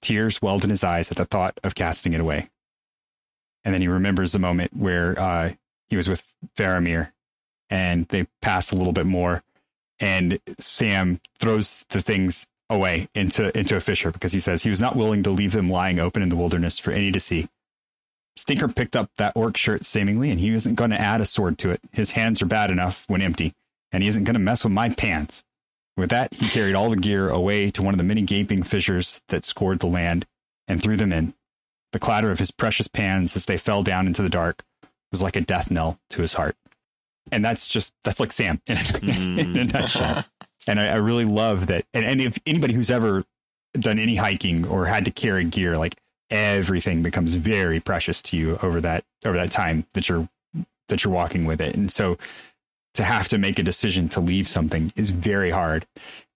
Tears 0.00 0.40
welled 0.40 0.64
in 0.64 0.70
his 0.70 0.82
eyes 0.82 1.10
at 1.10 1.18
the 1.18 1.26
thought 1.26 1.60
of 1.62 1.74
casting 1.74 2.14
it 2.14 2.20
away. 2.22 2.48
And 3.62 3.74
then 3.74 3.82
he 3.82 3.88
remembers 3.88 4.32
the 4.32 4.38
moment 4.38 4.74
where 4.74 5.20
uh, 5.20 5.52
he 5.90 5.96
was 5.96 6.08
with 6.08 6.24
Faramir 6.56 7.12
and 7.70 8.06
they 8.08 8.26
pass 8.42 8.72
a 8.72 8.76
little 8.76 8.92
bit 8.92 9.06
more 9.06 9.42
and 10.00 10.40
Sam 10.58 11.20
throws 11.38 11.84
the 11.90 12.00
things 12.00 12.46
away 12.68 13.08
into 13.14 13.56
into 13.56 13.76
a 13.76 13.80
fissure 13.80 14.10
because 14.10 14.32
he 14.32 14.40
says 14.40 14.62
he 14.62 14.70
was 14.70 14.80
not 14.80 14.96
willing 14.96 15.22
to 15.24 15.30
leave 15.30 15.52
them 15.52 15.70
lying 15.70 15.98
open 15.98 16.22
in 16.22 16.30
the 16.30 16.36
wilderness 16.36 16.78
for 16.78 16.90
any 16.90 17.12
to 17.12 17.20
see. 17.20 17.48
Stinker 18.36 18.68
picked 18.68 18.96
up 18.96 19.10
that 19.18 19.36
orc 19.36 19.56
shirt 19.56 19.84
seemingly, 19.84 20.30
and 20.30 20.40
he 20.40 20.50
isn't 20.50 20.76
going 20.76 20.90
to 20.90 21.00
add 21.00 21.20
a 21.20 21.26
sword 21.26 21.58
to 21.58 21.70
it. 21.70 21.80
His 21.92 22.12
hands 22.12 22.40
are 22.40 22.46
bad 22.46 22.70
enough 22.70 23.04
when 23.06 23.20
empty, 23.20 23.52
and 23.92 24.02
he 24.02 24.08
isn't 24.08 24.24
going 24.24 24.34
to 24.34 24.40
mess 24.40 24.64
with 24.64 24.72
my 24.72 24.88
pants. 24.88 25.44
With 25.96 26.10
that, 26.10 26.32
he 26.32 26.48
carried 26.48 26.74
all 26.74 26.88
the 26.88 26.96
gear 26.96 27.28
away 27.28 27.70
to 27.72 27.82
one 27.82 27.92
of 27.92 27.98
the 27.98 28.04
many 28.04 28.22
gaping 28.22 28.62
fissures 28.62 29.20
that 29.28 29.44
scored 29.44 29.80
the 29.80 29.86
land 29.86 30.26
and 30.66 30.80
threw 30.80 30.96
them 30.96 31.12
in. 31.12 31.34
The 31.92 31.98
clatter 31.98 32.30
of 32.30 32.38
his 32.38 32.52
precious 32.52 32.88
pans 32.88 33.36
as 33.36 33.44
they 33.44 33.58
fell 33.58 33.82
down 33.82 34.06
into 34.06 34.22
the 34.22 34.30
dark 34.30 34.62
was 35.10 35.20
like 35.20 35.36
a 35.36 35.40
death 35.40 35.70
knell 35.70 35.98
to 36.10 36.22
his 36.22 36.34
heart. 36.34 36.56
And 37.32 37.44
that's 37.44 37.66
just, 37.66 37.94
that's 38.04 38.20
like 38.20 38.32
Sam 38.32 38.60
in, 38.66 38.76
mm. 38.76 39.38
in 39.38 39.56
a 39.56 39.64
nutshell. 39.64 40.24
and 40.66 40.80
I, 40.80 40.88
I, 40.88 40.96
really 40.96 41.24
love 41.24 41.66
that. 41.66 41.84
And, 41.94 42.04
and 42.04 42.20
if 42.20 42.38
anybody 42.46 42.74
who's 42.74 42.90
ever 42.90 43.24
done 43.78 43.98
any 43.98 44.16
hiking 44.16 44.66
or 44.66 44.86
had 44.86 45.04
to 45.04 45.10
carry 45.10 45.44
gear, 45.44 45.76
like 45.76 45.96
everything 46.30 47.02
becomes 47.02 47.34
very 47.34 47.80
precious 47.80 48.22
to 48.22 48.36
you 48.36 48.58
over 48.62 48.80
that, 48.80 49.04
over 49.24 49.36
that 49.36 49.50
time 49.50 49.86
that 49.94 50.08
you're, 50.08 50.28
that 50.88 51.04
you're 51.04 51.12
walking 51.12 51.44
with 51.44 51.60
it. 51.60 51.76
And 51.76 51.90
so 51.90 52.18
to 52.94 53.04
have 53.04 53.28
to 53.28 53.38
make 53.38 53.58
a 53.58 53.62
decision 53.62 54.08
to 54.10 54.20
leave 54.20 54.48
something 54.48 54.92
is 54.96 55.10
very 55.10 55.50
hard. 55.50 55.86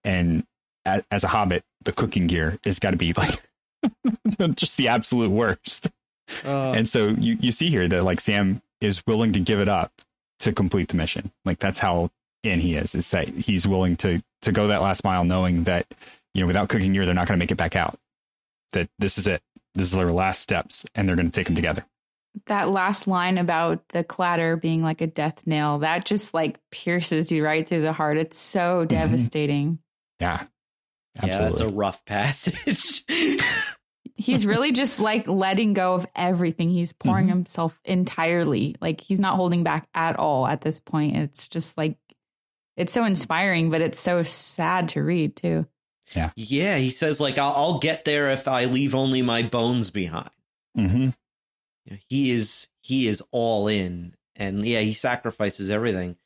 And 0.05 0.47
as, 0.85 1.03
as 1.11 1.25
a 1.25 1.29
hobbit, 1.29 1.65
the 1.85 1.93
cooking 1.93 2.27
gear 2.27 2.59
has 2.65 2.79
got 2.79 2.91
to 2.91 2.97
be 2.97 3.13
like 3.13 3.43
just 4.55 4.77
the 4.77 4.89
absolute 4.89 5.31
worst. 5.31 5.91
Uh, 6.45 6.73
and 6.73 6.89
so 6.89 7.09
you, 7.09 7.37
you 7.41 7.53
see 7.53 7.69
here 7.69 7.89
that 7.89 8.05
like 8.05 8.21
Sam 8.21 8.63
is 8.81 9.07
willing 9.07 9.33
to 9.33 9.41
give 9.41 9.61
it 9.61 9.69
up 9.69 9.93
to 10.45 10.53
complete 10.53 10.89
the 10.89 10.97
mission. 10.97 11.33
Like 11.45 11.59
that's 11.59 11.79
how 11.79 12.11
in 12.43 12.61
he 12.61 12.75
is, 12.75 12.95
is 12.95 13.11
that 13.11 13.29
he's 13.29 13.67
willing 13.67 13.97
to 13.97 14.21
to 14.43 14.53
go 14.53 14.69
that 14.69 14.83
last 14.83 15.05
mile 15.05 15.25
knowing 15.25 15.65
that, 15.65 15.87
you 16.35 16.41
know, 16.41 16.47
without 16.47 16.69
cooking 16.69 16.93
gear, 16.93 17.07
they're 17.07 17.15
not 17.15 17.27
going 17.27 17.39
to 17.39 17.43
make 17.43 17.51
it 17.51 17.57
back 17.57 17.77
out. 17.77 17.99
That 18.73 18.89
this 18.99 19.19
is 19.19 19.27
it. 19.27 19.43
This 19.75 19.89
is 19.89 19.93
their 19.93 20.11
last 20.11 20.41
steps 20.41 20.87
and 20.95 21.09
they're 21.09 21.17
going 21.17 21.31
to 21.31 21.35
take 21.35 21.47
them 21.47 21.57
together 21.57 21.85
that 22.47 22.69
last 22.69 23.07
line 23.07 23.39
about 23.39 23.87
the 23.89 24.03
clatter 24.03 24.57
being 24.57 24.83
like 24.83 25.01
a 25.01 25.07
death 25.07 25.47
nail 25.47 25.79
that 25.79 26.05
just 26.05 26.35
like 26.35 26.59
pierces 26.71 27.31
you 27.31 27.45
right 27.45 27.69
through 27.69 27.83
the 27.83 27.93
heart 27.93 28.19
it's 28.19 28.39
so 28.39 28.81
mm-hmm. 28.81 28.89
devastating 28.89 29.79
yeah 30.21 30.45
absolutely. 31.17 31.45
yeah 31.45 31.49
that's 31.49 31.61
a 31.61 31.75
rough 31.75 32.05
passage 32.07 33.05
he's 34.17 34.47
really 34.47 34.73
just 34.73 35.01
like 35.01 35.29
letting 35.29 35.73
go 35.73 35.95
of 35.95 36.07
everything. 36.15 36.71
He's 36.71 36.93
pouring 36.93 37.27
mm-hmm. 37.27 37.37
himself 37.39 37.81
entirely. 37.85 38.77
Like 38.81 39.01
he's 39.01 39.21
not 39.21 39.37
holding 39.37 39.65
back 39.65 39.89
at 39.95 40.17
all 40.17 40.47
at 40.47 40.61
this 40.61 40.81
point. 40.81 41.17
It's 41.17 41.49
just 41.49 41.77
like 41.77 41.97
it's 42.77 42.93
so 42.93 43.05
inspiring 43.05 43.71
but 43.71 43.81
it's 43.81 44.01
so 44.01 44.23
sad 44.23 44.91
to 44.91 45.03
read 45.03 45.37
too. 45.37 45.67
Yeah. 46.15 46.31
Yeah 46.37 46.77
he 46.77 46.91
says 46.91 47.21
like 47.21 47.39
i'll, 47.39 47.53
I'll 47.53 47.79
get 47.79 48.05
there 48.05 48.31
if 48.31 48.47
i 48.47 48.67
leave 48.67 48.95
only 48.95 49.23
my 49.23 49.43
bones 49.43 49.91
behind. 49.91 50.31
Mm-hmm. 50.77 51.11
You 51.85 51.93
know, 51.93 51.97
he 52.09 52.31
is 52.31 52.69
he 52.81 53.09
is 53.09 53.23
all 53.31 53.69
in, 53.69 54.15
and 54.37 54.65
yeah, 54.65 54.81
he 54.81 54.95
sacrifices 54.95 55.71
everything. 55.71 56.17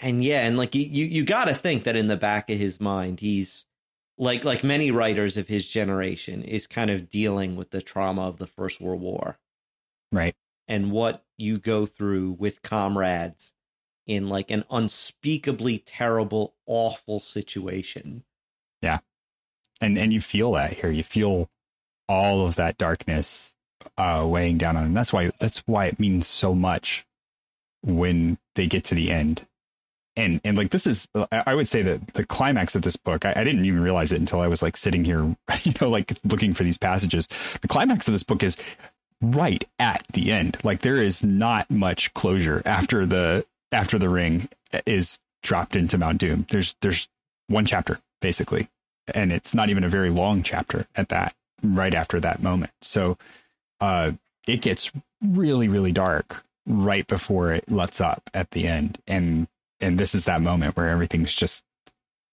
And 0.00 0.24
yeah, 0.24 0.44
and 0.44 0.56
like 0.56 0.74
you 0.74 0.82
you, 0.82 1.04
you 1.04 1.24
got 1.24 1.44
to 1.48 1.54
think 1.54 1.84
that 1.84 1.96
in 1.96 2.06
the 2.06 2.16
back 2.16 2.50
of 2.50 2.58
his 2.58 2.80
mind, 2.80 3.20
he's 3.20 3.64
like 4.18 4.44
like 4.44 4.64
many 4.64 4.90
writers 4.90 5.36
of 5.36 5.48
his 5.48 5.66
generation 5.66 6.42
is 6.42 6.66
kind 6.66 6.90
of 6.90 7.08
dealing 7.08 7.56
with 7.56 7.70
the 7.70 7.82
trauma 7.82 8.22
of 8.28 8.38
the 8.38 8.46
First 8.46 8.80
World 8.80 9.00
War, 9.00 9.38
right? 10.12 10.34
And 10.66 10.90
what 10.92 11.24
you 11.36 11.58
go 11.58 11.86
through 11.86 12.32
with 12.32 12.62
comrades 12.62 13.52
in 14.06 14.28
like 14.28 14.50
an 14.50 14.64
unspeakably 14.70 15.78
terrible, 15.78 16.54
awful 16.66 17.20
situation. 17.20 18.24
Yeah. 18.82 18.98
And 19.80 19.96
and 19.96 20.12
you 20.12 20.20
feel 20.20 20.52
that 20.52 20.74
here. 20.74 20.90
You 20.90 21.04
feel 21.04 21.48
all 22.08 22.44
of 22.44 22.56
that 22.56 22.78
darkness 22.78 23.54
uh, 23.96 24.26
weighing 24.26 24.58
down 24.58 24.76
on 24.76 24.86
him. 24.86 24.94
That's 24.94 25.12
why 25.12 25.30
that's 25.38 25.58
why 25.66 25.86
it 25.86 26.00
means 26.00 26.26
so 26.26 26.54
much 26.54 27.06
when 27.82 28.38
they 28.54 28.66
get 28.66 28.84
to 28.84 28.94
the 28.94 29.10
end. 29.10 29.46
And 30.18 30.40
and 30.42 30.56
like 30.56 30.70
this 30.70 30.86
is, 30.86 31.06
I 31.30 31.54
would 31.54 31.68
say 31.68 31.82
that 31.82 32.08
the 32.08 32.26
climax 32.26 32.74
of 32.74 32.82
this 32.82 32.96
book, 32.96 33.24
I, 33.24 33.32
I 33.36 33.44
didn't 33.44 33.64
even 33.64 33.80
realize 33.80 34.10
it 34.10 34.18
until 34.18 34.40
I 34.40 34.48
was 34.48 34.62
like 34.62 34.76
sitting 34.76 35.04
here, 35.04 35.20
you 35.62 35.72
know, 35.80 35.88
like 35.88 36.12
looking 36.24 36.52
for 36.52 36.64
these 36.64 36.76
passages. 36.76 37.28
The 37.62 37.68
climax 37.68 38.08
of 38.08 38.12
this 38.12 38.24
book 38.24 38.42
is 38.42 38.56
right 39.22 39.64
at 39.78 40.04
the 40.12 40.32
end. 40.32 40.58
Like 40.64 40.82
there 40.82 40.96
is 40.96 41.22
not 41.22 41.70
much 41.70 42.12
closure 42.14 42.62
after 42.66 43.06
the 43.06 43.46
after 43.70 43.96
the 43.96 44.08
ring 44.08 44.48
is 44.86 45.20
dropped 45.44 45.76
into 45.76 45.96
Mount 45.96 46.18
Doom. 46.18 46.46
There's 46.50 46.74
there's 46.82 47.06
one 47.46 47.64
chapter 47.64 48.00
basically, 48.20 48.68
and 49.14 49.30
it's 49.30 49.54
not 49.54 49.70
even 49.70 49.84
a 49.84 49.88
very 49.88 50.10
long 50.10 50.42
chapter 50.42 50.86
at 50.96 51.10
that. 51.10 51.34
Right 51.62 51.94
after 51.94 52.20
that 52.20 52.42
moment, 52.42 52.72
so 52.82 53.18
uh, 53.80 54.12
it 54.46 54.62
gets 54.62 54.92
really, 55.22 55.68
really 55.68 55.90
dark 55.90 56.44
right 56.66 57.06
before 57.06 57.52
it 57.52 57.70
lets 57.70 58.00
up 58.00 58.30
at 58.34 58.52
the 58.52 58.68
end. 58.68 58.98
And 59.08 59.48
and 59.80 59.98
this 59.98 60.14
is 60.14 60.24
that 60.24 60.40
moment 60.40 60.76
where 60.76 60.88
everything's 60.88 61.34
just 61.34 61.64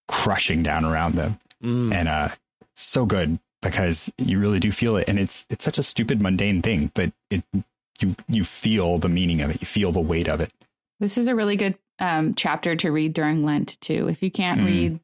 crushing 0.08 0.62
down 0.62 0.84
around 0.84 1.14
them. 1.14 1.38
Mm. 1.62 1.94
And 1.94 2.08
uh 2.08 2.28
so 2.74 3.06
good 3.06 3.38
because 3.62 4.12
you 4.18 4.38
really 4.38 4.60
do 4.60 4.70
feel 4.70 4.96
it. 4.96 5.08
And 5.08 5.18
it's 5.18 5.46
it's 5.50 5.64
such 5.64 5.78
a 5.78 5.82
stupid 5.82 6.20
mundane 6.20 6.62
thing, 6.62 6.90
but 6.94 7.12
it 7.30 7.42
you 8.00 8.14
you 8.28 8.44
feel 8.44 8.98
the 8.98 9.08
meaning 9.08 9.40
of 9.40 9.50
it. 9.50 9.60
You 9.60 9.66
feel 9.66 9.92
the 9.92 10.00
weight 10.00 10.28
of 10.28 10.40
it. 10.40 10.52
This 11.00 11.18
is 11.18 11.26
a 11.26 11.34
really 11.34 11.56
good 11.56 11.76
um, 11.98 12.34
chapter 12.34 12.76
to 12.76 12.90
read 12.90 13.12
during 13.12 13.44
Lent 13.44 13.80
too. 13.80 14.08
If 14.08 14.22
you 14.22 14.30
can't 14.30 14.60
mm. 14.60 14.66
read 14.66 15.00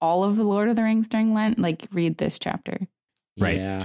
all 0.00 0.24
of 0.24 0.36
the 0.36 0.44
Lord 0.44 0.68
of 0.68 0.76
the 0.76 0.82
Rings 0.82 1.08
during 1.08 1.34
Lent, 1.34 1.58
like 1.58 1.86
read 1.92 2.18
this 2.18 2.38
chapter. 2.38 2.78
Right. 3.38 3.56
Yeah. 3.56 3.84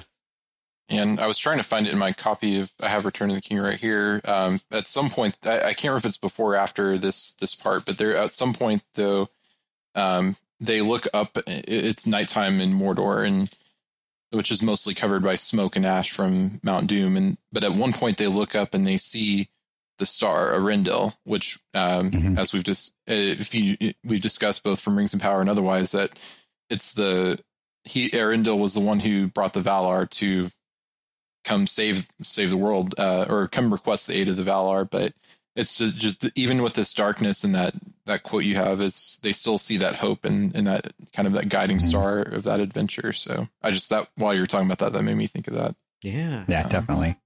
And 0.90 1.20
I 1.20 1.28
was 1.28 1.38
trying 1.38 1.58
to 1.58 1.64
find 1.64 1.86
it 1.86 1.94
in 1.94 2.00
my 2.00 2.14
copy 2.14 2.60
of 2.60 2.72
I 2.82 2.90
have 2.90 3.06
Return 3.06 3.30
of 3.30 3.36
the 3.36 3.42
King 3.42 3.60
right 3.60 3.78
here. 3.78 4.22
Um, 4.26 4.60
at 4.72 4.88
some 4.88 5.10
point, 5.10 5.38
I, 5.44 5.60
I, 5.60 5.74
can't 5.74 5.84
remember 5.84 6.00
if 6.00 6.06
it's 6.06 6.18
before 6.18 6.54
or 6.54 6.58
after 6.58 6.98
this 6.98 7.34
this 7.34 7.54
part, 7.54 7.86
but 7.86 7.98
there 7.98 8.16
at 8.16 8.34
some 8.34 8.54
point 8.54 8.84
though, 8.96 9.30
um, 9.94 10.36
they 10.60 10.82
look 10.82 11.08
up. 11.14 11.38
It's 11.48 12.08
nighttime 12.08 12.60
in 12.60 12.74
Mordor, 12.74 13.26
and 13.26 13.50
which 14.32 14.52
is 14.52 14.64
mostly 14.64 14.96
covered 14.96 15.24
by 15.24 15.36
smoke 15.36 15.76
and 15.76 15.86
ash 15.86 16.12
from 16.12 16.60
Mount 16.64 16.88
Doom. 16.88 17.18
And 17.18 17.38
but 17.52 17.64
at 17.64 17.74
one 17.74 17.94
point 17.94 18.18
they 18.18 18.28
look 18.28 18.56
up 18.56 18.74
and 18.74 18.86
they 18.86 18.98
see 18.98 19.50
the 20.00 20.06
star 20.06 20.54
Eärendil, 20.54 21.16
which, 21.26 21.60
um, 21.74 22.10
mm-hmm. 22.10 22.40
as 22.40 22.54
we've 22.54 22.64
just 22.64 22.94
uh, 23.10 23.14
if 23.14 23.54
you 23.54 23.78
we've 24.04 24.22
discussed 24.22 24.64
both 24.64 24.80
from 24.80 24.98
Rings 24.98 25.14
and 25.14 25.22
Power 25.22 25.42
and 25.42 25.50
otherwise 25.50 25.92
that 25.92 26.18
it's 26.70 26.94
the 26.94 27.40
he 27.84 28.10
Eärendil 28.10 28.58
was 28.58 28.74
the 28.74 28.80
one 28.80 29.00
who 29.00 29.28
brought 29.28 29.54
the 29.54 29.62
Valar 29.62 30.10
to 30.10 30.50
come 31.50 31.66
save 31.66 32.08
save 32.22 32.52
the 32.52 32.58
world 32.58 32.94
uh, 33.00 33.26
or 33.28 33.48
come 33.48 33.72
request 33.72 34.06
the 34.06 34.16
aid 34.16 34.28
of 34.28 34.38
the 34.38 34.44
Valar. 34.44 34.88
But 34.90 35.14
it's 35.56 35.80
just, 35.80 35.98
just, 35.98 36.30
even 36.36 36.62
with 36.62 36.76
this 36.76 36.94
darkness 36.94 37.44
and 37.44 37.56
that 37.56 37.74
that 38.06 38.22
quote 38.24 38.44
you 38.44 38.56
have, 38.56 38.80
it's 38.80 39.18
they 39.18 39.34
still 39.34 39.58
see 39.58 39.78
that 39.78 39.96
hope 39.96 40.26
and, 40.26 40.56
and 40.56 40.68
that 40.68 40.94
kind 41.12 41.28
of 41.28 41.34
that 41.34 41.50
guiding 41.50 41.78
mm-hmm. 41.78 41.90
star 41.90 42.22
of 42.22 42.44
that 42.44 42.60
adventure. 42.60 43.14
So 43.14 43.48
I 43.64 43.72
just 43.72 43.90
that 43.90 44.10
while 44.16 44.36
you 44.36 44.42
were 44.42 44.48
talking 44.48 44.68
about 44.68 44.78
that, 44.80 44.94
that 44.94 45.04
made 45.04 45.18
me 45.18 45.28
think 45.28 45.48
of 45.48 45.56
that. 45.56 45.76
Yeah, 46.04 46.46
yeah, 46.48 46.68
definitely. 46.68 47.18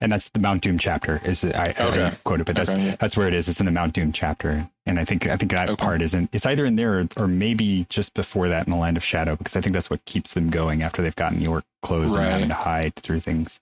And 0.00 0.12
that's 0.12 0.28
the 0.28 0.40
Mount 0.40 0.62
Doom 0.62 0.78
chapter. 0.78 1.22
Is 1.24 1.42
I, 1.44 1.74
I 1.78 1.84
Okay. 1.86 2.10
quote 2.22 2.40
it, 2.40 2.46
but 2.46 2.54
that's 2.56 2.74
Okay, 2.74 2.94
that's 2.98 3.16
where 3.16 3.28
it 3.28 3.34
is. 3.34 3.48
It's 3.48 3.60
in 3.60 3.66
the 3.66 3.72
Mount 3.72 3.94
Doom 3.94 4.12
chapter, 4.12 4.68
and 4.84 5.00
I 5.00 5.06
think 5.06 5.26
I 5.26 5.36
think 5.36 5.50
that 5.52 5.70
Okay. 5.70 5.82
part 5.84 6.02
isn't. 6.02 6.28
It's 6.34 6.44
either 6.44 6.66
in 6.66 6.76
there 6.76 7.00
or, 7.00 7.08
or 7.16 7.26
maybe 7.26 7.86
just 7.88 8.12
before 8.12 8.48
that 8.50 8.66
in 8.66 8.70
the 8.72 8.78
Land 8.78 8.98
of 8.98 9.04
Shadow, 9.04 9.36
because 9.36 9.56
I 9.56 9.62
think 9.62 9.72
that's 9.72 9.88
what 9.88 10.04
keeps 10.04 10.34
them 10.34 10.50
going 10.50 10.82
after 10.82 11.00
they've 11.00 11.16
gotten 11.16 11.38
the 11.38 11.46
orc 11.46 11.64
clothes 11.82 12.12
and 12.14 12.22
having 12.24 12.48
to 12.48 12.54
hide 12.54 12.94
through 12.96 13.20
things 13.20 13.58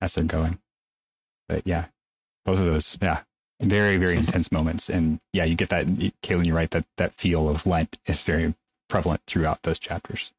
as 0.00 0.14
they're 0.16 0.24
going. 0.24 0.58
But 1.48 1.64
yeah, 1.66 1.86
both 2.44 2.58
of 2.58 2.64
those, 2.64 2.98
yeah, 3.00 3.20
very 3.60 3.96
very 3.96 4.16
intense 4.22 4.50
moments, 4.50 4.88
and 4.90 5.20
yeah, 5.32 5.44
you 5.44 5.54
get 5.54 5.68
that. 5.68 5.86
Kaitlyn, 5.86 6.46
you're 6.46 6.56
right 6.56 6.70
that 6.72 6.86
that 6.96 7.14
feel 7.14 7.48
of 7.48 7.64
Lent 7.64 7.96
is 8.06 8.22
very 8.24 8.54
prevalent 8.88 9.20
throughout 9.28 9.62
those 9.62 9.78
chapters. 9.78 10.32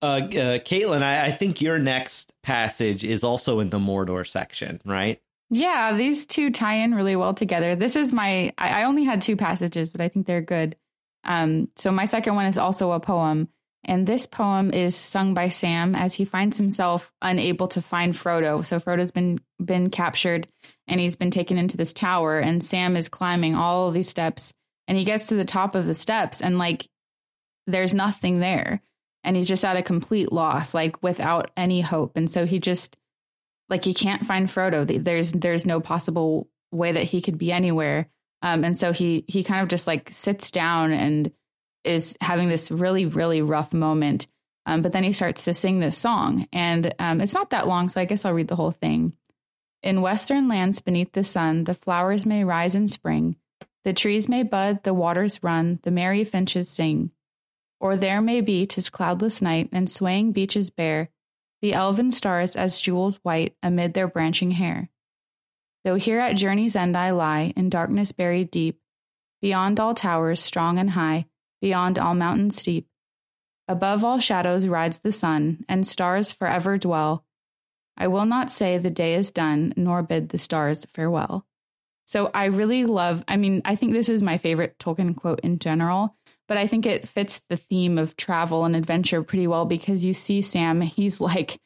Uh, 0.00 0.06
uh, 0.06 0.58
Kaitlyn, 0.58 1.02
I, 1.02 1.26
I 1.26 1.30
think 1.32 1.60
your 1.60 1.78
next 1.78 2.32
passage 2.42 3.04
is 3.04 3.24
also 3.24 3.60
in 3.60 3.70
the 3.70 3.78
Mordor 3.78 4.26
section, 4.26 4.80
right? 4.84 5.20
Yeah, 5.50 5.96
these 5.96 6.26
two 6.26 6.50
tie 6.50 6.76
in 6.76 6.94
really 6.94 7.16
well 7.16 7.34
together. 7.34 7.74
This 7.74 7.96
is 7.96 8.12
my, 8.12 8.52
I, 8.58 8.82
I 8.82 8.84
only 8.84 9.04
had 9.04 9.22
two 9.22 9.36
passages, 9.36 9.92
but 9.92 10.00
I 10.00 10.08
think 10.08 10.26
they're 10.26 10.40
good. 10.40 10.76
Um, 11.24 11.68
so 11.76 11.90
my 11.90 12.04
second 12.04 12.34
one 12.34 12.46
is 12.46 12.58
also 12.58 12.92
a 12.92 13.00
poem. 13.00 13.48
And 13.84 14.06
this 14.06 14.26
poem 14.26 14.72
is 14.72 14.96
sung 14.96 15.34
by 15.34 15.48
Sam 15.48 15.94
as 15.94 16.14
he 16.14 16.24
finds 16.24 16.58
himself 16.58 17.12
unable 17.22 17.68
to 17.68 17.80
find 17.80 18.12
Frodo. 18.12 18.64
So 18.64 18.78
Frodo's 18.78 19.12
been 19.12 19.40
been 19.64 19.88
captured 19.88 20.46
and 20.86 21.00
he's 21.00 21.16
been 21.16 21.30
taken 21.30 21.58
into 21.58 21.76
this 21.76 21.94
tower 21.94 22.38
and 22.38 22.62
Sam 22.62 22.96
is 22.96 23.08
climbing 23.08 23.54
all 23.54 23.90
these 23.90 24.08
steps 24.08 24.52
and 24.86 24.98
he 24.98 25.04
gets 25.04 25.28
to 25.28 25.36
the 25.36 25.44
top 25.44 25.74
of 25.74 25.86
the 25.86 25.94
steps 25.94 26.42
and 26.42 26.58
like 26.58 26.86
there's 27.66 27.94
nothing 27.94 28.40
there 28.40 28.82
and 29.24 29.36
he's 29.36 29.48
just 29.48 29.64
at 29.64 29.76
a 29.76 29.82
complete 29.82 30.32
loss 30.32 30.74
like 30.74 31.02
without 31.02 31.50
any 31.56 31.80
hope. 31.80 32.16
And 32.16 32.30
so 32.30 32.46
he 32.46 32.58
just 32.58 32.96
like 33.68 33.84
he 33.84 33.94
can't 33.94 34.24
find 34.24 34.48
Frodo. 34.48 35.04
There's 35.04 35.32
there's 35.32 35.66
no 35.66 35.80
possible 35.80 36.48
way 36.70 36.92
that 36.92 37.04
he 37.04 37.20
could 37.20 37.38
be 37.38 37.52
anywhere. 37.52 38.08
Um, 38.42 38.64
and 38.64 38.76
so 38.76 38.92
he 38.92 39.24
he 39.26 39.42
kind 39.42 39.62
of 39.62 39.68
just 39.68 39.86
like 39.86 40.10
sits 40.10 40.50
down 40.50 40.92
and 40.92 41.32
is 41.84 42.16
having 42.20 42.48
this 42.48 42.70
really 42.70 43.06
really 43.06 43.42
rough 43.42 43.72
moment. 43.72 44.26
Um, 44.66 44.82
but 44.82 44.92
then 44.92 45.02
he 45.02 45.12
starts 45.12 45.44
to 45.44 45.54
sing 45.54 45.80
this 45.80 45.96
song, 45.96 46.46
and 46.52 46.94
um, 46.98 47.22
it's 47.22 47.32
not 47.32 47.50
that 47.50 47.66
long, 47.66 47.88
so 47.88 48.02
I 48.02 48.04
guess 48.04 48.26
I'll 48.26 48.34
read 48.34 48.48
the 48.48 48.56
whole 48.56 48.70
thing. 48.70 49.14
In 49.82 50.02
western 50.02 50.46
lands 50.46 50.82
beneath 50.82 51.12
the 51.12 51.24
sun, 51.24 51.64
the 51.64 51.72
flowers 51.72 52.26
may 52.26 52.44
rise 52.44 52.74
in 52.74 52.86
spring, 52.86 53.36
the 53.84 53.94
trees 53.94 54.28
may 54.28 54.42
bud, 54.42 54.82
the 54.82 54.92
waters 54.92 55.42
run, 55.42 55.78
the 55.84 55.90
merry 55.90 56.22
finches 56.24 56.68
sing. 56.68 57.12
Or 57.80 57.96
there 57.96 58.20
may 58.20 58.40
be, 58.40 58.66
'tis 58.66 58.90
cloudless 58.90 59.40
night, 59.40 59.68
and 59.72 59.88
swaying 59.88 60.32
beeches 60.32 60.70
bare, 60.70 61.10
the 61.60 61.74
elven 61.74 62.10
stars 62.10 62.56
as 62.56 62.80
jewels 62.80 63.16
white 63.22 63.56
amid 63.62 63.94
their 63.94 64.08
branching 64.08 64.52
hair. 64.52 64.90
Though 65.84 65.94
here 65.96 66.18
at 66.18 66.36
journey's 66.36 66.76
end 66.76 66.96
I 66.96 67.10
lie, 67.10 67.52
in 67.56 67.70
darkness 67.70 68.12
buried 68.12 68.50
deep, 68.50 68.80
beyond 69.40 69.78
all 69.78 69.94
towers 69.94 70.40
strong 70.40 70.78
and 70.78 70.90
high, 70.90 71.26
beyond 71.60 71.98
all 71.98 72.14
mountains 72.14 72.60
steep. 72.60 72.88
Above 73.68 74.04
all 74.04 74.18
shadows 74.18 74.66
rides 74.66 74.98
the 74.98 75.12
sun, 75.12 75.64
and 75.68 75.86
stars 75.86 76.32
forever 76.32 76.78
dwell. 76.78 77.24
I 77.96 78.08
will 78.08 78.26
not 78.26 78.50
say 78.50 78.78
the 78.78 78.90
day 78.90 79.14
is 79.14 79.32
done, 79.32 79.74
nor 79.76 80.02
bid 80.02 80.28
the 80.30 80.38
stars 80.38 80.86
farewell. 80.94 81.46
So 82.06 82.30
I 82.32 82.46
really 82.46 82.84
love, 82.86 83.22
I 83.28 83.36
mean, 83.36 83.62
I 83.64 83.76
think 83.76 83.92
this 83.92 84.08
is 84.08 84.22
my 84.22 84.38
favorite 84.38 84.78
Tolkien 84.78 85.14
quote 85.14 85.40
in 85.40 85.58
general, 85.58 86.16
but 86.48 86.56
I 86.56 86.66
think 86.66 86.86
it 86.86 87.06
fits 87.06 87.42
the 87.48 87.56
theme 87.56 87.98
of 87.98 88.16
travel 88.16 88.64
and 88.64 88.74
adventure 88.74 89.22
pretty 89.22 89.46
well 89.46 89.66
because 89.66 90.04
you 90.04 90.14
see 90.14 90.42
Sam, 90.42 90.80
he's 90.80 91.20
like 91.20 91.60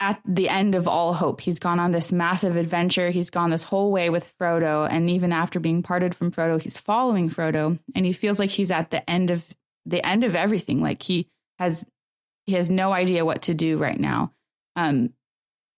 at 0.00 0.20
the 0.26 0.48
end 0.48 0.74
of 0.74 0.88
all 0.88 1.14
hope. 1.14 1.40
He's 1.40 1.58
gone 1.58 1.80
on 1.80 1.92
this 1.92 2.12
massive 2.12 2.56
adventure. 2.56 3.10
He's 3.10 3.30
gone 3.30 3.50
this 3.50 3.62
whole 3.62 3.90
way 3.92 4.10
with 4.10 4.30
Frodo. 4.38 4.86
And 4.90 5.08
even 5.08 5.32
after 5.32 5.58
being 5.60 5.82
parted 5.82 6.14
from 6.14 6.30
Frodo, 6.30 6.60
he's 6.60 6.80
following 6.80 7.30
Frodo 7.30 7.78
and 7.94 8.04
he 8.04 8.12
feels 8.12 8.38
like 8.38 8.50
he's 8.50 8.70
at 8.70 8.90
the 8.90 9.08
end 9.08 9.30
of 9.30 9.46
the 9.86 10.04
end 10.04 10.24
of 10.24 10.36
everything. 10.36 10.82
Like 10.82 11.02
he 11.02 11.28
has 11.58 11.86
he 12.44 12.54
has 12.54 12.68
no 12.68 12.92
idea 12.92 13.24
what 13.24 13.42
to 13.42 13.54
do 13.54 13.78
right 13.78 13.98
now. 13.98 14.32
Um 14.74 15.12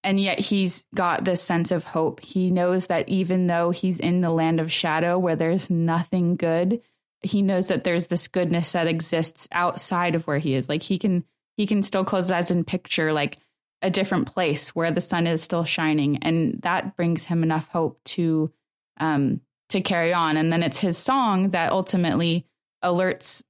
and 0.03 0.19
yet 0.19 0.41
he's 0.41 0.85
got 0.95 1.25
this 1.25 1.43
sense 1.43 1.71
of 1.71 1.85
hope. 1.85 2.25
He 2.25 2.51
knows 2.51 2.87
that 2.87 3.09
even 3.09 3.47
though 3.47 3.71
he's 3.71 4.01
in 4.01 4.21
the 4.21 4.31
land 4.31 4.61
of 4.61 4.73
shadow 4.73 5.19
where 5.19 5.37
there's 5.37 5.71
nothing 5.71 6.37
good, 6.37 6.81
he 7.23 7.43
knows 7.43 7.69
that 7.69 7.85
there's 7.85 8.07
this 8.07 8.29
goodness 8.29 8.73
that 8.73 8.87
exists 8.87 9.49
outside 9.53 10.15
of 10.15 10.27
where 10.27 10.39
he 10.39 10.55
is. 10.55 10.69
Like 10.69 10.83
he 10.83 10.99
can 10.99 11.25
he 11.57 11.67
can 11.67 11.83
still 11.83 12.05
close 12.05 12.25
his 12.25 12.33
eyes 12.33 12.51
and 12.51 12.67
picture 12.67 13.13
like 13.13 13.39
a 13.83 13.91
different 13.91 14.27
place 14.27 14.75
where 14.75 14.91
the 14.91 15.01
sun 15.01 15.27
is 15.27 15.43
still 15.43 15.65
shining, 15.65 16.19
and 16.19 16.61
that 16.63 16.97
brings 16.97 17.25
him 17.25 17.43
enough 17.43 17.69
hope 17.69 18.03
to 18.05 18.53
um 18.99 19.41
to 19.71 19.81
carry 19.81 20.13
on. 20.13 20.37
And 20.37 20.53
then 20.53 20.63
it's 20.63 20.79
his 20.79 20.97
song 20.97 21.51
that 21.51 21.73
ultimately 21.73 22.47
alerts 22.83 23.43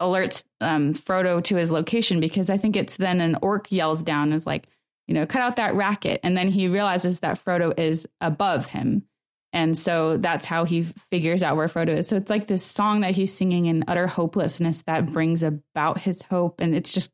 alerts 0.00 0.44
um, 0.60 0.94
Frodo 0.94 1.42
to 1.44 1.56
his 1.56 1.70
location 1.70 2.20
because 2.20 2.48
I 2.48 2.56
think 2.56 2.76
it's 2.76 2.96
then 2.96 3.20
an 3.20 3.36
orc 3.42 3.70
yells 3.70 4.02
down 4.02 4.32
is 4.32 4.46
like 4.46 4.66
you 5.06 5.14
know 5.14 5.26
cut 5.26 5.42
out 5.42 5.56
that 5.56 5.74
racket, 5.74 6.20
and 6.22 6.36
then 6.36 6.48
he 6.48 6.68
realizes 6.68 7.20
that 7.20 7.42
Frodo 7.42 7.78
is 7.78 8.06
above 8.20 8.66
him. 8.66 9.04
And 9.52 9.76
so 9.76 10.16
that's 10.16 10.46
how 10.46 10.64
he 10.64 10.84
figures 11.10 11.42
out 11.42 11.56
where 11.56 11.66
Frodo 11.66 11.88
is. 11.90 12.08
So 12.08 12.16
it's 12.16 12.30
like 12.30 12.46
this 12.46 12.64
song 12.64 13.00
that 13.00 13.12
he's 13.12 13.32
singing 13.34 13.66
in 13.66 13.84
utter 13.88 14.06
hopelessness 14.06 14.82
that 14.82 15.06
brings 15.12 15.42
about 15.42 15.98
his 15.98 16.22
hope. 16.22 16.60
And 16.60 16.74
it's 16.74 16.92
just, 16.92 17.10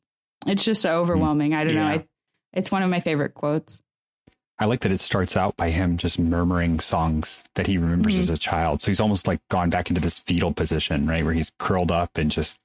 it's 0.46 0.64
just 0.64 0.82
so 0.82 1.00
overwhelming. 1.00 1.54
I 1.54 1.64
don't 1.64 1.74
know. 1.74 1.84
I, 1.86 2.06
it's 2.52 2.70
one 2.70 2.82
of 2.82 2.90
my 2.90 3.00
favorite 3.00 3.32
quotes. 3.34 3.80
I 4.58 4.64
like 4.66 4.80
that 4.80 4.92
it 4.92 5.00
starts 5.00 5.36
out 5.36 5.56
by 5.56 5.70
him 5.70 5.96
just 5.98 6.18
murmuring 6.18 6.80
songs 6.80 7.44
that 7.56 7.66
he 7.66 7.76
remembers 7.78 8.16
Mhm. 8.16 8.20
as 8.20 8.30
a 8.30 8.38
child. 8.38 8.80
So 8.80 8.86
he's 8.88 9.00
almost 9.00 9.26
like 9.26 9.40
gone 9.50 9.68
back 9.70 9.90
into 9.90 10.00
this 10.00 10.18
fetal 10.18 10.52
position, 10.52 11.06
right? 11.06 11.24
Where 11.24 11.34
he's 11.34 11.52
curled 11.58 11.92
up 11.92 12.16
and 12.16 12.30
just 12.30 12.58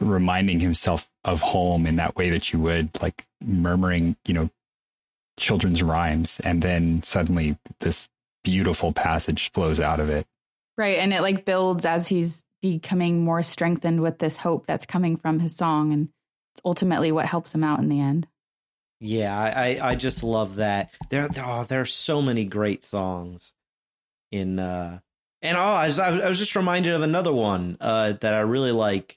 reminding 0.00 0.60
himself 0.60 1.08
of 1.24 1.40
home 1.40 1.86
in 1.86 1.96
that 1.96 2.16
way 2.16 2.30
that 2.30 2.52
you 2.52 2.58
would, 2.60 2.90
like 3.02 3.26
murmuring, 3.44 4.16
you 4.24 4.34
know, 4.34 4.50
children's 5.38 5.82
rhymes. 5.82 6.40
And 6.40 6.62
then 6.62 7.02
suddenly 7.02 7.56
this 7.80 8.08
beautiful 8.50 8.92
passage 8.92 9.52
flows 9.52 9.78
out 9.80 10.00
of 10.00 10.08
it. 10.08 10.26
Right. 10.76 10.98
And 10.98 11.12
it 11.12 11.22
like 11.22 11.44
builds 11.44 11.84
as 11.84 12.08
he's 12.08 12.44
becoming 12.62 13.24
more 13.24 13.42
strengthened 13.42 14.00
with 14.00 14.18
this 14.18 14.36
hope 14.36 14.66
that's 14.66 14.86
coming 14.86 15.16
from 15.16 15.38
his 15.38 15.54
song. 15.56 15.92
And 15.92 16.04
it's 16.52 16.62
ultimately 16.64 17.12
what 17.12 17.26
helps 17.26 17.54
him 17.54 17.62
out 17.62 17.80
in 17.80 17.88
the 17.88 18.00
end. 18.00 18.26
Yeah, 19.00 19.38
I, 19.38 19.48
I, 19.76 19.90
I 19.90 19.94
just 19.94 20.24
love 20.24 20.56
that. 20.56 20.90
There, 21.10 21.28
oh, 21.38 21.64
there 21.64 21.80
are 21.82 21.86
so 21.86 22.20
many 22.22 22.44
great 22.44 22.84
songs 22.84 23.52
in, 24.32 24.58
uh, 24.58 24.98
and 25.42 25.56
oh, 25.56 25.60
I 25.60 25.86
was, 25.86 25.98
I 26.00 26.28
was 26.28 26.38
just 26.38 26.56
reminded 26.56 26.94
of 26.94 27.02
another 27.02 27.32
one 27.32 27.76
uh, 27.80 28.14
that 28.20 28.34
I 28.34 28.40
really 28.40 28.72
like, 28.72 29.16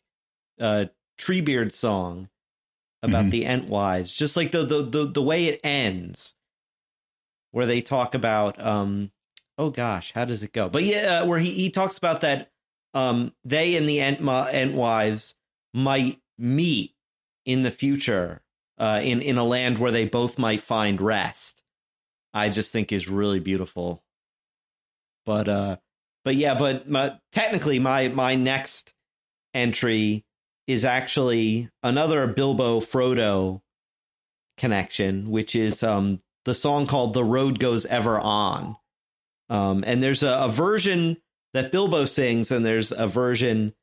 uh, 0.60 0.86
Treebeard 1.20 1.72
song 1.72 2.30
about 3.02 3.26
Mhm. 3.26 3.32
the 3.32 3.46
Entwives. 3.46 4.16
Just 4.16 4.36
like 4.38 4.52
the, 4.52 4.64
the 4.64 4.84
the 4.84 5.06
the 5.06 5.22
way 5.22 5.46
it 5.46 5.60
ends, 5.64 6.36
where 7.52 7.66
they 7.66 7.82
talk 7.82 8.14
about, 8.14 8.60
um, 8.60 9.12
oh 9.62 9.70
gosh, 9.70 10.12
how 10.14 10.26
does 10.26 10.42
it 10.42 10.54
go? 10.54 10.68
But 10.70 10.84
yeah, 10.84 11.22
uh, 11.22 11.26
where 11.28 11.40
he 11.40 11.52
he 11.52 11.70
talks 11.70 11.98
about 11.98 12.22
that, 12.22 12.50
um, 12.96 13.32
they 13.46 13.76
and 13.76 13.88
the 13.88 14.02
Ent 14.02 14.74
wives 14.74 15.36
might 15.74 16.20
meet 16.38 16.96
in 17.46 17.62
the 17.62 17.70
future 17.70 18.42
uh, 18.80 19.00
in 19.04 19.22
in 19.22 19.38
a 19.38 19.44
land 19.44 19.78
where 19.78 19.92
they 19.92 20.06
both 20.06 20.40
might 20.40 20.62
find 20.62 21.00
rest. 21.00 21.62
I 22.34 22.50
just 22.50 22.72
think 22.72 22.92
is 22.92 23.08
really 23.08 23.40
beautiful. 23.40 24.04
But 25.28 25.48
uh, 25.48 25.78
but 26.26 26.36
yeah, 26.36 26.56
but 26.56 26.90
my, 26.90 27.20
technically, 27.32 27.78
my 27.78 28.08
my 28.08 28.34
next 28.34 28.94
entry 29.54 30.26
is 30.66 30.86
actually 30.86 31.70
another 31.84 32.26
Bilbo 32.26 32.82
Frodo 32.82 33.62
connection, 34.58 35.30
which 35.30 35.56
is 35.56 35.84
um 35.84 36.20
the 36.46 36.56
song 36.56 36.88
called 36.88 37.14
"The 37.14 37.24
Road 37.24 37.60
Goes 37.60 37.86
Ever 37.86 38.20
On." 38.20 38.76
Um, 39.52 39.84
and 39.86 40.02
there's 40.02 40.24
a, 40.24 40.30
a 40.30 40.50
version 40.50 41.18
that 41.54 41.74
Bilbo 41.74 42.06
sings, 42.06 42.52
and 42.52 42.66
there's 42.66 42.94
a 42.94 43.08
version 43.08 43.74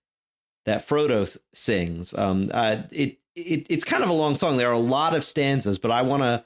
that 0.65 0.89
Frodo 0.89 1.37
sings. 1.53 2.15
Um, 2.15 2.47
uh, 2.51 2.85
it, 2.91 3.19
it 3.37 3.67
it's 3.69 3.85
kind 3.85 4.03
of 4.03 4.09
a 4.09 4.15
long 4.15 4.35
song. 4.35 4.57
There 4.57 4.71
are 4.71 4.73
a 4.73 4.79
lot 4.79 5.15
of 5.15 5.25
stanzas, 5.25 5.79
but 5.79 5.91
I 5.91 6.03
want 6.03 6.23
to 6.23 6.45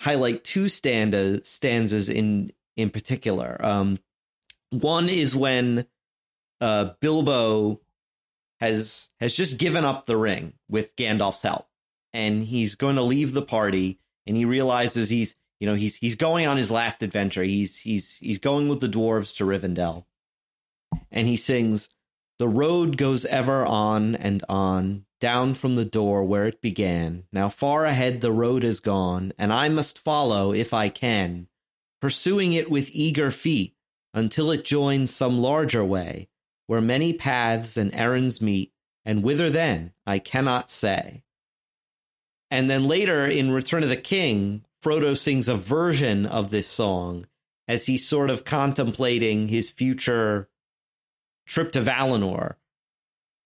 highlight 0.00 0.44
two 0.44 0.66
standa, 0.66 1.44
stanzas 1.44 2.08
in 2.08 2.52
in 2.76 2.90
particular. 2.90 3.58
Um, 3.60 3.98
one 4.70 5.08
is 5.08 5.34
when 5.34 5.86
uh, 6.60 6.90
Bilbo 7.00 7.80
has 8.60 9.08
has 9.18 9.34
just 9.34 9.58
given 9.58 9.84
up 9.84 10.06
the 10.06 10.16
ring 10.16 10.52
with 10.68 10.94
Gandalf's 10.94 11.42
help, 11.42 11.66
and 12.12 12.44
he's 12.44 12.76
going 12.76 12.96
to 12.96 13.02
leave 13.02 13.32
the 13.34 13.42
party, 13.42 13.98
and 14.28 14.36
he 14.36 14.44
realizes 14.44 15.10
he's 15.10 15.34
you 15.60 15.66
know 15.66 15.74
he's 15.74 15.96
he's 15.96 16.14
going 16.14 16.46
on 16.46 16.56
his 16.56 16.70
last 16.70 17.02
adventure. 17.02 17.42
He's 17.42 17.76
he's 17.76 18.16
he's 18.16 18.38
going 18.38 18.68
with 18.68 18.80
the 18.80 18.88
dwarves 18.88 19.36
to 19.36 19.44
Rivendell, 19.44 20.04
and 21.10 21.26
he 21.26 21.36
sings. 21.36 21.88
The 22.38 22.48
road 22.48 22.96
goes 22.96 23.24
ever 23.24 23.66
on 23.66 24.14
and 24.14 24.44
on, 24.48 25.04
down 25.20 25.54
from 25.54 25.74
the 25.74 25.84
door 25.84 26.22
where 26.22 26.46
it 26.46 26.60
began. 26.60 27.24
Now 27.32 27.48
far 27.48 27.84
ahead 27.84 28.20
the 28.20 28.30
road 28.30 28.62
is 28.62 28.78
gone, 28.78 29.32
and 29.36 29.52
I 29.52 29.68
must 29.68 29.98
follow 29.98 30.52
if 30.52 30.72
I 30.72 30.88
can, 30.88 31.48
pursuing 32.00 32.52
it 32.52 32.70
with 32.70 32.90
eager 32.92 33.32
feet 33.32 33.74
until 34.14 34.52
it 34.52 34.64
joins 34.64 35.10
some 35.10 35.38
larger 35.38 35.84
way, 35.84 36.28
where 36.68 36.80
many 36.80 37.12
paths 37.12 37.76
and 37.76 37.92
errands 37.92 38.40
meet, 38.40 38.72
and 39.04 39.24
whither 39.24 39.50
then 39.50 39.92
I 40.06 40.20
cannot 40.20 40.70
say. 40.70 41.24
And 42.50 42.70
then 42.70 42.86
later 42.86 43.26
in 43.26 43.50
Return 43.50 43.82
of 43.82 43.88
the 43.88 43.96
King, 43.96 44.64
Frodo 44.82 45.16
sings 45.16 45.48
a 45.48 45.56
version 45.56 46.26
of 46.26 46.50
this 46.50 46.68
song 46.68 47.26
as 47.66 47.86
he's 47.86 48.06
sort 48.06 48.30
of 48.30 48.44
contemplating 48.44 49.48
his 49.48 49.70
future 49.70 50.48
trip 51.46 51.72
to 51.72 51.82
Valinor. 51.82 52.54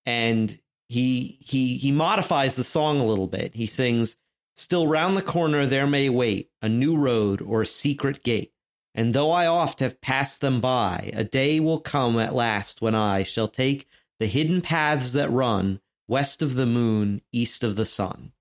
And 0.04 0.58
he 0.88 1.38
he 1.40 1.76
he 1.78 1.90
modifies 1.90 2.56
the 2.56 2.64
song 2.64 3.00
a 3.00 3.06
little 3.06 3.26
bit. 3.26 3.54
He 3.54 3.66
sings, 3.66 4.16
Still 4.56 4.86
round 4.86 5.16
the 5.16 5.22
corner 5.22 5.66
there 5.66 5.86
may 5.86 6.08
wait 6.08 6.50
a 6.60 6.68
new 6.68 6.96
road 6.96 7.40
or 7.40 7.62
a 7.62 7.66
secret 7.66 8.22
gate. 8.22 8.52
And 8.94 9.14
though 9.14 9.30
I 9.30 9.46
oft 9.46 9.80
have 9.80 10.02
passed 10.02 10.42
them 10.42 10.60
by, 10.60 11.10
a 11.14 11.24
day 11.24 11.60
will 11.60 11.80
come 11.80 12.18
at 12.18 12.34
last 12.34 12.82
when 12.82 12.94
I 12.94 13.22
shall 13.22 13.48
take 13.48 13.88
the 14.20 14.26
hidden 14.26 14.60
paths 14.60 15.12
that 15.12 15.30
run 15.30 15.80
west 16.08 16.42
of 16.42 16.56
the 16.56 16.66
moon, 16.66 17.22
east 17.32 17.64
of 17.64 17.76
the 17.76 17.86
sun. 17.86 18.32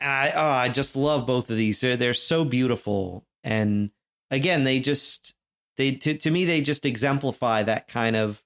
And 0.00 0.10
I 0.10 0.30
oh, 0.30 0.46
I 0.50 0.68
just 0.68 0.96
love 0.96 1.26
both 1.26 1.50
of 1.50 1.56
these. 1.56 1.80
They're 1.80 1.96
they're 1.96 2.14
so 2.14 2.44
beautiful, 2.44 3.26
and 3.44 3.90
again, 4.30 4.64
they 4.64 4.80
just 4.80 5.34
they 5.76 5.92
to 5.92 6.16
to 6.16 6.30
me 6.30 6.44
they 6.44 6.60
just 6.62 6.86
exemplify 6.86 7.62
that 7.64 7.88
kind 7.88 8.16
of 8.16 8.42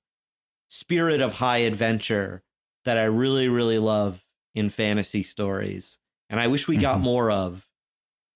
spirit 0.69 1.21
of 1.21 1.35
high 1.35 1.59
adventure 1.59 2.43
that 2.85 2.99
I 2.99 3.05
really 3.05 3.49
really 3.49 3.79
love 3.79 4.25
in 4.55 4.71
fantasy 4.71 5.23
stories, 5.23 5.99
and 6.29 6.41
I 6.41 6.49
wish 6.49 6.67
we 6.67 6.77
got 6.77 6.99
Mhm. 6.99 7.03
more 7.03 7.31
of 7.31 7.69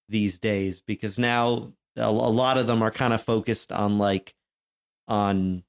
these 0.09 0.39
days 0.39 0.81
because 0.81 1.19
now 1.19 1.73
a, 1.97 2.05
a 2.05 2.11
lot 2.11 2.57
of 2.57 2.67
them 2.67 2.83
are 2.83 2.91
kind 2.91 3.13
of 3.13 3.23
focused 3.23 3.73
on 3.73 3.99
like 3.99 4.35
on 5.09 5.65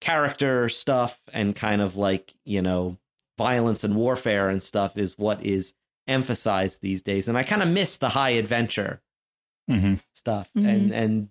character 0.00 0.68
stuff 0.68 1.20
and 1.32 1.54
kind 1.54 1.82
of 1.82 1.94
like 1.96 2.32
you 2.44 2.62
know 2.62 2.96
violence 3.36 3.84
and 3.84 3.94
warfare 3.96 4.48
and 4.48 4.62
stuff 4.62 4.96
is 4.96 5.18
what 5.18 5.44
is 5.44 5.74
emphasized 6.10 6.82
these 6.82 7.00
days 7.02 7.28
and 7.28 7.38
i 7.38 7.42
kind 7.42 7.62
of 7.62 7.68
miss 7.68 7.98
the 7.98 8.08
high 8.10 8.30
adventure 8.30 9.00
hmm 9.68 9.94
stuff 10.12 10.50
Mhm. 10.56 10.66
and 10.68 10.92
and 10.92 11.28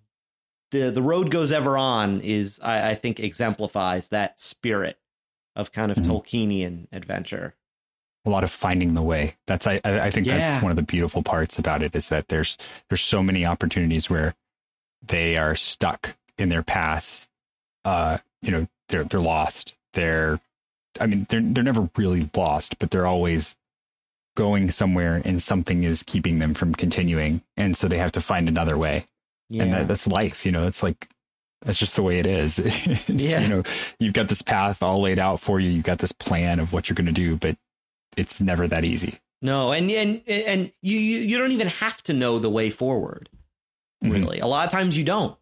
the 0.72 0.90
the 0.92 1.02
road 1.02 1.30
goes 1.32 1.52
ever 1.52 1.78
on 1.78 2.22
is 2.22 2.60
I, 2.64 2.92
I 2.92 2.96
think 2.96 3.20
exemplifies 3.20 4.10
that 4.10 4.40
spirit 4.40 4.98
of 5.56 5.72
kind 5.72 5.92
of 5.92 5.98
Mhm. 5.98 6.06
tolkienian 6.06 6.88
adventure 6.92 7.56
a 8.26 8.30
lot 8.30 8.44
of 8.44 8.52
finding 8.52 8.94
the 8.96 9.02
way. 9.02 9.34
That's 9.48 9.66
I 9.66 9.80
I 9.84 10.00
I 10.08 10.12
think 10.12 10.28
Yeah. 10.28 10.40
that's 10.40 10.62
one 10.62 10.72
of 10.72 10.76
the 10.76 10.84
beautiful 10.84 11.24
parts 11.24 11.58
about 11.58 11.82
it 11.82 11.96
is 11.96 12.10
that 12.10 12.28
there's 12.28 12.58
there's 12.90 13.02
so 13.02 13.24
many 13.24 13.46
opportunities 13.46 14.10
where 14.10 14.36
they 15.02 15.38
are 15.38 15.56
stuck 15.56 16.16
in 16.38 16.50
their 16.50 16.62
past. 16.64 17.30
Uh, 17.86 18.18
you 18.42 18.52
know, 18.52 18.68
they're 18.90 19.06
they're 19.06 19.20
lost. 19.22 19.76
They're 19.94 20.40
I 21.00 21.08
mean, 21.08 21.26
they're 21.30 21.42
they're 21.42 21.64
never 21.64 21.90
really 21.96 22.30
lost, 22.36 22.78
but 22.78 22.92
they're 22.92 23.08
always 23.08 23.56
going 24.40 24.72
somewhere 24.72 25.22
and 25.26 25.42
something 25.44 25.84
is 25.84 26.02
keeping 26.04 26.40
them 26.40 26.54
from 26.54 26.74
continuing. 26.74 27.42
And 27.58 27.76
so 27.78 27.88
they 27.88 27.98
have 28.00 28.12
to 28.14 28.22
find 28.22 28.48
another 28.48 28.78
way. 28.78 29.06
yeah 29.50 29.64
And 29.64 29.74
that, 29.74 29.88
that's 29.88 30.08
life, 30.08 30.46
you 30.46 30.52
know, 30.52 30.66
it's 30.68 30.82
like 30.82 31.10
that's 31.66 31.78
just 31.78 31.96
the 31.98 32.04
way 32.04 32.20
it 32.20 32.26
is. 32.26 32.58
Yeah. 33.08 33.42
You 33.42 33.48
know, 33.50 33.64
you've 34.00 34.14
got 34.14 34.30
this 34.30 34.42
path 34.42 34.82
all 34.82 35.02
laid 35.02 35.20
out 35.20 35.40
for 35.42 35.60
you. 35.60 35.70
You've 35.70 35.84
got 35.92 35.98
this 36.00 36.12
plan 36.14 36.60
of 36.60 36.72
what 36.74 36.88
you're 36.88 36.96
going 36.96 37.08
to 37.08 37.12
do, 37.12 37.36
but 37.36 37.58
it's 38.18 38.40
never 38.42 38.68
that 38.68 38.84
easy. 38.86 39.20
no 39.42 39.72
and 39.72 39.90
and 39.92 40.22
and 40.28 40.72
you 40.82 40.98
you, 41.00 41.20
you 41.20 41.38
don't 41.38 41.52
even 41.52 41.68
have 41.70 42.02
to 42.04 42.14
know 42.14 42.40
the 42.40 42.50
way 42.50 42.70
forward 42.70 43.30
Mhm. 44.04 44.14
really 44.14 44.40
a 44.40 44.48
lot 44.48 44.66
of 44.66 44.72
times 44.72 44.98
you 44.98 45.04
don't 45.06 45.38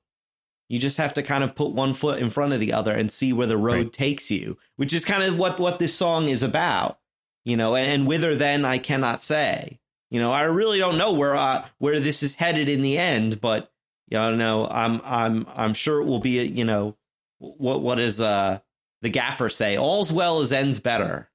you 0.69 0.77
just 0.79 0.97
have 0.97 1.13
to 1.13 1.23
kind 1.23 1.43
of 1.43 1.55
put 1.55 1.71
one 1.71 1.93
foot 1.93 2.19
in 2.19 2.29
front 2.29 2.51
of 2.53 2.59
the 2.59 2.73
other 2.73 2.93
and 2.93 3.09
see 3.11 3.31
where 3.33 3.47
the 3.47 3.57
road 3.57 3.85
Right. 3.85 3.93
takes 3.93 4.29
you 4.29 4.57
which 4.75 4.93
is 4.93 5.05
kind 5.05 5.23
of 5.23 5.37
what 5.37 5.59
what 5.59 5.79
this 5.79 5.93
song 5.95 6.27
is 6.29 6.43
about 6.43 6.99
you 7.47 7.55
know 7.57 7.75
and, 7.75 7.89
and 7.89 8.07
whither 8.07 8.35
then 8.35 8.65
i 8.65 8.77
cannot 8.77 9.21
say. 9.21 9.79
You 10.09 10.21
know 10.21 10.31
i 10.31 10.41
really 10.43 10.79
don't 10.79 10.97
know 10.97 11.13
where 11.13 11.35
uh, 11.35 11.65
where 11.79 11.99
this 11.99 12.23
is 12.23 12.35
headed 12.35 12.69
in 12.69 12.81
the 12.81 12.97
end 12.97 13.41
but 13.41 13.71
you 14.07 14.17
know 14.17 14.67
i'm 14.69 15.01
i'm 15.03 15.45
i'm 15.53 15.73
sure 15.73 16.01
it 16.01 16.05
will 16.05 16.19
be 16.19 16.45
you 16.45 16.63
know 16.63 16.95
what 17.39 17.81
what 17.81 17.99
is 17.99 18.21
uh 18.21 18.59
the 19.01 19.09
gaffer 19.09 19.49
say? 19.49 19.77
All's 19.77 20.11
well 20.11 20.41
as 20.41 20.51
ends 20.51 20.79
better. 20.79 21.29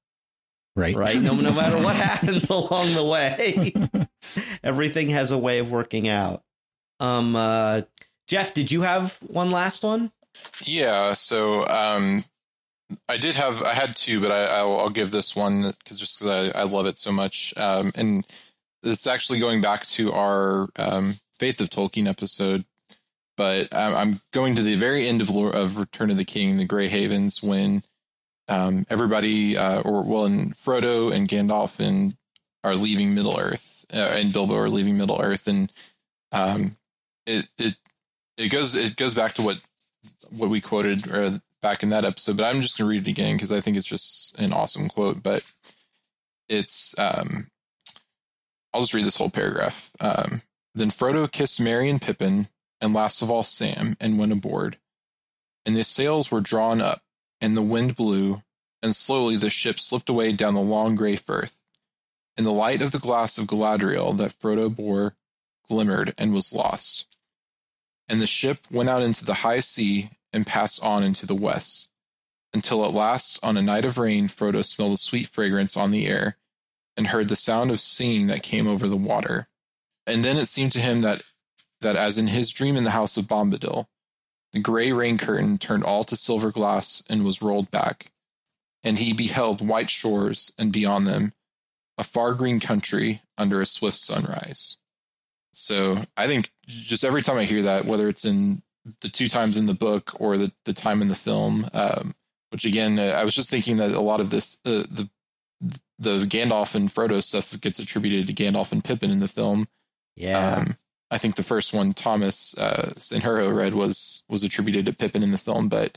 Right. 0.75 0.97
right? 0.97 1.21
No, 1.21 1.35
no 1.35 1.53
matter 1.53 1.77
what 1.79 1.95
happens 2.11 2.49
along 2.51 2.95
the 2.95 3.05
way 3.05 3.73
everything 4.65 5.11
has 5.11 5.33
a 5.33 5.39
way 5.39 5.59
of 5.59 5.71
working 5.71 6.09
out. 6.09 6.43
Um 6.99 7.37
uh 7.37 7.83
jeff 8.27 8.55
did 8.55 8.71
you 8.71 8.83
have 8.83 9.19
one 9.27 9.51
last 9.51 9.83
one? 9.83 10.13
Yeah, 10.65 11.13
so 11.13 11.67
um, 11.69 12.25
I 13.09 13.17
did 13.17 13.37
have 13.37 13.63
I 13.63 13.75
had 13.75 13.97
two, 13.97 14.21
but 14.21 14.31
I, 14.31 14.45
I'll, 14.45 14.81
I'll 14.81 14.89
give 14.89 15.11
this 15.11 15.37
one 15.37 15.73
because 15.79 15.99
just 15.99 16.19
because 16.19 16.53
I, 16.55 16.61
I 16.61 16.63
love 16.65 16.87
it 16.87 16.99
so 16.99 17.13
much, 17.13 17.55
um, 17.57 17.93
and 17.95 18.27
it's 18.83 19.07
actually 19.07 19.39
going 19.39 19.61
back 19.61 19.85
to 19.87 20.13
our 20.13 20.69
um, 20.77 21.15
Faith 21.39 21.61
of 21.61 21.71
Tolkien 21.71 22.09
episode. 22.09 22.65
But 23.37 23.75
I'm, 23.75 24.21
going 24.33 24.57
to 24.57 24.63
the 24.63 24.75
very 24.75 25.09
end 25.09 25.23
of 25.23 25.31
Lord, 25.31 25.55
of 25.55 25.79
Return 25.79 26.11
of 26.11 26.19
the 26.19 26.25
King, 26.25 26.59
the 26.59 26.67
Grey 26.67 26.89
Havens, 26.89 27.43
when 27.43 27.83
um, 28.47 28.87
everybody, 28.91 29.57
uh, 29.57 29.81
or 29.81 30.03
well, 30.05 30.27
and 30.27 30.55
Frodo 30.55 31.13
and 31.13 31.29
Gandalf 31.29 31.81
and 31.81 32.15
are 32.63 32.77
leaving 32.77 33.15
Middle 33.15 33.39
Earth, 33.39 33.87
uh, 33.93 33.97
and 33.97 34.33
Bilbo 34.33 34.55
are 34.55 34.69
leaving 34.69 34.99
Middle 34.99 35.21
Earth, 35.21 35.49
and 35.49 35.73
um, 36.31 36.75
it 37.27 37.49
it 37.59 37.77
it 38.37 38.49
goes 38.51 38.75
it 38.75 38.97
goes 38.97 39.15
back 39.15 39.35
to 39.35 39.43
what 39.43 39.65
what 40.37 40.51
we 40.51 40.61
quoted 40.61 41.11
uh, 41.13 41.39
back 41.63 41.83
in 41.83 41.91
that 41.91 42.05
episode, 42.05 42.37
but 42.37 42.45
I'm 42.45 42.61
just 42.61 42.77
going 42.77 42.91
to 42.91 42.95
read 42.95 43.09
it 43.09 43.11
again 43.11 43.37
because 43.37 43.53
I 43.53 43.61
think 43.61 43.77
it's 43.77 43.87
just 43.87 44.39
an 44.41 44.53
awesome 44.53 44.89
quote. 44.89 45.23
But 45.23 45.45
it's, 46.49 46.99
um, 46.99 47.47
I'll 48.75 48.81
just 48.81 48.95
read 48.95 49.05
this 49.07 49.17
whole 49.17 49.31
paragraph. 49.31 49.91
Um, 50.01 50.43
then 50.75 50.91
Frodo 50.91 51.31
kissed 51.31 51.61
Merry 51.61 51.89
and 51.89 52.03
Pippin, 52.03 52.49
and 52.81 52.93
last 52.93 53.23
of 53.23 53.31
all 53.31 53.43
Sam, 53.43 53.97
and 54.01 54.19
went 54.19 54.33
aboard. 54.33 54.77
And 55.65 55.77
the 55.77 55.85
sails 55.85 56.31
were 56.31 56.41
drawn 56.41 56.83
up, 56.83 57.03
and 57.41 57.57
the 57.57 57.63
wind 57.63 57.95
blew, 57.95 58.43
and 58.83 58.95
slowly 58.97 59.37
the 59.37 59.51
ship 59.51 59.79
slipped 59.79 60.09
away 60.09 60.33
down 60.33 60.55
the 60.55 60.61
long 60.61 60.97
gray 60.97 61.17
firth. 61.17 61.63
And 62.37 62.47
the 62.47 62.53
light 62.53 62.83
of 62.83 62.91
the 62.91 62.99
glass 62.99 63.39
of 63.39 63.47
Galadriel 63.47 64.17
that 64.17 64.39
Frodo 64.39 64.75
bore 64.75 65.15
glimmered 65.69 66.15
and 66.19 66.35
was 66.35 66.53
lost. 66.53 67.17
And 68.09 68.21
the 68.21 68.27
ship 68.27 68.59
went 68.71 68.89
out 68.89 69.03
into 69.03 69.25
the 69.25 69.35
high 69.35 69.61
sea 69.61 70.11
and 70.33 70.47
passed 70.47 70.83
on 70.83 71.03
into 71.03 71.27
the 71.27 71.35
west, 71.35 71.89
until 72.55 72.85
at 72.85 72.93
last, 72.93 73.39
on 73.43 73.57
a 73.57 73.63
night 73.63 73.85
of 73.85 73.99
rain, 73.99 74.29
Frodo 74.29 74.65
smelled 74.65 74.95
a 74.95 74.97
sweet 74.97 75.27
fragrance 75.27 75.77
on 75.77 75.91
the 75.91 76.07
air, 76.07 76.37
and 76.97 77.07
heard 77.07 77.29
the 77.29 77.37
sound 77.37 77.71
of 77.71 77.81
singing 77.81 78.27
that 78.27 78.43
came 78.43 78.69
over 78.69 78.87
the 78.87 78.97
water. 78.97 79.49
And 80.07 80.25
then 80.25 80.37
it 80.37 80.47
seemed 80.47 80.73
to 80.73 80.81
him 80.81 81.01
that, 81.03 81.23
that 81.81 81.97
as 81.97 82.19
in 82.19 82.27
his 82.27 82.51
dream 82.51 82.77
in 82.77 82.85
the 82.85 82.91
house 82.91 83.17
of 83.17 83.25
Bombadil, 83.25 83.87
the 84.53 84.61
gray 84.61 84.93
rain 84.93 85.17
curtain 85.17 85.57
turned 85.57 85.85
all 85.85 86.05
to 86.05 86.17
silver 86.17 86.51
glass 86.51 87.03
and 87.09 87.25
was 87.25 87.41
rolled 87.41 87.71
back, 87.71 88.13
and 88.85 88.99
he 88.99 89.13
beheld 89.13 89.67
white 89.67 89.91
shores, 89.91 90.53
and 90.59 90.73
beyond 90.73 91.07
them, 91.07 91.33
a 91.97 92.05
far 92.05 92.35
green 92.35 92.61
country 92.61 93.23
under 93.39 93.63
a 93.63 93.67
swift 93.67 93.97
sunrise. 93.97 94.77
So 95.53 95.99
I 96.17 96.27
think 96.27 96.51
just 96.67 97.05
every 97.05 97.23
time 97.23 97.37
I 97.37 97.45
hear 97.45 97.63
that, 97.63 97.85
whether 97.85 98.09
it's 98.09 98.25
in 98.25 98.63
the 99.01 99.09
two 99.09 99.29
times 99.29 99.57
in 99.57 99.67
the 99.67 99.75
book 99.75 100.13
or 100.21 100.37
the, 100.37 100.53
the 100.65 100.73
time 100.73 101.03
in 101.03 101.09
the 101.09 101.15
film, 101.15 101.67
um, 101.73 102.15
which 102.51 102.65
again, 102.65 102.99
uh, 102.99 103.17
I 103.17 103.25
was 103.25 103.35
just 103.35 103.51
thinking 103.51 103.77
that 103.79 103.91
a 103.91 104.01
lot 104.01 104.21
of 104.21 104.31
this, 104.31 104.61
uh, 104.65 104.85
the 104.91 105.09
the 105.99 106.27
Gandalf 106.27 106.75
and 106.75 106.93
Frodo 106.93 107.23
stuff 107.23 107.59
gets 107.61 107.79
attributed 107.79 108.27
to 108.27 108.35
Gandalf 108.35 108.73
and 108.73 108.83
Pippin 108.83 109.13
in 109.13 109.21
the 109.21 109.29
film. 109.29 109.69
yeah 110.17 110.57
Um, 110.57 110.77
I 111.13 111.19
think 111.19 111.37
the 111.37 111.43
first 111.43 111.73
one 111.75 111.93
Thomas 111.93 112.57
uh, 112.59 112.95
Sanjurjo 112.97 113.55
read 113.55 113.75
was 113.75 114.25
was 114.29 114.43
attributed 114.43 114.87
to 114.87 114.93
Pippin 114.95 115.23
in 115.23 115.31
the 115.31 115.39
film, 115.39 115.69
but 115.69 115.97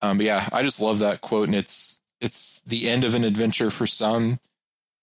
um, 0.00 0.16
but 0.16 0.26
yeah, 0.26 0.48
I 0.52 0.62
just 0.62 0.80
love 0.80 1.00
that 1.00 1.20
quote, 1.20 1.48
and 1.48 1.54
it's 1.54 2.00
it's 2.20 2.62
the 2.62 2.88
end 2.88 3.04
of 3.04 3.14
an 3.14 3.24
adventure 3.24 3.70
for 3.70 3.86
some, 3.86 4.40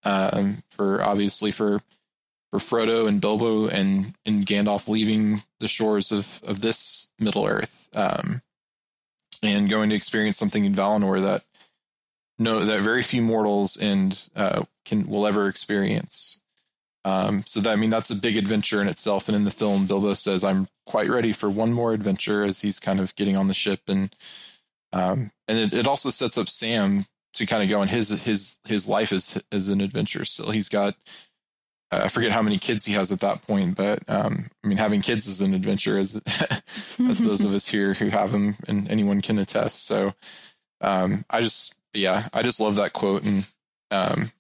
um, 0.03 0.63
for 0.71 1.01
obviously 1.01 1.51
for 1.51 1.79
for 2.51 2.59
Frodo 2.59 3.07
and 3.07 3.21
Bilbo 3.21 3.67
and 3.67 4.15
and 4.25 4.45
Gandalf 4.45 4.87
leaving 4.87 5.43
the 5.59 5.67
shores 5.67 6.11
of 6.11 6.41
of 6.45 6.61
this 6.61 7.11
Middle 7.19 7.45
Earth, 7.45 7.89
um, 7.95 8.41
and 9.43 9.69
going 9.69 9.89
to 9.89 9.95
experience 9.95 10.37
something 10.37 10.65
in 10.65 10.75
Valinor 10.75 11.21
that 11.21 11.43
no 12.39 12.65
that 12.65 12.81
very 12.81 13.03
few 13.03 13.21
mortals 13.21 13.77
and 13.77 14.29
uh, 14.35 14.63
can 14.85 15.07
will 15.07 15.27
ever 15.27 15.47
experience. 15.47 16.41
Um, 17.05 17.43
so 17.47 17.59
that 17.61 17.71
I 17.71 17.75
mean 17.75 17.91
that's 17.91 18.11
a 18.11 18.15
big 18.15 18.37
adventure 18.37 18.81
in 18.81 18.87
itself. 18.87 19.29
And 19.29 19.35
in 19.35 19.45
the 19.45 19.51
film, 19.51 19.87
Bilbo 19.87 20.15
says, 20.15 20.43
"I'm 20.43 20.67
quite 20.85 21.09
ready 21.09 21.33
for 21.33 21.49
one 21.49 21.73
more 21.73 21.93
adventure," 21.93 22.43
as 22.43 22.61
he's 22.61 22.79
kind 22.79 22.99
of 22.99 23.15
getting 23.15 23.35
on 23.37 23.47
the 23.47 23.53
ship 23.53 23.81
and 23.87 24.15
Um, 24.93 25.31
and 25.47 25.59
it, 25.59 25.73
it 25.73 25.87
also 25.87 26.09
sets 26.09 26.37
up 26.37 26.49
Sam 26.49 27.05
to 27.33 27.45
kind 27.45 27.63
of 27.63 27.69
go 27.69 27.81
on 27.81 27.89
his 27.89 28.09
his 28.23 28.57
his 28.65 28.87
life 28.87 29.11
as 29.11 29.43
as 29.51 29.69
an 29.69 29.81
adventure. 29.81 30.25
Still, 30.25 30.51
he's 30.51 30.69
got 30.69 30.95
I 32.03 32.07
forget 32.09 32.31
how 32.31 32.41
many 32.41 32.57
kids 32.57 32.85
he 32.85 32.93
has 32.93 33.11
at 33.11 33.19
that 33.21 33.45
point, 33.45 33.75
but 33.75 33.99
um, 34.07 34.45
I 34.63 34.67
mean, 34.67 34.77
having 34.77 35.01
kids 35.01 35.27
is 35.27 35.41
an 35.41 35.53
adventure, 35.53 35.97
as 35.97 36.21
as 36.99 37.19
those 37.19 37.45
of 37.45 37.53
us 37.53 37.67
here 37.67 37.93
who 37.93 38.09
have 38.09 38.31
them 38.31 38.55
and 38.67 38.89
anyone 38.89 39.21
can 39.21 39.39
attest. 39.39 39.85
So, 39.85 40.13
um, 40.81 41.25
I 41.29 41.41
just 41.41 41.75
yeah, 41.93 42.27
I 42.33 42.43
just 42.43 42.59
love 42.59 42.75
that 42.75 42.93
quote 42.93 43.23
and 43.23 43.47
um, 43.91 44.31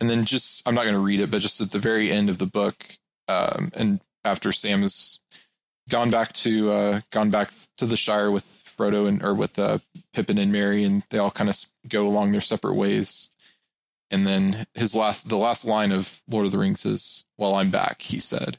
and 0.00 0.08
then 0.08 0.24
just 0.24 0.66
I'm 0.66 0.74
not 0.74 0.82
going 0.82 0.94
to 0.94 1.00
read 1.00 1.20
it, 1.20 1.30
but 1.30 1.40
just 1.40 1.60
at 1.60 1.70
the 1.70 1.78
very 1.78 2.10
end 2.10 2.30
of 2.30 2.38
the 2.38 2.46
book, 2.46 2.86
um, 3.28 3.70
and 3.74 4.00
after 4.24 4.52
Sam 4.52 4.82
has 4.82 5.20
gone 5.88 6.10
back 6.10 6.32
to 6.32 6.70
uh, 6.70 7.00
gone 7.10 7.30
back 7.30 7.50
to 7.78 7.86
the 7.86 7.96
Shire 7.96 8.30
with 8.30 8.44
Frodo 8.44 9.06
and 9.06 9.22
or 9.22 9.34
with 9.34 9.58
uh, 9.58 9.78
Pippin 10.14 10.38
and 10.38 10.52
Merry, 10.52 10.84
and 10.84 11.02
they 11.10 11.18
all 11.18 11.30
kind 11.30 11.50
of 11.50 11.56
go 11.88 12.06
along 12.06 12.32
their 12.32 12.40
separate 12.40 12.74
ways. 12.74 13.29
And 14.10 14.26
then 14.26 14.66
his 14.74 14.94
last, 14.94 15.28
the 15.28 15.36
last 15.36 15.64
line 15.64 15.92
of 15.92 16.20
Lord 16.28 16.46
of 16.46 16.52
the 16.52 16.58
Rings 16.58 16.84
is, 16.84 17.24
"Well, 17.38 17.54
I'm 17.54 17.70
back," 17.70 18.02
he 18.02 18.18
said, 18.20 18.58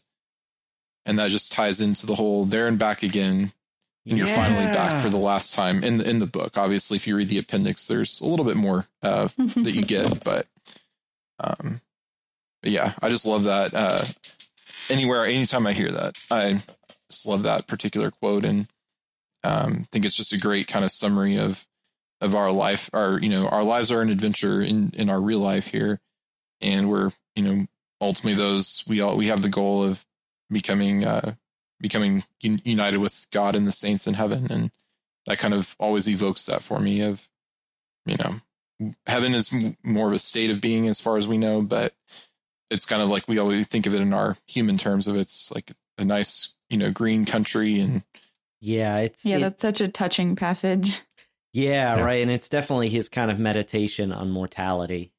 and 1.05 1.19
that 1.19 1.31
just 1.31 1.51
ties 1.51 1.81
into 1.81 2.05
the 2.05 2.15
whole 2.15 2.45
"there 2.45 2.67
and 2.67 2.79
back 2.79 3.03
again." 3.03 3.51
And 4.07 4.17
you're 4.17 4.25
finally 4.27 4.65
back 4.73 5.03
for 5.03 5.09
the 5.09 5.17
last 5.17 5.53
time 5.53 5.83
in 5.83 5.97
the 5.97 6.09
in 6.09 6.19
the 6.19 6.25
book. 6.25 6.57
Obviously, 6.57 6.95
if 6.95 7.05
you 7.05 7.15
read 7.15 7.29
the 7.29 7.37
appendix, 7.37 7.87
there's 7.87 8.19
a 8.21 8.25
little 8.25 8.45
bit 8.45 8.57
more 8.57 8.87
uh, 9.03 9.27
that 9.37 9.73
you 9.73 9.83
get, 9.83 10.23
but 10.23 10.47
um, 11.39 11.81
but 12.61 12.71
yeah, 12.71 12.93
I 13.01 13.09
just 13.09 13.25
love 13.25 13.43
that. 13.43 13.73
Uh, 13.73 14.03
anywhere, 14.89 15.25
anytime 15.25 15.67
I 15.67 15.73
hear 15.73 15.91
that, 15.91 16.17
I 16.31 16.53
just 17.09 17.27
love 17.27 17.43
that 17.43 17.67
particular 17.67 18.09
quote, 18.09 18.45
and 18.45 18.67
um, 19.43 19.87
think 19.91 20.05
it's 20.05 20.15
just 20.15 20.33
a 20.33 20.39
great 20.39 20.67
kind 20.67 20.85
of 20.85 20.91
summary 20.91 21.37
of 21.37 21.65
of 22.21 22.35
our 22.35 22.51
life. 22.51 22.89
Our 22.93 23.19
you 23.19 23.29
know 23.29 23.47
our 23.47 23.63
lives 23.63 23.91
are 23.91 24.01
an 24.01 24.09
adventure 24.09 24.61
in 24.61 24.93
in 24.95 25.09
our 25.09 25.19
real 25.19 25.39
life 25.39 25.67
here, 25.67 25.99
and 26.61 26.89
we're 26.89 27.11
you 27.35 27.43
know 27.43 27.65
ultimately 27.99 28.35
those 28.35 28.83
we 28.87 29.01
all 29.01 29.17
we 29.17 29.27
have 29.27 29.41
the 29.41 29.49
goal 29.49 29.83
of 29.83 30.05
becoming 30.49 31.03
uh, 31.03 31.33
becoming 31.79 32.23
un- 32.43 32.61
united 32.63 32.99
with 32.99 33.27
God 33.31 33.55
and 33.55 33.67
the 33.67 33.71
saints 33.71 34.07
in 34.07 34.13
heaven, 34.13 34.47
and 34.49 34.71
that 35.25 35.39
kind 35.39 35.53
of 35.53 35.75
always 35.79 36.07
evokes 36.07 36.45
that 36.45 36.61
for 36.61 36.79
me 36.79 37.01
of 37.01 37.27
you 38.05 38.17
know 38.17 38.93
heaven 39.05 39.33
is 39.33 39.51
m- 39.53 39.75
more 39.83 40.07
of 40.07 40.13
a 40.13 40.19
state 40.19 40.51
of 40.51 40.61
being 40.61 40.87
as 40.87 41.01
far 41.01 41.17
as 41.17 41.27
we 41.27 41.37
know, 41.37 41.61
but 41.61 41.93
it's 42.69 42.85
kind 42.85 43.01
of 43.01 43.09
like 43.09 43.27
we 43.27 43.37
always 43.37 43.67
think 43.67 43.85
of 43.85 43.93
it 43.93 44.01
in 44.01 44.13
our 44.13 44.37
human 44.47 44.77
terms 44.77 45.07
of 45.07 45.17
it's 45.17 45.51
like 45.53 45.71
a 45.97 46.05
nice 46.05 46.55
you 46.69 46.77
know 46.77 46.91
green 46.91 47.25
country 47.25 47.79
and 47.79 48.03
yeah 48.61 48.97
it's 48.99 49.25
yeah 49.25 49.37
it, 49.37 49.41
that's 49.41 49.61
such 49.61 49.81
a 49.81 49.87
touching 49.87 50.35
passage 50.35 51.01
yeah, 51.53 51.97
Yeah. 51.97 52.03
right 52.03 52.21
and 52.21 52.31
it's 52.31 52.49
definitely 52.49 52.89
his 52.89 53.09
kind 53.09 53.29
of 53.31 53.39
meditation 53.39 54.11
on 54.11 54.29
mortality 54.31 55.11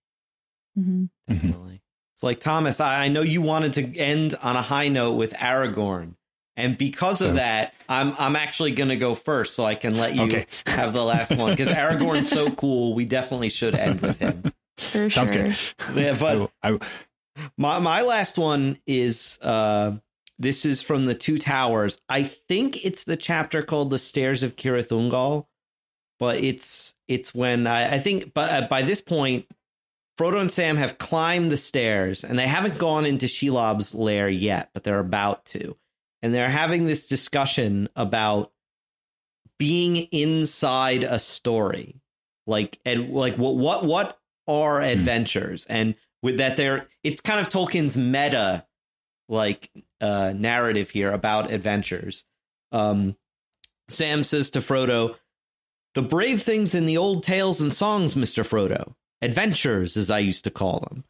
hmm 0.75 1.05
definitely 1.29 1.83
it's 2.15 2.23
like 2.23 2.41
thomas 2.41 2.81
I, 2.81 3.05
I 3.05 3.09
know 3.09 3.23
you 3.23 3.43
wanted 3.43 3.75
to 3.75 3.99
end 3.99 4.35
on 4.43 4.57
a 4.57 4.63
high 4.63 4.89
note 4.89 5.13
with 5.13 5.33
aragorn 5.35 6.15
and 6.57 6.79
because 6.79 7.19
So- 7.19 7.29
of 7.31 7.35
that 7.37 7.75
i'm 7.89 8.15
i'm 8.19 8.37
actually 8.37 8.71
gonna 8.73 8.97
go 8.97 9.15
first 9.15 9.55
so 9.55 9.65
i 9.65 9.75
can 9.75 9.97
let 9.97 10.15
you 10.15 10.23
Okay. 10.23 10.47
have 10.67 10.93
the 10.95 11.05
last 11.05 11.37
one 11.37 11.51
because 11.53 11.69
aragorn's 11.69 12.29
so 12.31 12.51
cool 12.51 12.95
we 12.95 13.05
definitely 13.05 13.51
should 13.51 13.75
end 13.75 14.01
with 14.01 14.19
him 14.19 14.43
for 14.79 15.11
Sounds 15.11 15.33
sure 15.33 15.43
good. 15.45 15.57
Yeah, 15.95 16.17
but 16.19 16.51
I, 16.63 16.73
I, 16.73 16.79
My 17.59 17.79
my 17.79 18.03
last 18.03 18.39
one 18.39 18.79
is 18.87 19.39
uh 19.43 19.93
this 20.39 20.65
is 20.65 20.83
from 20.83 21.05
the 21.05 21.15
Two 21.15 21.39
Towers. 21.39 21.99
I 22.09 22.25
think 22.25 22.85
it's 22.85 23.05
the 23.05 23.17
chapter 23.17 23.63
called 23.63 23.91
"The 23.91 23.99
Stairs 23.99 24.43
of 24.43 24.57
Cirith 24.57 24.89
Ungol," 24.89 25.47
but 26.23 26.41
it's 26.41 26.95
it's 27.09 27.35
when 27.35 27.67
I, 27.67 27.97
I 27.97 27.99
think. 27.99 28.33
But 28.33 28.51
uh, 28.51 28.69
by 28.69 28.83
this 28.83 29.01
point, 29.01 29.47
Frodo 30.17 30.41
and 30.41 30.53
Sam 30.53 30.77
have 30.77 30.97
climbed 30.97 31.51
the 31.51 31.57
stairs, 31.57 32.23
and 32.23 32.39
they 32.39 32.47
haven't 32.47 32.79
gone 32.79 33.07
into 33.07 33.27
Shelob's 33.27 33.93
lair 33.93 34.29
yet, 34.29 34.71
but 34.73 34.85
they're 34.85 35.01
about 35.01 35.45
to, 35.47 35.77
and 36.23 36.33
they're 36.33 36.49
having 36.49 36.87
this 36.87 37.09
discussion 37.09 37.89
about 37.97 38.53
being 39.59 39.97
inside 39.97 41.03
a 41.03 41.19
story, 41.19 42.01
like 42.47 42.79
and 42.85 43.11
like 43.11 43.35
what 43.35 43.57
what 43.57 43.85
what 43.85 44.17
are 44.47 44.81
adventures 44.81 45.67
and 45.67 45.97
with 46.23 46.39
that 46.39 46.57
there 46.57 46.87
it's 47.03 47.21
kind 47.21 47.41
of 47.41 47.49
Tolkien's 47.49 47.97
meta 47.97 48.65
like 49.29 49.73
uh 50.01 50.33
narrative 50.37 50.89
here 50.91 51.11
about 51.11 51.51
adventures. 51.51 52.25
Um 52.71 53.17
Sam 53.89 54.23
says 54.23 54.51
to 54.51 54.61
Frodo, 54.61 55.17
"The 55.95 56.03
brave 56.03 56.43
things 56.43 56.75
in 56.75 56.87
the 56.87 56.97
old 56.97 57.23
tales 57.23 57.61
and 57.61 57.73
songs, 57.73 58.15
Mr. 58.15 58.47
Frodo, 58.47 58.95
adventures 59.21 59.97
as 59.97 60.11
I 60.11 60.19
used 60.21 60.45
to 60.45 60.51
call 60.51 60.81
them. 60.81 61.05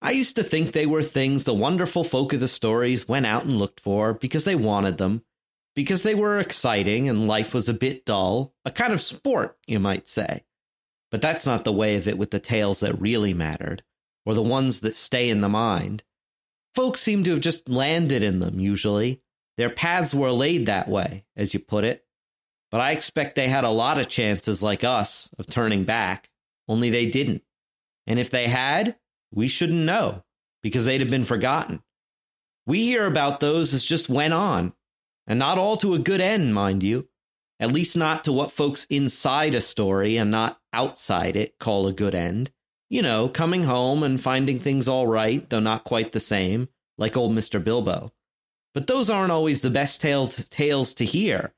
I 0.00 0.12
used 0.12 0.36
to 0.36 0.44
think 0.44 0.72
they 0.72 0.86
were 0.86 1.02
things 1.02 1.44
the 1.44 1.54
wonderful 1.54 2.04
folk 2.04 2.32
of 2.32 2.40
the 2.40 2.48
stories 2.48 3.08
went 3.08 3.26
out 3.26 3.44
and 3.44 3.58
looked 3.58 3.80
for 3.80 4.14
because 4.14 4.44
they 4.44 4.54
wanted 4.54 4.98
them, 4.98 5.22
because 5.74 6.02
they 6.02 6.14
were 6.14 6.38
exciting 6.38 7.08
and 7.08 7.26
life 7.26 7.52
was 7.52 7.68
a 7.68 7.74
bit 7.74 8.04
dull, 8.04 8.54
a 8.64 8.70
kind 8.70 8.92
of 8.92 9.02
sport, 9.02 9.58
you 9.66 9.80
might 9.80 10.06
say. 10.06 10.44
But 11.10 11.22
that's 11.22 11.46
not 11.46 11.64
the 11.64 11.72
way 11.72 11.96
of 11.96 12.06
it 12.06 12.18
with 12.18 12.30
the 12.30 12.38
tales 12.38 12.80
that 12.80 13.00
really 13.00 13.34
mattered 13.34 13.82
or 14.24 14.34
the 14.34 14.42
ones 14.42 14.80
that 14.80 14.94
stay 14.94 15.30
in 15.30 15.40
the 15.40 15.48
mind. 15.48 16.04
Folks 16.74 17.02
seem 17.02 17.24
to 17.24 17.30
have 17.32 17.40
just 17.40 17.68
landed 17.68 18.22
in 18.22 18.38
them, 18.38 18.60
usually. 18.60 19.20
Their 19.56 19.70
paths 19.70 20.14
were 20.14 20.30
laid 20.30 20.66
that 20.66 20.88
way, 20.88 21.24
as 21.34 21.54
you 21.54 21.60
put 21.60 21.84
it. 21.84 22.04
But 22.70 22.80
I 22.80 22.92
expect 22.92 23.34
they 23.34 23.48
had 23.48 23.64
a 23.64 23.70
lot 23.70 23.98
of 23.98 24.08
chances, 24.08 24.62
like 24.62 24.84
us, 24.84 25.30
of 25.38 25.46
turning 25.46 25.84
back, 25.84 26.30
only 26.68 26.90
they 26.90 27.06
didn't. 27.06 27.42
And 28.06 28.18
if 28.18 28.30
they 28.30 28.48
had, 28.48 28.96
we 29.32 29.48
shouldn't 29.48 29.78
know, 29.78 30.24
because 30.62 30.84
they'd 30.84 31.00
have 31.00 31.10
been 31.10 31.24
forgotten. 31.24 31.82
We 32.66 32.82
hear 32.84 33.06
about 33.06 33.40
those 33.40 33.72
as 33.72 33.84
just 33.84 34.08
went 34.08 34.34
on, 34.34 34.74
and 35.26 35.38
not 35.38 35.58
all 35.58 35.76
to 35.78 35.94
a 35.94 35.98
good 35.98 36.20
end, 36.20 36.54
mind 36.54 36.82
you. 36.82 37.08
At 37.60 37.72
least 37.72 37.96
not 37.96 38.24
to 38.24 38.32
what 38.32 38.52
folks 38.52 38.86
inside 38.88 39.54
a 39.54 39.60
story 39.60 40.16
and 40.16 40.30
not 40.30 40.60
outside 40.72 41.36
it 41.36 41.58
call 41.58 41.86
a 41.86 41.92
good 41.92 42.14
end 42.14 42.50
you 42.88 43.02
know, 43.02 43.28
coming 43.28 43.62
home 43.62 44.02
and 44.02 44.20
finding 44.20 44.58
things 44.58 44.88
all 44.88 45.06
right, 45.06 45.48
though 45.50 45.60
not 45.60 45.84
quite 45.84 46.12
the 46.12 46.20
same, 46.20 46.68
like 46.96 47.16
old 47.16 47.32
Mr. 47.32 47.62
Bilbo. 47.62 48.12
But 48.74 48.86
those 48.86 49.10
aren't 49.10 49.32
always 49.32 49.60
the 49.60 49.70
best 49.70 50.00
tale 50.00 50.28
tales 50.28 50.94
to 50.94 51.04
hear, 51.04 51.52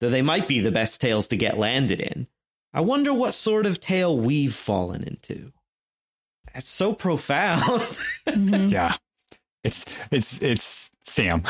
though 0.00 0.10
they 0.10 0.22
might 0.22 0.48
be 0.48 0.60
the 0.60 0.70
best 0.72 1.00
tales 1.00 1.28
to 1.28 1.36
get 1.36 1.58
landed 1.58 2.00
in. 2.00 2.26
I 2.74 2.80
wonder 2.80 3.12
what 3.14 3.34
sort 3.34 3.66
of 3.66 3.80
tale 3.80 4.18
we've 4.18 4.54
fallen 4.54 5.02
into. 5.04 5.52
That's 6.52 6.68
so 6.68 6.92
profound. 6.92 7.98
Mhm. 8.26 8.70
yeah, 8.70 8.96
it's 9.64 9.84
it's 10.10 10.40
it's 10.42 10.90
Sam. 11.04 11.42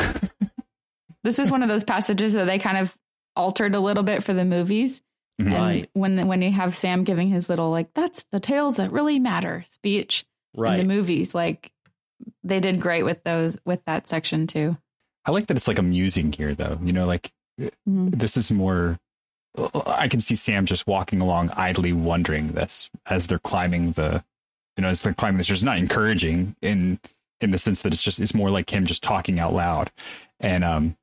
this 1.25 1.39
is 1.39 1.51
one 1.51 1.63
of 1.63 1.69
those 1.69 1.85
passages 1.85 2.33
that 2.35 2.45
they 2.47 2.59
kind 2.59 2.79
of 2.79 2.97
altered 3.35 3.75
a 3.75 3.81
little 3.81 4.03
bit 4.03 4.23
for 4.23 4.33
the 4.35 4.45
movies 4.45 5.03
Mhm. 5.41 5.47
And 5.49 5.55
Right. 5.55 5.91
when 5.93 6.27
when 6.29 6.41
you 6.41 6.51
have 6.51 6.75
Sam 6.75 7.05
giving 7.05 7.29
his 7.29 7.51
little 7.51 7.71
like 7.71 7.93
that's 7.93 8.25
the 8.33 8.41
tales 8.41 8.77
that 8.77 8.91
really 8.91 9.19
matter 9.19 9.65
speech 9.69 10.25
in 10.57 10.77
the 10.79 10.85
movies, 10.85 11.35
like 11.35 11.71
they 12.43 12.59
did 12.59 12.81
great 12.81 13.03
with 13.03 13.23
those 13.23 13.59
with 13.67 13.85
that 13.85 14.09
section 14.09 14.47
too. 14.47 14.79
I 15.27 15.33
like 15.33 15.47
that 15.49 15.57
it's 15.59 15.69
like 15.69 15.79
amusing 15.79 16.33
here, 16.33 16.55
though. 16.55 16.79
You 16.83 16.95
know, 16.95 17.05
like 17.05 17.33
Mhm. 17.61 18.19
this 18.19 18.37
is 18.37 18.51
more. 18.51 18.99
I 19.87 20.09
can 20.09 20.21
see 20.21 20.35
Sam 20.35 20.67
just 20.67 20.87
walking 20.87 21.21
along 21.23 21.51
idly 21.57 21.93
wondering 21.93 22.53
this 22.53 22.91
as 23.07 23.27
they're 23.27 23.39
climbing 23.39 23.93
the, 23.93 24.23
you 24.77 24.83
know, 24.83 24.89
as 24.89 25.01
they're 25.01 25.15
climbing 25.15 25.39
this. 25.39 25.49
It's 25.49 25.63
not 25.63 25.79
encouraging 25.79 26.57
in 26.61 27.01
in 27.41 27.51
the 27.51 27.59
sense 27.59 27.83
that 27.83 27.93
it's 27.95 28.03
just 28.03 28.21
it's 28.21 28.35
more 28.35 28.51
like 28.51 28.71
him 28.71 28.85
just 28.87 29.03
talking 29.03 29.39
out 29.41 29.55
loud, 29.55 29.91
and 30.41 30.63
um, 30.65 30.97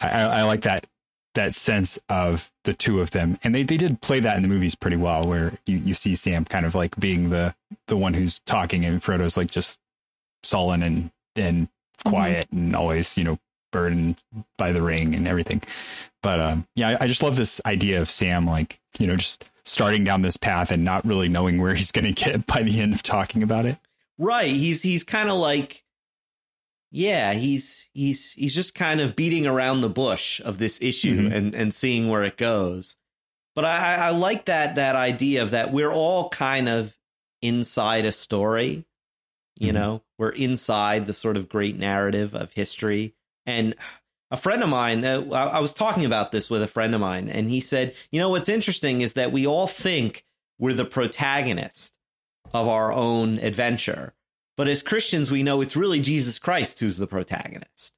I, 0.00 0.08
I 0.22 0.42
like 0.42 0.62
that 0.62 0.86
that 1.34 1.54
sense 1.54 1.98
of 2.08 2.50
the 2.64 2.74
two 2.74 3.00
of 3.00 3.10
them, 3.12 3.38
and 3.42 3.54
they 3.54 3.62
they 3.62 3.76
did 3.78 4.00
play 4.02 4.20
that 4.20 4.36
in 4.36 4.42
the 4.42 4.48
movies 4.48 4.74
pretty 4.74 4.96
well, 4.96 5.26
where 5.26 5.54
you 5.66 5.78
you 5.78 5.94
see 5.94 6.14
Sam 6.14 6.44
kind 6.44 6.66
of 6.66 6.74
like 6.74 6.96
being 6.98 7.30
the 7.30 7.54
the 7.86 7.96
one 7.96 8.14
who's 8.14 8.40
talking, 8.40 8.84
and 8.84 9.02
Frodo's 9.02 9.36
like 9.36 9.50
just 9.50 9.80
sullen 10.42 10.82
and 10.82 11.10
and 11.36 11.68
quiet 12.04 12.48
and 12.52 12.76
always 12.76 13.16
you 13.18 13.24
know 13.24 13.38
burdened 13.70 14.16
by 14.56 14.72
the 14.72 14.82
ring 14.82 15.14
and 15.14 15.26
everything. 15.28 15.62
But 16.22 16.40
um, 16.40 16.66
yeah, 16.74 16.90
I, 17.00 17.04
I 17.04 17.06
just 17.06 17.22
love 17.22 17.36
this 17.36 17.60
idea 17.66 18.00
of 18.00 18.10
Sam, 18.10 18.46
like 18.46 18.80
you 18.98 19.06
know, 19.06 19.16
just 19.16 19.44
starting 19.64 20.02
down 20.04 20.22
this 20.22 20.36
path 20.36 20.70
and 20.70 20.84
not 20.84 21.04
really 21.04 21.28
knowing 21.28 21.60
where 21.60 21.74
he's 21.74 21.92
going 21.92 22.12
to 22.12 22.12
get 22.24 22.46
by 22.46 22.62
the 22.62 22.80
end 22.80 22.94
of 22.94 23.02
talking 23.02 23.42
about 23.42 23.66
it. 23.66 23.76
Right. 24.18 24.54
He's 24.54 24.82
he's 24.82 25.04
kind 25.04 25.28
of 25.28 25.36
like 25.36 25.84
yeah, 26.90 27.34
he's 27.34 27.88
he's 27.92 28.32
he's 28.32 28.54
just 28.54 28.74
kind 28.74 29.00
of 29.00 29.14
beating 29.14 29.46
around 29.46 29.80
the 29.82 29.88
bush 29.90 30.40
of 30.40 30.58
this 30.58 30.78
issue 30.80 31.28
Mhm. 31.28 31.34
and 31.34 31.54
and 31.54 31.74
seeing 31.74 32.08
where 32.08 32.24
it 32.24 32.36
goes. 32.36 32.96
But 33.54 33.64
I, 33.64 33.96
I 33.96 34.10
like 34.10 34.46
that 34.46 34.76
that 34.76 34.96
idea 34.96 35.42
of 35.42 35.50
that 35.50 35.72
we're 35.72 35.92
all 35.92 36.30
kind 36.30 36.68
of 36.68 36.94
inside 37.42 38.06
a 38.06 38.12
story. 38.12 38.84
You 39.58 39.70
Mhm. 39.72 39.74
know, 39.74 40.02
we're 40.18 40.30
inside 40.30 41.06
the 41.06 41.12
sort 41.12 41.36
of 41.36 41.48
great 41.48 41.76
narrative 41.76 42.34
of 42.34 42.52
history. 42.52 43.14
And 43.48 43.74
a 44.30 44.36
friend 44.36 44.62
of 44.62 44.68
mine, 44.68 45.04
uh, 45.06 45.22
I, 45.32 45.44
I 45.44 45.60
was 45.60 45.72
talking 45.72 46.04
about 46.04 46.32
this 46.32 46.50
with 46.50 46.62
a 46.62 46.68
friend 46.68 46.94
of 46.94 47.00
mine, 47.00 47.30
and 47.30 47.48
he 47.50 47.60
said, 47.60 47.94
you 48.12 48.20
know, 48.20 48.28
what's 48.28 48.50
interesting 48.50 49.00
is 49.00 49.14
that 49.14 49.32
we 49.32 49.46
all 49.46 49.66
think 49.66 50.26
we're 50.58 50.74
the 50.74 50.84
protagonist 50.84 51.94
of 52.52 52.68
our 52.68 52.92
own 52.92 53.38
adventure. 53.38 54.12
But 54.58 54.68
as 54.68 54.82
Christians, 54.82 55.30
we 55.30 55.42
know 55.42 55.62
it's 55.62 55.76
really 55.76 56.00
Jesus 56.00 56.38
Christ 56.38 56.78
who's 56.80 56.98
the 56.98 57.06
protagonist. 57.06 57.94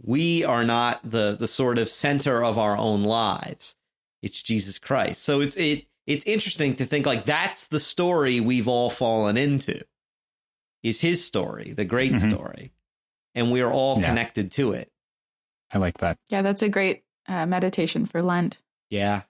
We 0.00 0.44
are 0.44 0.64
not 0.64 1.00
the 1.08 1.36
the 1.38 1.48
sort 1.48 1.78
of 1.78 1.88
center 1.88 2.44
of 2.44 2.56
our 2.58 2.76
own 2.76 3.02
lives. 3.02 3.74
It's 4.20 4.42
Jesus 4.42 4.78
Christ. 4.78 5.22
So 5.24 5.40
it's 5.40 5.56
it 5.56 5.86
it's 6.06 6.24
interesting 6.24 6.76
to 6.76 6.84
think 6.84 7.06
like 7.06 7.24
that's 7.24 7.66
the 7.66 7.80
story 7.80 8.38
we've 8.38 8.68
all 8.68 8.90
fallen 8.90 9.36
into. 9.36 9.80
Is 10.82 11.00
his 11.00 11.24
story, 11.24 11.72
the 11.72 11.84
great 11.84 12.12
Mhm. 12.12 12.30
story. 12.30 12.72
And 13.34 13.50
we 13.50 13.60
are 13.62 13.72
all 13.72 13.98
Yeah. 13.98 14.08
connected 14.08 14.50
to 14.52 14.72
it. 14.72 14.90
I 15.72 15.78
like 15.78 15.98
that. 15.98 16.18
Yeah, 16.28 16.42
that's 16.42 16.62
a 16.62 16.68
great 16.68 17.02
uh, 17.28 17.46
meditation 17.46 18.06
for 18.06 18.22
Lent. 18.22 18.58
Yeah. 18.90 19.22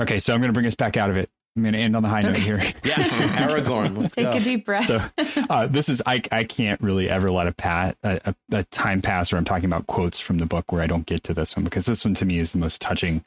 Okay, 0.00 0.18
so 0.18 0.32
I'm 0.34 0.40
going 0.40 0.48
to 0.48 0.52
bring 0.54 0.66
us 0.66 0.74
back 0.74 0.96
out 0.96 1.10
of 1.10 1.16
it. 1.16 1.30
I'm 1.56 1.62
going 1.62 1.74
to 1.74 1.78
end 1.78 1.94
on 1.94 2.02
the 2.02 2.08
high 2.08 2.22
note 2.22 2.36
here. 2.36 2.56
Yeah. 2.84 2.94
Aragorn. 2.94 3.96
Let's 3.96 4.14
Take 4.14 4.24
go. 4.32 4.38
a 4.38 4.40
deep 4.40 4.64
breath. 4.64 4.86
So, 4.86 4.98
uh, 5.50 5.66
this 5.68 5.88
is 5.88 6.02
I 6.04 6.20
I 6.32 6.42
can't 6.44 6.80
really 6.80 7.08
ever 7.08 7.30
let 7.30 7.46
a, 7.46 7.52
pat, 7.52 7.96
a, 8.02 8.20
a, 8.24 8.34
a 8.56 8.64
time 8.64 9.00
pass 9.02 9.30
where 9.30 9.38
I'm 9.38 9.44
talking 9.44 9.66
about 9.66 9.86
quotes 9.86 10.18
from 10.18 10.38
the 10.38 10.46
book 10.46 10.72
where 10.72 10.82
I 10.82 10.88
don't 10.88 11.06
get 11.06 11.22
to 11.24 11.34
this 11.34 11.54
one 11.56 11.62
because 11.64 11.86
this 11.86 12.04
one 12.04 12.14
to 12.14 12.24
me 12.24 12.38
is 12.38 12.50
the 12.52 12.58
most 12.58 12.80
touching 12.80 13.22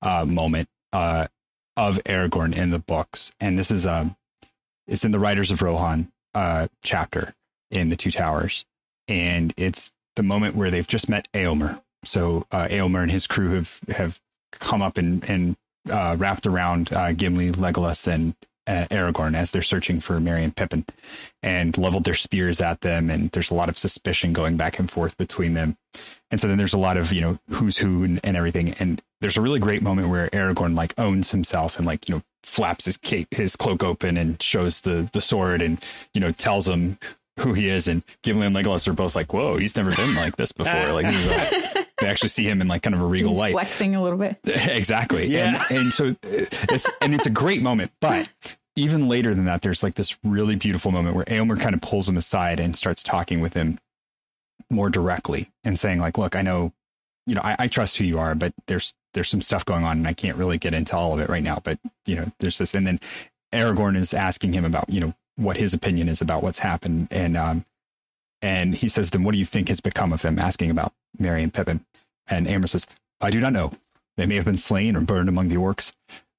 uh, 0.00 0.24
moment 0.24 0.68
uh, 0.94 1.26
of 1.76 1.96
Aragorn 2.04 2.56
in 2.56 2.70
the 2.70 2.78
books, 2.78 3.32
and 3.40 3.58
this 3.58 3.70
is 3.70 3.86
um 3.86 4.16
it's 4.86 5.04
in 5.04 5.10
the 5.10 5.18
Riders 5.18 5.50
of 5.50 5.60
Rohan 5.60 6.10
uh, 6.32 6.68
chapter 6.82 7.34
in 7.70 7.90
the 7.90 7.96
Two 7.96 8.10
Towers, 8.10 8.64
and 9.08 9.52
it's 9.56 9.92
the 10.16 10.22
moment 10.22 10.56
where 10.56 10.70
they've 10.70 10.86
just 10.86 11.08
met 11.08 11.28
Eomer. 11.32 11.80
So 12.04 12.46
uh, 12.50 12.68
Eomer 12.68 13.02
and 13.02 13.10
his 13.10 13.26
crew 13.26 13.54
have 13.54 13.78
have 13.88 14.20
come 14.52 14.82
up 14.82 14.98
and 14.98 15.28
and 15.28 15.56
uh, 15.90 16.16
wrapped 16.18 16.46
around 16.46 16.92
uh, 16.92 17.12
Gimli, 17.12 17.52
Legolas, 17.52 18.06
and 18.06 18.34
uh, 18.66 18.86
Aragorn 18.90 19.36
as 19.36 19.50
they're 19.50 19.62
searching 19.62 20.00
for 20.00 20.18
Merry 20.18 20.42
and 20.42 20.54
Pippin, 20.54 20.84
and 21.42 21.76
leveled 21.78 22.04
their 22.04 22.14
spears 22.14 22.60
at 22.60 22.80
them. 22.80 23.10
And 23.10 23.30
there's 23.30 23.50
a 23.50 23.54
lot 23.54 23.68
of 23.68 23.78
suspicion 23.78 24.32
going 24.32 24.56
back 24.56 24.78
and 24.78 24.90
forth 24.90 25.16
between 25.16 25.54
them. 25.54 25.76
And 26.30 26.40
so 26.40 26.48
then 26.48 26.58
there's 26.58 26.74
a 26.74 26.78
lot 26.78 26.96
of 26.96 27.12
you 27.12 27.20
know 27.20 27.38
who's 27.50 27.76
who 27.76 28.04
and, 28.04 28.20
and 28.24 28.36
everything. 28.36 28.74
And 28.78 29.00
there's 29.20 29.36
a 29.36 29.42
really 29.42 29.60
great 29.60 29.82
moment 29.82 30.08
where 30.08 30.28
Aragorn 30.30 30.74
like 30.74 30.94
owns 30.98 31.30
himself 31.30 31.76
and 31.76 31.86
like 31.86 32.08
you 32.08 32.16
know 32.16 32.22
flaps 32.42 32.84
his 32.84 32.96
cape, 32.96 33.28
his 33.32 33.56
cloak 33.56 33.82
open 33.82 34.16
and 34.16 34.40
shows 34.42 34.80
the 34.80 35.08
the 35.12 35.20
sword 35.20 35.62
and 35.62 35.82
you 36.14 36.20
know 36.20 36.32
tells 36.32 36.66
them 36.66 36.98
who 37.38 37.52
he 37.52 37.68
is. 37.68 37.88
And 37.88 38.02
Gimli 38.22 38.46
and 38.46 38.56
Legolas 38.56 38.86
are 38.88 38.92
both 38.92 39.14
like, 39.16 39.32
"Whoa, 39.32 39.56
he's 39.56 39.76
never 39.76 39.94
been 39.94 40.14
like 40.14 40.36
this 40.36 40.52
before." 40.52 40.92
Like 40.92 41.06
this 41.06 41.26
is 41.26 41.26
a- 41.26 41.86
they 42.00 42.06
actually 42.08 42.28
see 42.30 42.44
him 42.48 42.60
in 42.60 42.68
like 42.68 42.82
kind 42.82 42.94
of 42.94 43.00
a 43.00 43.06
regal 43.06 43.30
He's 43.32 43.40
light. 43.40 43.52
flexing 43.52 43.94
a 43.94 44.02
little 44.02 44.18
bit. 44.18 44.38
Yeah. 44.44 44.66
exactly. 44.70 45.36
And, 45.38 45.58
and 45.70 45.92
so 45.92 46.10
uh, 46.10 46.14
it's 46.70 46.88
and 47.00 47.14
it's 47.14 47.26
a 47.26 47.30
great 47.30 47.62
moment, 47.62 47.92
but 48.00 48.28
even 48.76 49.08
later 49.08 49.34
than 49.34 49.46
that, 49.46 49.62
there's 49.62 49.82
like 49.82 49.94
this 49.94 50.16
really 50.22 50.54
beautiful 50.56 50.90
moment 50.90 51.16
where 51.16 51.24
Eomer 51.26 51.58
kind 51.60 51.74
of 51.74 51.80
pulls 51.80 52.08
him 52.08 52.16
aside 52.18 52.60
and 52.60 52.76
starts 52.76 53.02
talking 53.02 53.40
with 53.40 53.54
him 53.54 53.78
more 54.70 54.90
directly 54.90 55.50
and 55.64 55.78
saying, 55.78 55.98
like, 56.00 56.18
look, 56.18 56.36
I 56.36 56.42
know, 56.42 56.72
you 57.26 57.34
know, 57.34 57.40
I, 57.42 57.56
I 57.60 57.66
trust 57.68 57.96
who 57.96 58.04
you 58.04 58.18
are, 58.18 58.34
but 58.34 58.52
there's 58.66 58.94
there's 59.14 59.30
some 59.30 59.40
stuff 59.40 59.64
going 59.64 59.84
on 59.84 59.96
and 59.98 60.06
I 60.08 60.12
can't 60.12 60.36
really 60.36 60.58
get 60.58 60.74
into 60.74 60.94
all 60.96 61.14
of 61.14 61.20
it 61.20 61.28
right 61.30 61.42
now. 61.42 61.60
But 61.64 61.78
you 62.04 62.16
know, 62.16 62.30
there's 62.40 62.58
this 62.58 62.74
and 62.74 62.86
then 62.86 63.00
Aragorn 63.54 63.96
is 63.96 64.12
asking 64.12 64.52
him 64.52 64.64
about, 64.66 64.90
you 64.90 65.00
know, 65.00 65.14
what 65.36 65.56
his 65.56 65.74
opinion 65.74 66.08
is 66.08 66.20
about 66.20 66.42
what's 66.42 66.58
happened. 66.58 67.08
And 67.10 67.36
um 67.36 67.64
and 68.42 68.74
he 68.74 68.88
says, 68.88 69.10
Then 69.10 69.24
what 69.24 69.32
do 69.32 69.38
you 69.38 69.46
think 69.46 69.68
has 69.68 69.80
become 69.80 70.12
of 70.12 70.22
them? 70.22 70.38
Asking 70.38 70.70
about 70.70 70.92
Merry 71.18 71.42
and 71.42 71.52
Pippin. 71.52 71.84
And 72.28 72.46
Eomer 72.46 72.68
says, 72.68 72.86
I 73.20 73.30
do 73.30 73.40
not 73.40 73.52
know. 73.52 73.72
They 74.16 74.26
may 74.26 74.36
have 74.36 74.44
been 74.44 74.56
slain 74.56 74.96
or 74.96 75.00
burned 75.00 75.28
among 75.28 75.48
the 75.48 75.56
orcs, 75.56 75.92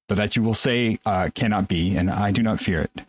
but 0.08 0.16
that 0.16 0.36
you 0.36 0.42
will 0.42 0.54
say 0.54 0.98
uh, 1.06 1.30
cannot 1.34 1.68
be, 1.68 1.96
and 1.96 2.10
I 2.10 2.30
do 2.30 2.42
not 2.42 2.60
fear 2.60 2.82
it. 2.82 3.04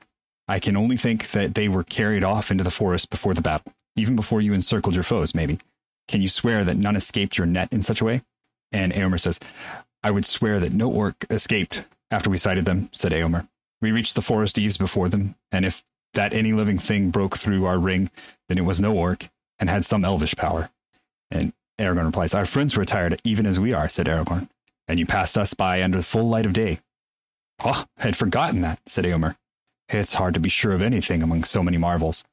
I 0.48 0.60
can 0.60 0.78
only 0.78 0.98
think 0.98 1.32
that 1.32 1.56
they 1.56 1.68
were 1.68 1.84
carried 1.84 2.24
off 2.24 2.52
into 2.52 2.64
the 2.64 2.72
forest 2.72 3.10
before 3.10 3.34
the 3.34 3.42
battle, 3.42 3.74
even 3.96 4.16
before 4.16 4.42
you 4.42 4.54
encircled 4.54 4.96
your 4.96 5.04
foes, 5.04 5.36
maybe. 5.36 5.60
Can 6.08 6.22
you 6.22 6.28
swear 6.28 6.64
that 6.64 6.78
none 6.78 6.96
escaped 6.96 7.38
your 7.38 7.48
net 7.48 7.72
in 7.72 7.84
such 7.84 8.02
a 8.02 8.06
way? 8.06 8.24
And 8.72 8.92
Eomer 8.94 9.20
says, 9.20 9.40
I 10.04 10.12
would 10.12 10.26
swear 10.26 10.60
that 10.60 10.74
no 10.74 10.90
orc 10.92 11.26
escaped 11.30 11.84
after 12.12 12.30
we 12.30 12.38
sighted 12.38 12.66
them, 12.66 12.90
said 12.92 13.12
Eomer. 13.12 13.48
We 13.82 13.92
reached 13.92 14.16
the 14.16 14.22
forest 14.22 14.58
eaves 14.58 14.78
before 14.78 15.10
them, 15.10 15.36
and 15.52 15.66
if 15.66 15.84
that 16.14 16.34
any 16.34 16.54
living 16.54 16.78
thing 16.78 17.12
broke 17.12 17.38
through 17.38 17.66
our 17.66 17.80
ring, 17.80 18.10
then 18.48 18.58
it 18.58 18.66
was 18.66 18.82
no 18.82 18.96
orc 18.96 19.30
and 19.60 19.70
had 19.70 19.86
some 19.86 20.04
elvish 20.04 20.36
power. 20.36 20.70
And 21.32 21.54
Aragorn 21.78 22.06
replies, 22.06 22.34
Our 22.34 22.46
friends 22.46 22.76
were 22.76 22.86
tired 22.86 23.22
even 23.24 23.46
as 23.46 23.60
we 23.60 23.74
are, 23.74 23.88
said 23.88 24.08
Aragorn, 24.08 24.50
and 24.88 25.00
you 25.00 25.06
passed 25.06 25.38
us 25.38 25.54
by 25.54 25.82
under 25.82 25.98
the 25.98 26.04
full 26.04 26.28
light 26.28 26.46
of 26.46 26.54
day. 26.54 26.80
Oh, 27.64 27.86
I 27.98 28.02
had 28.04 28.16
forgotten 28.16 28.62
that, 28.62 28.80
said 28.86 29.06
Eomer. 29.06 29.36
It's 29.90 30.14
hard 30.14 30.34
to 30.36 30.40
be 30.40 30.50
sure 30.50 30.72
of 30.72 30.82
anything 30.82 31.24
among 31.24 31.44
so 31.44 31.64
many 31.64 31.78
marvels. 31.78 32.24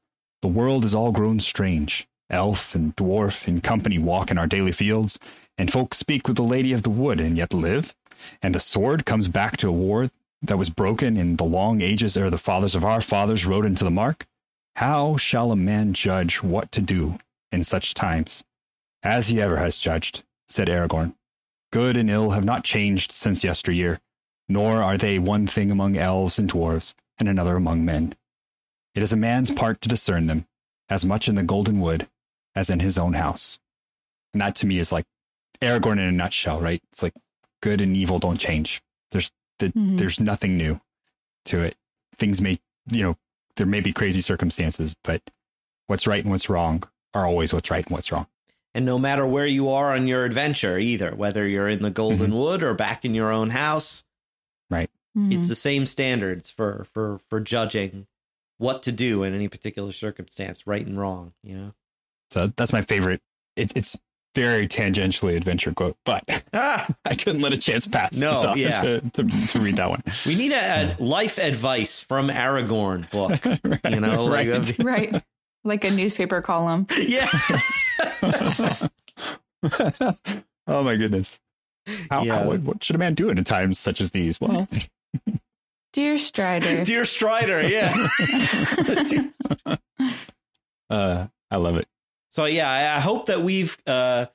The 0.41 0.47
world 0.47 0.85
is 0.85 0.93
all 0.93 1.11
grown 1.11 1.39
strange. 1.39 2.07
Elf 2.29 2.75
and 2.75 2.95
dwarf 2.95 3.47
in 3.47 3.61
company 3.61 3.97
walk 3.97 4.31
in 4.31 4.37
our 4.37 4.47
daily 4.47 4.71
fields, 4.71 5.17
and 5.57 5.71
folk 5.71 5.93
speak 5.93 6.27
with 6.27 6.37
the 6.37 6.43
Lady 6.43 6.73
of 6.73 6.83
the 6.83 6.89
Wood 6.89 7.19
and 7.19 7.37
yet 7.37 7.53
live. 7.53 7.95
And 8.41 8.53
the 8.53 8.59
sword 8.59 9.05
comes 9.05 9.27
back 9.27 9.57
to 9.57 9.69
a 9.69 9.71
war 9.71 10.09
that 10.41 10.57
was 10.57 10.69
broken 10.69 11.17
in 11.17 11.35
the 11.35 11.43
long 11.43 11.81
ages 11.81 12.17
ere 12.17 12.29
the 12.29 12.37
fathers 12.37 12.75
of 12.75 12.85
our 12.85 13.01
fathers 13.01 13.45
rode 13.45 13.65
into 13.65 13.83
the 13.83 13.91
mark. 13.91 14.25
How 14.75 15.17
shall 15.17 15.51
a 15.51 15.55
man 15.55 15.93
judge 15.93 16.43
what 16.43 16.71
to 16.73 16.81
do 16.81 17.17
in 17.51 17.63
such 17.63 17.93
times? 17.93 18.43
As 19.03 19.27
he 19.27 19.41
ever 19.41 19.57
has 19.57 19.77
judged, 19.77 20.23
said 20.47 20.67
Aragorn. 20.67 21.15
Good 21.71 21.97
and 21.97 22.09
ill 22.09 22.31
have 22.31 22.45
not 22.45 22.63
changed 22.63 23.11
since 23.11 23.43
yesteryear, 23.43 23.99
nor 24.47 24.81
are 24.81 24.97
they 24.97 25.19
one 25.19 25.47
thing 25.47 25.71
among 25.71 25.97
elves 25.97 26.39
and 26.39 26.51
dwarves, 26.51 26.93
and 27.17 27.27
another 27.27 27.55
among 27.55 27.83
men. 27.83 28.13
It 28.95 29.03
is 29.03 29.11
a 29.11 29.17
man's 29.17 29.51
part 29.51 29.81
to 29.81 29.89
discern 29.89 30.27
them, 30.27 30.45
as 30.89 31.03
much 31.03 31.27
in 31.27 31.35
the 31.35 31.43
golden 31.43 31.79
wood 31.79 32.07
as 32.55 32.69
in 32.71 32.79
his 32.79 32.97
own 32.97 33.13
house. 33.13 33.59
And 34.33 34.41
that 34.41 34.55
to 34.57 34.67
me 34.67 34.79
is 34.79 34.91
like 34.91 35.05
Aragorn 35.61 35.93
in 35.93 36.07
a 36.07 36.11
nutshell, 36.11 36.59
right? 36.59 36.81
It's 36.91 37.03
like 37.03 37.13
good 37.61 37.81
and 37.81 37.95
evil 37.95 38.19
don't 38.19 38.39
change. 38.39 38.81
There's 39.11 39.31
the, 39.59 39.69
Mhm. 39.69 39.97
there's 39.97 40.19
nothing 40.19 40.57
new 40.57 40.79
to 41.45 41.61
it. 41.61 41.75
Things 42.15 42.41
may, 42.41 42.59
you 42.91 43.03
know, 43.03 43.17
there 43.55 43.65
may 43.67 43.79
be 43.81 43.93
crazy 43.93 44.21
circumstances, 44.21 44.95
but 45.03 45.21
what's 45.87 46.05
right 46.07 46.21
and 46.23 46.31
what's 46.31 46.49
wrong 46.49 46.83
are 47.13 47.25
always 47.25 47.53
what's 47.53 47.71
right 47.71 47.85
and 47.85 47.91
what's 47.93 48.11
wrong. 48.11 48.27
And 48.73 48.85
no 48.85 48.99
matter 48.99 49.25
where 49.25 49.47
you 49.47 49.69
are 49.69 49.93
on 49.93 50.07
your 50.07 50.23
adventure, 50.25 50.77
either, 50.77 51.15
whether 51.15 51.47
you're 51.47 51.69
in 51.69 51.81
the 51.81 51.89
Golden 51.89 52.35
Wood 52.35 52.61
or 52.61 52.73
back 52.75 53.03
in 53.05 53.15
your 53.15 53.31
own 53.31 53.49
house, 53.49 54.03
Mhm. 55.15 55.33
it's 55.33 55.47
the 55.47 55.55
same 55.55 55.87
standards 55.87 56.51
for 56.51 56.85
for 56.93 57.19
for 57.27 57.39
judging 57.39 58.05
what 58.59 58.83
to 58.83 58.91
do 58.91 59.23
in 59.23 59.33
any 59.33 59.47
particular 59.47 59.91
circumstance, 59.91 60.67
right 60.67 60.85
and 60.85 60.99
wrong. 60.99 61.33
You 61.41 61.57
know. 61.57 61.73
So 62.31 62.47
that's 62.55 62.71
my 62.73 62.81
favorite. 62.83 63.21
It, 63.55 63.75
it's 63.75 63.97
very 64.37 64.67
tangentially 64.67 65.35
adventure 65.35 65.73
quote, 65.73 65.97
but 66.05 66.23
Ah, 66.53 66.87
I 67.05 67.15
couldn't 67.15 67.41
let 67.41 67.53
a 67.53 67.57
chance 67.57 67.87
pass 67.87 68.15
No, 68.17 68.29
to, 68.29 68.47
talk, 68.47 68.57
yeah. 68.57 68.81
to, 68.81 69.01
to, 69.01 69.47
to 69.47 69.59
read 69.59 69.77
that 69.77 69.89
one. 69.89 70.03
we 70.27 70.35
need 70.35 70.51
a, 70.51 70.95
a 70.99 71.03
life 71.03 71.39
advice 71.39 72.01
from 72.01 72.27
Aragorn 72.29 73.09
book. 73.09 73.39
You 73.89 73.99
know, 73.99 74.25
like 74.25 74.47
Right. 74.47 74.61
that'd 74.61 74.85
right. 74.85 75.23
Like 75.63 75.83
a 75.85 75.89
newspaper 75.89 76.41
column. 76.43 76.85
yeah. 76.97 77.29
oh 80.67 80.83
my 80.83 80.95
goodness. 80.95 81.39
How, 82.11 82.23
Yeah. 82.23 82.35
how, 82.39 82.43
what, 82.45 82.59
what 82.61 82.83
should 82.83 82.95
a 82.95 82.99
man 82.99 83.15
do 83.15 83.29
in 83.29 83.43
times 83.43 83.79
such 83.79 83.99
as 84.01 84.11
these? 84.11 84.39
Well, 84.39 84.67
Dear 85.93 86.17
Strider. 86.19 86.83
Dear 86.83 87.05
Strider, 87.05 87.67
yeah. 87.67 87.95
uh, 90.91 91.27
I 91.49 91.55
love 91.55 91.77
it. 91.77 91.87
So 92.37 92.45
yeah, 92.45 92.69
I, 92.69 92.97
I 92.97 92.99
hope 92.99 93.25
that 93.25 93.41
we've 93.41 93.75
uh 93.87 94.27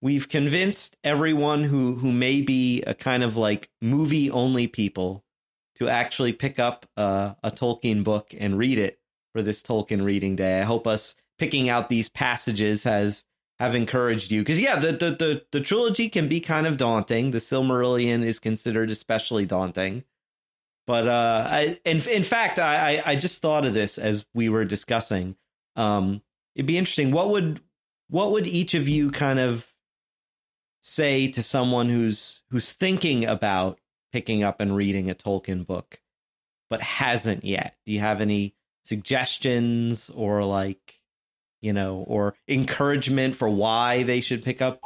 we've 0.00 0.28
convinced 0.28 0.96
everyone 1.02 1.64
who 1.64 1.96
who 1.96 2.12
may 2.12 2.40
be 2.40 2.82
a 2.82 2.94
kind 2.94 3.24
of 3.24 3.36
like 3.36 3.68
movie 3.80 4.30
only 4.30 4.68
people 4.68 5.24
to 5.74 5.88
actually 5.88 6.34
pick 6.34 6.60
up 6.60 6.86
uh, 6.96 7.34
a 7.42 7.50
Tolkien 7.50 8.04
book 8.04 8.32
and 8.38 8.56
read 8.56 8.78
it 8.78 9.00
for 9.32 9.42
this 9.42 9.60
Tolkien 9.60 10.04
reading 10.04 10.36
day. 10.36 10.60
I 10.60 10.62
hope 10.62 10.86
us 10.86 11.16
picking 11.36 11.68
out 11.68 11.88
these 11.88 12.08
passages 12.08 12.84
has 12.84 13.24
have 13.58 13.74
encouraged 13.74 14.30
you 14.30 14.42
because 14.42 14.60
yeah, 14.60 14.78
the, 14.78 14.92
the 14.92 15.10
the 15.10 15.44
the 15.50 15.60
trilogy 15.60 16.08
can 16.08 16.28
be 16.28 16.38
kind 16.38 16.68
of 16.68 16.76
daunting. 16.76 17.32
The 17.32 17.38
Silmarillion 17.38 18.24
is 18.24 18.38
considered 18.38 18.88
especially 18.88 19.46
daunting. 19.46 20.04
But 20.86 21.08
uh, 21.08 21.48
I, 21.50 21.80
in 21.84 22.08
in 22.08 22.22
fact, 22.22 22.60
I, 22.60 23.02
I 23.04 23.16
just 23.16 23.42
thought 23.42 23.66
of 23.66 23.74
this 23.74 23.98
as 23.98 24.26
we 24.32 24.48
were 24.48 24.64
discussing. 24.64 25.34
Um, 25.74 26.22
it'd 26.54 26.66
be 26.66 26.78
interesting. 26.78 27.10
What 27.12 27.30
would 27.30 27.60
what 28.08 28.32
would 28.32 28.46
each 28.46 28.74
of 28.74 28.88
you 28.88 29.10
kind 29.10 29.38
of 29.38 29.66
say 30.80 31.28
to 31.28 31.42
someone 31.42 31.88
who's 31.88 32.42
who's 32.50 32.72
thinking 32.72 33.24
about 33.24 33.78
picking 34.12 34.42
up 34.42 34.60
and 34.60 34.76
reading 34.76 35.10
a 35.10 35.14
Tolkien 35.14 35.66
book, 35.66 36.00
but 36.70 36.80
hasn't 36.80 37.44
yet? 37.44 37.76
Do 37.86 37.92
you 37.92 38.00
have 38.00 38.20
any 38.20 38.54
suggestions 38.84 40.10
or 40.10 40.44
like 40.44 41.00
you 41.62 41.72
know, 41.72 42.04
or 42.08 42.34
encouragement 42.48 43.36
for 43.36 43.48
why 43.48 44.02
they 44.02 44.20
should 44.20 44.44
pick 44.44 44.60
up 44.60 44.80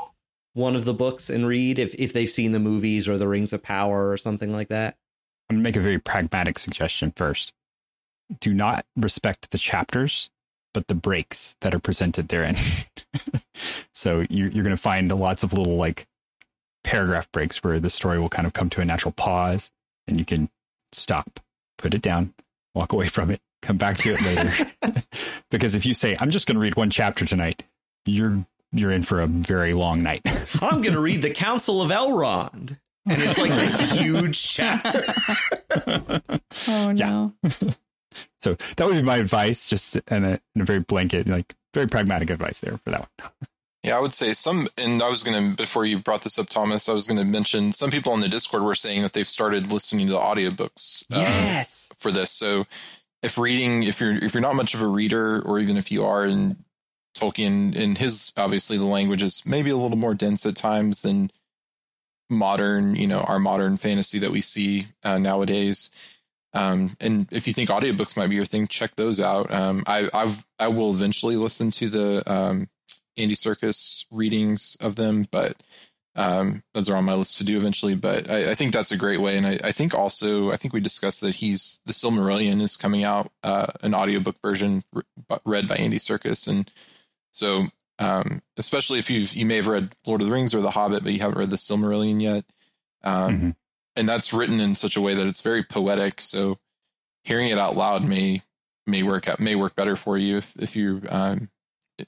one 0.53 0.77
of 0.77 0.85
the 0.85 0.95
books 0.95 1.29
and 1.29 1.47
read 1.47 1.79
if 1.79 1.95
if 1.95 2.13
they've 2.13 2.31
seen 2.31 2.53
the 2.53 2.61
movies 2.61 3.09
or 3.09 3.19
the 3.19 3.27
Rings 3.27 3.53
of 3.53 3.63
Power 3.63 4.11
or 4.11 4.17
something 4.17 4.53
like 4.53 4.69
that? 4.69 4.97
I'm 5.49 5.57
going 5.57 5.63
to 5.63 5.69
make 5.69 5.77
a 5.77 5.81
very 5.81 5.99
pragmatic 5.99 6.59
suggestion 6.59 7.13
first. 7.17 7.53
Do 8.41 8.53
not 8.53 8.85
respect 8.97 9.51
the 9.51 9.59
chapters, 9.59 10.31
but 10.77 10.89
the 10.89 10.95
breaks 10.95 11.57
that 11.63 11.75
are 11.75 11.79
presented 11.79 12.29
therein. 12.29 12.55
so 13.95 14.27
you're, 14.29 14.49
you're 14.49 14.63
going 14.63 14.77
to 14.77 14.83
find 14.83 15.11
lots 15.11 15.43
of 15.43 15.55
little 15.55 15.79
like 15.79 16.07
paragraph 16.85 17.33
breaks 17.33 17.65
where 17.65 17.81
the 17.81 17.89
story 17.89 18.19
will 18.19 18.29
kind 18.29 18.47
of 18.47 18.53
come 18.53 18.69
to 18.69 18.83
a 18.83 18.85
natural 18.85 19.13
pause 19.13 19.71
and 20.07 20.19
you 20.19 20.27
can 20.27 20.51
stop, 20.93 21.41
put 21.79 21.95
it 21.95 22.03
down, 22.03 22.35
walk 22.75 22.93
away 22.93 23.09
from 23.09 23.31
it, 23.31 23.41
come 23.63 23.79
back 23.79 23.97
to 23.97 24.13
it 24.13 24.21
later. 24.21 24.71
because 25.51 25.75
if 25.75 25.87
you 25.87 25.95
say, 25.95 26.15
I'm 26.21 26.31
just 26.31 26.47
going 26.47 26.57
to 26.57 26.61
read 26.61 26.77
one 26.77 26.91
chapter 26.91 27.25
tonight, 27.25 27.63
you're 28.05 28.45
you're 28.71 28.93
in 28.93 29.03
for 29.03 29.23
a 29.23 29.27
very 29.27 29.73
long 29.73 30.03
night. 30.03 30.21
I'm 30.61 30.83
going 30.83 30.93
to 30.93 31.01
read 31.01 31.23
the 31.23 31.31
Council 31.31 31.81
of 31.81 31.91
Elrond. 31.91 32.79
And 33.07 33.23
it's 33.23 33.39
like 33.39 33.53
this 33.53 33.93
huge 33.93 34.43
chapter. 34.47 35.07
Oh 36.69 36.93
no. 36.93 37.33
So 38.41 38.57
that 38.77 38.87
would 38.87 38.95
be 38.95 39.03
my 39.03 39.17
advice, 39.19 39.69
just 39.69 39.97
in 39.97 40.25
a, 40.25 40.41
in 40.55 40.63
a 40.63 40.65
very 40.65 40.81
blanket, 40.81 41.27
like 41.27 41.55
very 41.75 41.87
pragmatic 41.87 42.31
advice 42.31 42.61
there 42.61 42.79
for 42.79 42.91
that 42.91 43.01
one. 43.01 43.31
Yeah, 43.83 43.99
I 43.99 44.01
would 44.01 44.15
say 44.15 44.33
some, 44.33 44.67
and 44.77 45.01
I 45.01 45.09
was 45.09 45.23
going 45.23 45.51
to, 45.51 45.57
before 45.57 45.85
you 45.85 45.99
brought 46.01 46.23
this 46.23 46.39
up, 46.41 46.49
Thomas, 46.49 46.89
I 46.89 46.93
was 46.93 47.07
going 47.07 47.19
to 47.19 47.25
mention 47.25 47.73
some 47.73 47.91
people 47.91 48.13
on 48.13 48.21
the 48.21 48.29
Discord 48.29 48.65
were 48.65 48.75
saying 48.75 49.03
that 49.03 49.13
they've 49.13 49.29
started 49.29 49.71
listening 49.71 50.09
to 50.09 50.15
the 50.15 50.19
audiobooks 50.19 51.05
uh, 51.13 51.21
Yes. 51.21 51.89
for 51.99 52.11
this. 52.11 52.33
So 52.33 52.67
if 53.23 53.39
reading, 53.39 53.85
if 53.85 54.01
you're, 54.01 54.17
if 54.17 54.35
you're 54.35 54.41
not 54.41 54.57
much 54.57 54.75
of 54.75 54.83
a 54.83 54.87
reader, 54.89 55.41
or 55.43 55.61
even 55.61 55.77
if 55.77 55.93
you 55.93 56.05
are, 56.05 56.25
and 56.25 56.57
Tolkien, 57.17 57.77
in 57.77 57.95
his, 57.95 58.33
obviously 58.37 58.77
the 58.77 58.85
language 58.85 59.23
is 59.23 59.45
maybe 59.47 59.71
a 59.71 59.77
little 59.77 59.97
more 59.97 60.15
dense 60.15 60.45
at 60.47 60.57
times 60.57 61.03
than 61.03 61.31
modern, 62.29 62.97
you 62.97 63.07
know, 63.07 63.21
our 63.21 63.39
modern 63.39 63.77
fantasy 63.77 64.19
that 64.19 64.33
we 64.33 64.41
see 64.41 64.87
uh, 65.05 65.19
nowadays. 65.19 65.91
Um, 66.57 66.97
and 67.01 67.29
if 67.31 67.47
you 67.47 67.53
think 67.53 67.71
audiobooks 67.71 68.17
might 68.17 68.29
be 68.29 68.37
your 68.37 68.45
thing, 68.45 68.67
check 68.67 68.97
those 68.97 69.21
out. 69.21 69.53
Um, 69.53 69.85
I, 69.87 70.09
I've, 70.15 70.45
I 70.59 70.69
will 70.69 70.91
eventually 70.91 71.37
listen 71.37 71.71
to 71.73 71.89
the, 71.89 72.33
um, 72.33 72.69
Andy 73.17 73.35
Serkis 73.35 74.05
readings 74.11 74.77
of 74.81 74.97
them, 74.97 75.27
but 75.31 75.57
um, 76.15 76.63
those 76.75 76.89
are 76.89 76.97
on 76.97 77.05
my 77.05 77.15
list 77.15 77.39
to 77.39 77.45
do 77.45 77.57
eventually. 77.57 77.95
But 77.95 78.31
I, 78.31 78.51
I 78.53 78.55
think 78.55 78.73
that's 78.73 78.93
a 78.93 78.97
great 78.97 79.21
way, 79.21 79.37
and 79.37 79.47
I, 79.47 79.59
I, 79.63 79.73
think 79.73 79.95
also 79.95 80.51
I 80.51 80.57
think 80.57 80.73
we 80.73 80.81
discussed 80.81 81.21
that 81.21 81.35
he's 81.35 81.81
the 81.87 81.93
Silmarillion 81.93 82.61
is 82.63 82.77
coming 82.77 83.05
out 83.05 83.31
uh, 83.43 83.67
an 83.83 83.95
audiobook 83.95 84.37
version 84.43 84.83
re- 84.93 85.39
read 85.45 85.69
by 85.69 85.77
Andy 85.77 85.99
Serkis, 85.99 86.49
and 86.49 86.71
so 87.33 87.67
um, 87.99 88.43
especially 88.57 88.99
if 88.99 89.11
you 89.11 89.27
you 89.31 89.47
may 89.47 89.57
have 89.57 89.67
read 89.67 89.95
Lord 90.07 90.21
of 90.21 90.27
the 90.27 90.33
Rings 90.33 90.55
or 90.55 90.61
The 90.61 90.71
Hobbit, 90.71 91.03
but 91.03 91.13
you 91.13 91.21
haven't 91.21 91.39
read 91.39 91.51
the 91.51 91.57
Silmarillion 91.57 92.21
yet, 92.21 92.45
um, 93.03 93.35
mm-hmm. 93.35 93.51
And 93.97 94.09
that's 94.09 94.33
written 94.33 94.61
in 94.61 94.77
such 94.77 94.97
a 94.97 95.01
way 95.01 95.15
that 95.15 95.27
it's 95.27 95.41
very 95.41 95.63
poetic. 95.63 96.21
So 96.21 96.59
hearing 97.25 97.49
it 97.49 97.59
out 97.59 97.77
loud 97.77 98.05
may 98.05 98.43
may 98.87 99.03
work 99.03 99.29
out 99.29 99.41
may 99.41 99.55
work 99.55 99.75
better 99.75 99.97
for 99.97 100.17
you 100.17 100.39
if 100.39 100.55
if 100.57 100.77
you 100.77 101.03
um, 101.09 101.49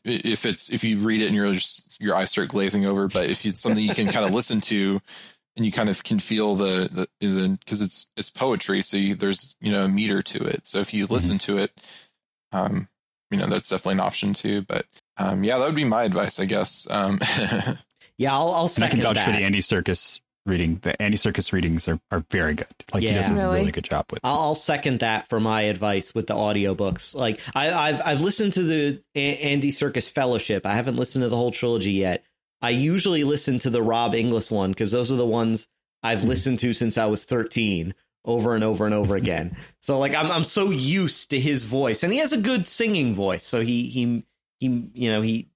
if 0.04 0.46
it's 0.46 0.72
if 0.72 0.84
you 0.84 0.98
read 0.98 1.20
it 1.20 1.26
and 1.26 1.34
you're 1.34 1.52
just 1.52 2.00
your 2.00 2.14
eyes 2.14 2.30
start 2.30 2.48
glazing 2.48 2.86
over 2.86 3.08
but 3.08 3.28
if 3.28 3.44
it's 3.44 3.60
something 3.60 3.84
you 3.84 3.94
can 3.94 4.06
kind 4.06 4.24
of 4.24 4.32
listen 4.32 4.60
to 4.60 5.00
and 5.56 5.66
you 5.66 5.72
kind 5.72 5.88
of 5.88 6.04
can 6.04 6.18
feel 6.18 6.54
the 6.54 7.08
the 7.20 7.58
because 7.58 7.82
it's 7.82 8.08
it's 8.16 8.30
poetry 8.30 8.82
so 8.82 8.96
you, 8.96 9.14
there's 9.14 9.56
you 9.60 9.72
know 9.72 9.84
a 9.84 9.88
meter 9.88 10.22
to 10.22 10.44
it 10.44 10.66
so 10.66 10.78
if 10.78 10.92
you 10.94 11.04
mm-hmm. 11.04 11.14
listen 11.14 11.38
to 11.38 11.58
it 11.58 11.72
um 12.52 12.88
you 13.30 13.38
know 13.38 13.46
that's 13.46 13.70
definitely 13.70 13.94
an 13.94 14.00
option 14.00 14.34
too 14.34 14.62
but 14.62 14.86
um 15.16 15.42
yeah 15.42 15.58
that 15.58 15.66
would 15.66 15.74
be 15.74 15.84
my 15.84 16.04
advice 16.04 16.38
i 16.38 16.44
guess 16.44 16.88
um 16.90 17.18
yeah 18.18 18.32
i'll, 18.32 18.52
I'll 18.52 18.68
second 18.68 19.00
and 19.00 19.00
i 19.00 19.04
can 19.04 19.14
vouch 19.14 19.16
that. 19.16 19.24
for 19.24 19.40
the 19.40 19.44
andy 19.44 19.60
serkis 19.60 20.20
reading 20.48 20.78
the 20.82 21.00
Andy 21.00 21.16
Serkis 21.16 21.52
readings 21.52 21.86
are, 21.88 22.00
are 22.10 22.24
very 22.30 22.54
good. 22.54 22.66
Like 22.92 23.02
yeah. 23.02 23.10
he 23.10 23.14
does 23.14 23.28
a 23.28 23.34
really? 23.34 23.60
really 23.60 23.72
good 23.72 23.84
job 23.84 24.06
with. 24.10 24.20
I'll, 24.24 24.40
I'll, 24.40 24.54
second 24.54 25.00
that 25.00 25.28
for 25.28 25.40
my 25.40 25.62
advice 25.62 26.14
with 26.14 26.26
the 26.26 26.34
audiobooks. 26.34 27.14
Like 27.14 27.40
I, 27.54 27.90
have 27.90 28.02
I've 28.04 28.20
listened 28.20 28.54
to 28.54 28.62
the 28.62 29.02
a- 29.14 29.38
Andy 29.38 29.70
Serkis 29.70 30.10
Fellowship. 30.10 30.66
I 30.66 30.74
haven't 30.74 30.96
listened 30.96 31.22
to 31.22 31.28
the 31.28 31.36
whole 31.36 31.50
trilogy 31.50 31.92
yet. 31.92 32.24
I 32.60 32.70
usually 32.70 33.24
listen 33.24 33.58
to 33.60 33.70
the 33.70 33.82
Rob 33.82 34.14
Inglis 34.14 34.50
one 34.50 34.70
because 34.70 34.90
those 34.90 35.12
are 35.12 35.16
the 35.16 35.26
ones 35.26 35.68
I've 36.02 36.20
mm-hmm. 36.20 36.28
listened 36.28 36.58
to 36.60 36.72
since 36.72 36.98
I 36.98 37.06
was 37.06 37.24
thirteen 37.24 37.94
over 38.24 38.54
and 38.54 38.64
over 38.64 38.84
and 38.84 38.94
over 38.94 39.16
again. 39.24 39.56
so 39.80 39.98
like 39.98 40.14
I'm 40.14 40.30
I'm 40.30 40.44
so 40.44 40.70
used 40.70 41.30
to 41.30 41.40
his 41.40 41.64
voice, 41.64 42.02
and 42.02 42.12
he 42.12 42.18
has 42.18 42.32
a 42.32 42.38
good 42.38 42.66
singing 42.66 43.14
voice. 43.14 43.46
So 43.46 43.60
he 43.60 43.88
he 43.88 44.24
he 44.58 44.90
you 44.94 45.12
know 45.12 45.22
he 45.22 45.50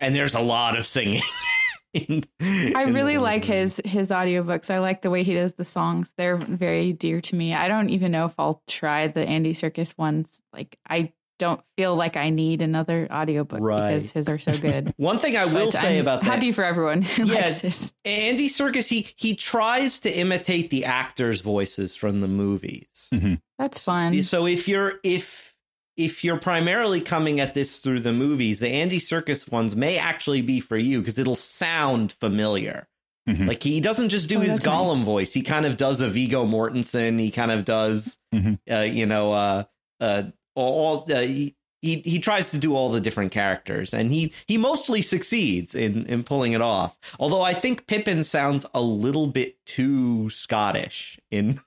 and 0.00 0.14
there's 0.14 0.34
a 0.34 0.40
lot 0.40 0.78
of 0.78 0.86
singing. 0.86 1.22
in, 1.94 2.24
I 2.40 2.84
really 2.84 3.18
like 3.18 3.44
his 3.44 3.80
his 3.84 4.10
audiobooks. 4.10 4.70
I 4.70 4.80
like 4.80 5.02
the 5.02 5.10
way 5.10 5.22
he 5.22 5.34
does 5.34 5.54
the 5.54 5.64
songs. 5.64 6.12
They're 6.16 6.36
very 6.36 6.92
dear 6.92 7.20
to 7.22 7.36
me. 7.36 7.54
I 7.54 7.68
don't 7.68 7.90
even 7.90 8.12
know 8.12 8.26
if 8.26 8.34
I'll 8.38 8.62
try 8.66 9.06
the 9.08 9.20
Andy 9.20 9.52
Serkis 9.52 9.96
ones. 9.96 10.40
Like 10.52 10.78
I 10.88 11.12
don't 11.38 11.60
feel 11.76 11.96
like 11.96 12.16
I 12.16 12.30
need 12.30 12.62
another 12.62 13.08
audiobook 13.10 13.60
right. 13.60 13.94
because 13.94 14.12
his 14.12 14.28
are 14.28 14.38
so 14.38 14.56
good. 14.56 14.94
One 14.96 15.18
thing 15.18 15.36
I 15.36 15.46
will 15.46 15.70
say 15.72 15.98
I'm 15.98 16.02
about 16.02 16.20
that, 16.22 16.26
happy 16.26 16.52
for 16.52 16.64
everyone 16.64 17.02
who 17.02 17.24
yeah. 17.26 17.50
Andy 18.04 18.48
Serkis 18.48 18.88
he 18.88 19.06
he 19.16 19.34
tries 19.34 20.00
to 20.00 20.10
imitate 20.10 20.70
the 20.70 20.84
actors' 20.84 21.40
voices 21.40 21.94
from 21.94 22.20
the 22.20 22.28
movies. 22.28 23.08
Mm-hmm. 23.12 23.34
That's 23.58 23.78
fun. 23.78 24.22
So 24.22 24.46
if 24.46 24.68
you're 24.68 24.94
if 25.02 25.53
if 25.96 26.24
you're 26.24 26.38
primarily 26.38 27.00
coming 27.00 27.40
at 27.40 27.54
this 27.54 27.80
through 27.80 28.00
the 28.00 28.12
movies, 28.12 28.60
the 28.60 28.68
Andy 28.68 28.98
Serkis 28.98 29.50
ones 29.50 29.76
may 29.76 29.96
actually 29.96 30.42
be 30.42 30.60
for 30.60 30.76
you 30.76 30.98
because 31.00 31.18
it'll 31.18 31.34
sound 31.34 32.12
familiar. 32.20 32.88
Mm-hmm. 33.28 33.46
Like 33.46 33.62
he 33.62 33.80
doesn't 33.80 34.10
just 34.10 34.28
do 34.28 34.38
oh, 34.38 34.40
his 34.40 34.60
Gollum 34.60 34.98
nice. 34.98 35.04
voice; 35.04 35.32
he 35.32 35.42
kind 35.42 35.64
of 35.64 35.76
does 35.76 36.00
a 36.00 36.08
Viggo 36.08 36.44
Mortensen. 36.44 37.18
He 37.18 37.30
kind 37.30 37.50
of 37.50 37.64
does, 37.64 38.18
mm-hmm. 38.34 38.54
uh, 38.70 38.80
you 38.80 39.06
know, 39.06 39.32
uh, 39.32 39.64
uh, 40.00 40.24
all. 40.54 41.06
Uh, 41.10 41.20
he, 41.20 41.56
he 41.80 41.96
he 42.00 42.18
tries 42.18 42.50
to 42.50 42.58
do 42.58 42.74
all 42.74 42.90
the 42.90 43.00
different 43.00 43.32
characters, 43.32 43.94
and 43.94 44.12
he 44.12 44.34
he 44.46 44.58
mostly 44.58 45.00
succeeds 45.00 45.74
in 45.74 46.04
in 46.06 46.22
pulling 46.22 46.52
it 46.52 46.60
off. 46.60 46.98
Although 47.18 47.40
I 47.40 47.54
think 47.54 47.86
Pippin 47.86 48.24
sounds 48.24 48.66
a 48.74 48.82
little 48.82 49.26
bit 49.26 49.56
too 49.64 50.28
Scottish 50.30 51.18
in. 51.30 51.60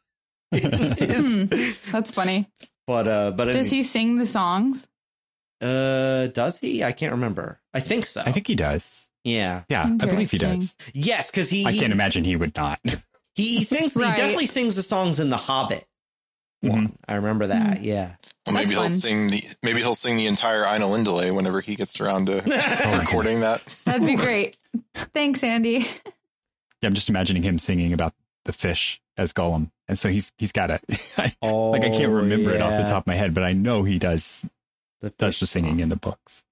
in 0.52 0.92
his... 0.94 1.50
Hmm. 1.50 1.92
That's 1.92 2.12
funny. 2.12 2.50
But 2.88 3.08
uh, 3.08 3.32
but 3.32 3.52
does 3.52 3.70
he 3.70 3.84
sing 3.84 4.18
the 4.18 4.26
songs? 4.26 4.88
Uh, 5.60 6.28
does 6.28 6.58
he? 6.58 6.84
I 6.84 6.94
can't 6.94 7.12
remember. 7.12 7.60
I 7.74 7.82
think 7.82 8.06
so. 8.06 8.24
I 8.26 8.32
think 8.32 8.48
he 8.48 8.56
does. 8.56 9.10
Yeah, 9.24 9.64
yeah, 9.68 9.84
I 10.00 10.06
believe 10.06 10.32
he 10.32 10.38
does. 10.38 10.76
Yes, 10.94 11.30
because 11.30 11.50
he. 11.50 11.66
I 11.66 11.76
can't 11.78 11.92
imagine 11.92 12.24
he 12.24 12.38
would 12.38 12.56
not. 12.56 12.80
he, 13.36 13.58
he 13.58 13.64
sings. 13.66 13.96
right. 13.98 14.12
He 14.12 14.16
definitely 14.16 14.46
sings 14.46 14.78
the 14.78 14.84
songs 14.84 15.20
in 15.20 15.30
the 15.30 15.38
Hobbit. 15.38 15.86
One. 16.62 16.88
Mm-hmm. 16.88 16.94
I 17.08 17.16
remember 17.16 17.48
that. 17.48 17.78
Mm-hmm. 17.78 17.84
Yeah. 17.84 18.16
Well, 18.46 18.56
maybe 18.56 18.76
he'll 18.76 18.88
sing 18.88 19.28
the 19.28 19.44
maybe 19.62 19.80
he'll 19.80 19.94
sing 19.94 20.16
the 20.16 20.26
entire 20.26 20.64
Ainulindalë 20.64 21.36
whenever 21.36 21.60
he 21.60 21.76
gets 21.76 22.00
around 22.00 22.28
to 22.28 22.36
recording 23.00 23.42
that. 23.42 23.66
That'd 23.86 24.08
be 24.08 24.16
great. 24.24 24.58
Thanks, 25.14 25.44
Andy. 25.44 25.86
Yeah, 26.82 26.88
I'm 26.88 26.94
just 26.94 27.10
imagining 27.10 27.44
him 27.44 27.60
singing 27.60 27.92
about 27.92 28.14
the 28.46 28.54
fish 28.54 29.02
as 29.18 29.34
Gollum, 29.34 29.72
and 29.88 29.98
so 29.98 30.10
he's 30.10 30.32
he's 30.38 30.52
got 30.52 30.72
it. 30.72 30.82
oh, 31.42 31.72
like 31.72 31.84
I 31.84 31.90
can't 31.90 32.12
oh, 32.12 32.18
remember 32.18 32.52
yeah. 32.52 32.58
it 32.58 32.62
off 32.62 32.74
the 32.74 32.90
top 32.90 33.04
of 33.04 33.08
my 33.08 33.16
head, 33.16 33.34
but 33.34 33.44
I 33.44 33.54
know 33.54 33.84
he 33.84 34.00
does 34.00 34.48
the 35.02 35.12
does 35.12 35.40
the 35.40 35.48
singing 35.48 35.80
in 35.80 35.90
the 35.90 35.96
books. 35.96 36.44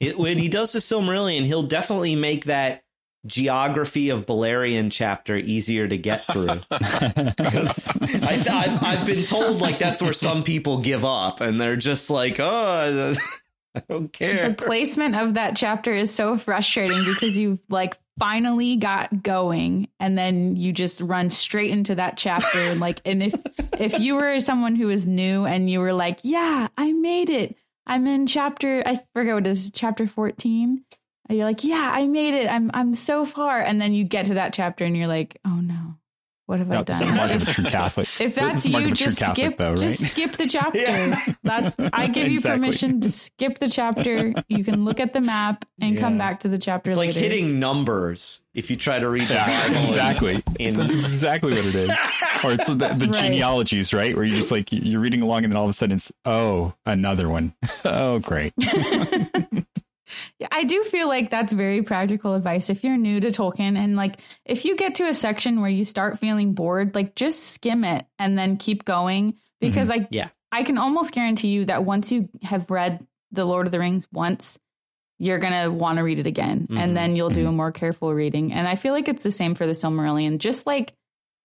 It, 0.00 0.18
when 0.18 0.38
he 0.38 0.48
does 0.48 0.72
the 0.72 0.80
Silmarillion, 0.80 1.44
he'll 1.44 1.62
definitely 1.62 2.16
make 2.16 2.46
that 2.46 2.84
geography 3.26 4.10
of 4.10 4.26
Beleriand 4.26 4.92
chapter 4.92 5.36
easier 5.36 5.88
to 5.88 5.96
get 5.96 6.20
through 6.24 6.46
because 6.46 7.86
I, 8.02 8.96
have 8.96 9.06
been 9.06 9.24
told 9.24 9.62
like 9.62 9.78
that's 9.78 10.02
where 10.02 10.12
some 10.12 10.42
people 10.42 10.80
give 10.80 11.06
up 11.06 11.40
and 11.40 11.58
they're 11.58 11.76
just 11.76 12.10
like 12.10 12.38
oh 12.38 13.14
I 13.74 13.82
don't 13.88 14.12
care. 14.12 14.50
The 14.50 14.54
placement 14.54 15.16
of 15.16 15.34
that 15.34 15.56
chapter 15.56 15.92
is 15.92 16.14
so 16.14 16.38
frustrating 16.38 17.02
because 17.04 17.36
you've 17.36 17.58
like 17.68 17.98
finally 18.18 18.76
got 18.76 19.22
going 19.22 19.88
and 19.98 20.16
then 20.16 20.56
you 20.56 20.72
just 20.72 21.00
run 21.00 21.30
straight 21.30 21.70
into 21.70 21.94
that 21.96 22.16
chapter 22.16 22.58
and 22.58 22.80
like 22.80 23.00
and 23.04 23.22
if 23.22 23.34
if 23.78 23.98
you 23.98 24.14
were 24.14 24.38
someone 24.40 24.76
who 24.76 24.86
was 24.86 25.06
new 25.06 25.44
and 25.44 25.68
you 25.68 25.80
were 25.80 25.92
like 25.92 26.20
yeah 26.22 26.68
i 26.76 26.92
made 26.92 27.30
it. 27.30 27.56
I'm 27.86 28.06
in 28.06 28.26
chapter 28.26 28.82
i 28.86 28.98
forget 29.12 29.34
what 29.34 29.46
it 29.46 29.50
is 29.50 29.70
chapter 29.72 30.06
14 30.06 30.84
and 31.28 31.38
you're 31.38 31.46
like 31.46 31.64
yeah 31.64 31.90
i 31.92 32.06
made 32.06 32.34
it. 32.34 32.48
I'm 32.48 32.70
i'm 32.72 32.94
so 32.94 33.24
far. 33.24 33.60
And 33.60 33.80
then 33.80 33.94
you 33.94 34.04
get 34.04 34.26
to 34.26 34.34
that 34.34 34.52
chapter 34.52 34.84
and 34.84 34.96
you're 34.96 35.08
like 35.08 35.38
oh 35.44 35.60
no 35.60 35.96
what 36.46 36.58
have 36.58 36.68
no, 36.68 36.80
I 36.80 36.82
done? 36.82 37.30
If, 37.30 37.48
true 37.48 37.64
Catholic. 37.64 38.06
if 38.20 38.34
that's 38.34 38.66
you, 38.66 38.90
just 38.90 39.18
skip, 39.18 39.56
though, 39.56 39.70
right? 39.70 39.78
just 39.78 40.04
skip 40.04 40.32
the 40.32 40.46
chapter. 40.46 40.78
yeah. 40.78 41.24
That's 41.42 41.76
I 41.78 42.06
give 42.06 42.28
you 42.28 42.34
exactly. 42.34 42.60
permission 42.60 43.00
to 43.00 43.10
skip 43.10 43.58
the 43.58 43.68
chapter. 43.68 44.34
You 44.48 44.62
can 44.62 44.84
look 44.84 45.00
at 45.00 45.14
the 45.14 45.22
map 45.22 45.64
and 45.80 45.94
yeah. 45.94 46.00
come 46.00 46.18
back 46.18 46.40
to 46.40 46.48
the 46.48 46.58
chapter. 46.58 46.90
It's 46.90 46.98
later. 46.98 47.12
like 47.12 47.22
hitting 47.22 47.58
numbers 47.58 48.42
if 48.52 48.70
you 48.70 48.76
try 48.76 48.98
to 48.98 49.08
read 49.08 49.22
the 49.22 49.34
Bible. 49.34 49.80
exactly. 49.80 50.42
In... 50.58 50.76
That's 50.76 50.94
exactly 50.94 51.52
what 51.52 51.64
it 51.64 51.74
is. 51.74 51.90
Or 52.44 52.52
it's 52.52 52.66
the, 52.66 52.74
the 52.74 53.06
right. 53.06 53.14
genealogies, 53.14 53.94
right? 53.94 54.14
Where 54.14 54.24
you're 54.24 54.36
just 54.36 54.50
like 54.50 54.70
you're 54.70 55.00
reading 55.00 55.22
along, 55.22 55.44
and 55.44 55.52
then 55.52 55.56
all 55.56 55.64
of 55.64 55.70
a 55.70 55.72
sudden 55.72 55.96
it's 55.96 56.12
oh 56.26 56.74
another 56.84 57.28
one. 57.28 57.54
oh 57.86 58.18
great. 58.18 58.52
I 60.50 60.64
do 60.64 60.82
feel 60.84 61.08
like 61.08 61.30
that's 61.30 61.52
very 61.52 61.82
practical 61.82 62.34
advice 62.34 62.70
if 62.70 62.84
you're 62.84 62.96
new 62.96 63.20
to 63.20 63.28
Tolkien 63.28 63.76
and 63.76 63.96
like 63.96 64.16
if 64.44 64.64
you 64.64 64.76
get 64.76 64.96
to 64.96 65.04
a 65.08 65.14
section 65.14 65.60
where 65.60 65.70
you 65.70 65.84
start 65.84 66.18
feeling 66.18 66.54
bored, 66.54 66.94
like 66.94 67.14
just 67.14 67.40
skim 67.54 67.84
it 67.84 68.06
and 68.18 68.36
then 68.38 68.56
keep 68.56 68.84
going 68.84 69.34
because 69.60 69.90
I 69.90 70.06
Yeah. 70.10 70.28
I 70.52 70.62
can 70.62 70.78
almost 70.78 71.12
guarantee 71.12 71.48
you 71.48 71.64
that 71.66 71.84
once 71.84 72.12
you 72.12 72.28
have 72.42 72.70
read 72.70 73.04
The 73.32 73.44
Lord 73.44 73.66
of 73.66 73.72
the 73.72 73.78
Rings 73.80 74.06
once, 74.12 74.58
you're 75.18 75.38
going 75.38 75.52
to 75.64 75.68
want 75.70 75.98
to 75.98 76.04
read 76.04 76.18
it 76.18 76.26
again 76.26 76.66
Mhm. 76.70 76.78
and 76.78 76.96
then 76.96 77.16
you'll 77.16 77.30
do 77.30 77.46
a 77.48 77.52
more 77.52 77.72
careful 77.72 78.12
reading. 78.14 78.52
And 78.52 78.66
I 78.68 78.76
feel 78.76 78.92
like 78.92 79.08
it's 79.08 79.22
the 79.22 79.30
same 79.30 79.54
for 79.54 79.66
the 79.66 79.72
Silmarillion. 79.72 80.38
Just 80.38 80.66
like 80.66 80.92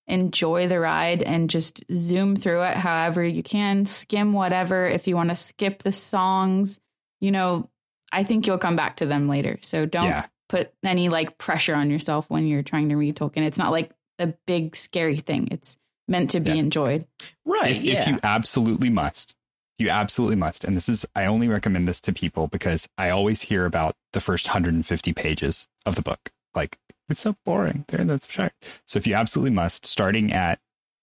enjoy 0.08 0.68
the 0.68 0.80
ride 0.80 1.22
and 1.22 1.50
just 1.50 1.84
zoom 1.96 2.36
through 2.36 2.64
it 2.64 2.76
however 2.78 3.24
you 3.24 3.44
can, 3.44 3.86
skim 3.86 4.34
whatever 4.34 4.86
if 4.88 5.08
you 5.08 5.16
want 5.16 5.30
to 5.30 5.36
skip 5.36 5.84
the 5.84 5.92
songs, 5.92 6.80
you 7.22 7.30
know, 7.32 7.70
I 8.12 8.24
think 8.24 8.48
you'll 8.48 8.58
come 8.58 8.76
back 8.76 8.98
to 8.98 9.06
them 9.06 9.28
later. 9.28 9.58
So 9.62 9.86
don't 9.86 10.06
Yeah. 10.08 10.26
put 10.48 10.74
any 10.84 11.10
like 11.10 11.38
pressure 11.38 11.76
on 11.76 11.90
yourself 11.90 12.30
when 12.30 12.48
you're 12.48 12.64
trying 12.64 12.90
to 12.90 12.96
read 12.96 13.16
Tolkien. 13.16 13.44
It's 13.46 13.58
not 13.58 13.72
like 13.72 13.92
a 14.18 14.28
big 14.48 14.76
scary 14.76 15.18
thing. 15.18 15.48
It's 15.52 15.78
meant 16.08 16.32
to 16.32 16.40
be 16.40 16.52
Yeah. 16.52 16.58
enjoyed. 16.58 17.08
Right. 17.46 17.76
if, 17.78 17.84
yeah. 17.84 18.02
if 18.02 18.08
you 18.08 18.18
absolutely 18.24 18.90
must, 18.90 19.36
you 19.78 19.90
absolutely 19.90 20.36
must. 20.38 20.64
And 20.64 20.76
this 20.76 20.90
is, 20.90 21.06
I 21.16 21.26
only 21.26 21.48
recommend 21.48 21.88
this 21.88 22.02
to 22.02 22.12
people 22.14 22.48
because 22.48 22.90
I 22.98 23.12
always 23.12 23.42
hear 23.44 23.66
about 23.66 23.96
the 24.14 24.20
first 24.20 24.48
150 24.48 25.14
pages 25.14 25.68
of 25.86 25.96
the 25.96 26.02
book. 26.02 26.32
Like, 26.56 26.80
it's 27.10 27.22
so 27.22 27.36
boring. 27.46 27.86
There, 27.88 28.04
that's 28.04 28.28
shy. 28.30 28.50
So 28.88 28.98
if 28.98 29.06
you 29.08 29.14
absolutely 29.14 29.52
must, 29.52 29.86
starting 29.86 30.34
at 30.34 30.60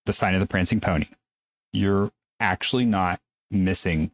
the 0.07 0.13
sign 0.13 0.35
of 0.35 0.41
the 0.41 0.47
prancing 0.47 0.81
pony, 0.81 1.07
you're 1.73 2.11
actually 2.41 2.85
not 2.85 3.21
missing 3.51 4.11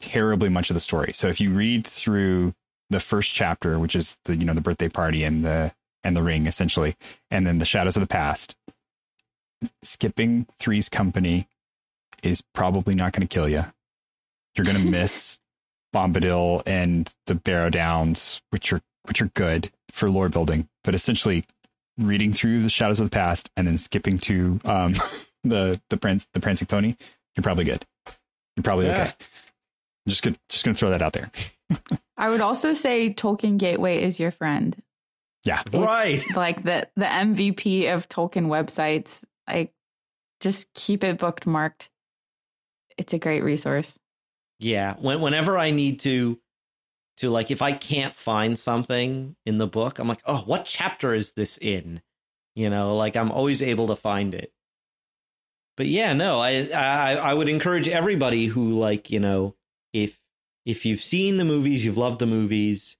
terribly 0.00 0.48
much 0.48 0.70
of 0.70 0.74
the 0.74 0.80
story. 0.80 1.12
So 1.14 1.28
if 1.28 1.40
you 1.40 1.50
read 1.52 1.86
through 1.86 2.54
the 2.90 3.00
first 3.00 3.32
chapter, 3.32 3.78
which 3.78 3.94
is 3.94 4.16
the, 4.24 4.36
you 4.36 4.44
know, 4.44 4.54
the 4.54 4.60
birthday 4.60 4.88
party 4.88 5.24
and 5.24 5.44
the, 5.44 5.72
and 6.02 6.16
the 6.16 6.22
ring 6.22 6.46
essentially, 6.46 6.96
and 7.30 7.46
then 7.46 7.58
the 7.58 7.64
shadows 7.64 7.96
of 7.96 8.00
the 8.00 8.06
past, 8.06 8.56
skipping 9.82 10.46
three's 10.58 10.88
company 10.88 11.46
is 12.22 12.42
probably 12.54 12.94
not 12.94 13.12
going 13.12 13.26
to 13.26 13.32
kill 13.32 13.48
you. 13.48 13.64
You're 14.56 14.64
going 14.64 14.78
to 14.82 14.90
miss 14.90 15.38
Bombadil 15.94 16.62
and 16.66 17.12
the 17.26 17.34
Barrow 17.34 17.70
Downs, 17.70 18.40
which 18.50 18.72
are 18.72 18.80
which 19.04 19.22
are 19.22 19.30
good 19.34 19.70
for 19.90 20.10
lore 20.10 20.28
building, 20.28 20.68
but 20.84 20.94
essentially 20.94 21.44
reading 21.98 22.32
through 22.32 22.62
the 22.62 22.68
Shadows 22.68 23.00
of 23.00 23.10
the 23.10 23.14
Past 23.14 23.50
and 23.56 23.66
then 23.66 23.78
skipping 23.78 24.18
to 24.18 24.60
um, 24.64 24.94
the 25.44 25.80
the 25.90 25.96
prince 25.96 26.26
the 26.32 26.40
prancing 26.40 26.66
pony, 26.66 26.96
you're 27.36 27.42
probably 27.42 27.64
good. 27.64 27.84
You're 28.56 28.62
probably 28.64 28.86
Yeah. 28.86 29.02
okay. 29.02 29.12
I'm 30.06 30.10
just 30.10 30.22
gonna 30.22 30.36
just 30.48 30.64
gonna 30.64 30.74
throw 30.74 30.90
that 30.90 31.02
out 31.02 31.12
there. 31.12 31.30
I 32.16 32.28
would 32.28 32.40
also 32.40 32.72
say 32.72 33.12
Tolkien 33.12 33.58
Gateway 33.58 34.02
is 34.02 34.18
your 34.18 34.30
friend. 34.30 34.76
Yeah, 35.44 35.62
It's 35.66 35.74
Right. 35.74 36.22
Like 36.36 36.62
the 36.62 36.88
the 36.96 37.06
MVP 37.06 37.92
of 37.92 38.08
Tolkien 38.08 38.46
websites. 38.46 39.24
Like 39.48 39.72
just 40.40 40.72
keep 40.74 41.04
it 41.04 41.18
booked 41.18 41.46
marked. 41.46 41.90
It's 42.98 43.12
a 43.12 43.18
great 43.18 43.42
resource. 43.42 43.98
Yeah, 44.58 44.94
when, 45.00 45.22
whenever 45.22 45.56
I 45.56 45.70
need 45.70 46.00
to 46.00 46.38
to 47.18 47.30
like 47.30 47.50
if 47.50 47.62
I 47.62 47.72
can't 47.72 48.14
find 48.14 48.58
something 48.58 49.36
in 49.46 49.58
the 49.58 49.66
book, 49.66 49.98
I'm 49.98 50.08
like, 50.08 50.22
"Oh, 50.26 50.42
what 50.44 50.64
chapter 50.64 51.14
is 51.14 51.32
this 51.32 51.58
in?" 51.58 52.02
You 52.54 52.68
know, 52.68 52.96
like 52.96 53.16
I'm 53.16 53.30
always 53.32 53.62
able 53.62 53.88
to 53.88 53.96
find 53.96 54.34
it. 54.34 54.52
But 55.76 55.86
yeah, 55.86 56.12
no, 56.12 56.38
I 56.38 56.68
I 56.74 57.14
I 57.14 57.34
would 57.34 57.48
encourage 57.48 57.88
everybody 57.88 58.46
who 58.46 58.70
like, 58.70 59.10
you 59.10 59.20
know, 59.20 59.54
if 59.92 60.18
if 60.66 60.84
you've 60.84 61.02
seen 61.02 61.36
the 61.36 61.44
movies, 61.44 61.84
you've 61.84 61.96
loved 61.96 62.18
the 62.18 62.26
movies, 62.26 62.96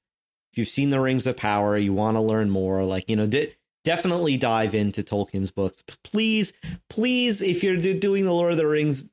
if 0.53 0.59
you've 0.59 0.69
seen 0.69 0.91
the 0.91 1.01
Rings 1.01 1.27
of 1.27 1.37
Power, 1.37 1.77
you 1.77 1.93
want 1.93 2.17
to 2.17 2.23
learn 2.23 2.51
more, 2.51 2.85
like, 2.85 3.09
you 3.09 3.17
know, 3.17 3.27
de- 3.27 3.55
definitely 3.85 4.37
dive 4.37 4.75
into 4.75 5.03
Tolkien's 5.03 5.51
books. 5.51 5.83
Please, 6.03 6.53
please 6.89 7.41
if 7.43 7.63
you're 7.63 7.77
do- 7.77 7.99
doing 7.99 8.25
the 8.25 8.33
Lord 8.33 8.53
of 8.53 8.59
the 8.59 8.67
Rings, 8.67 9.07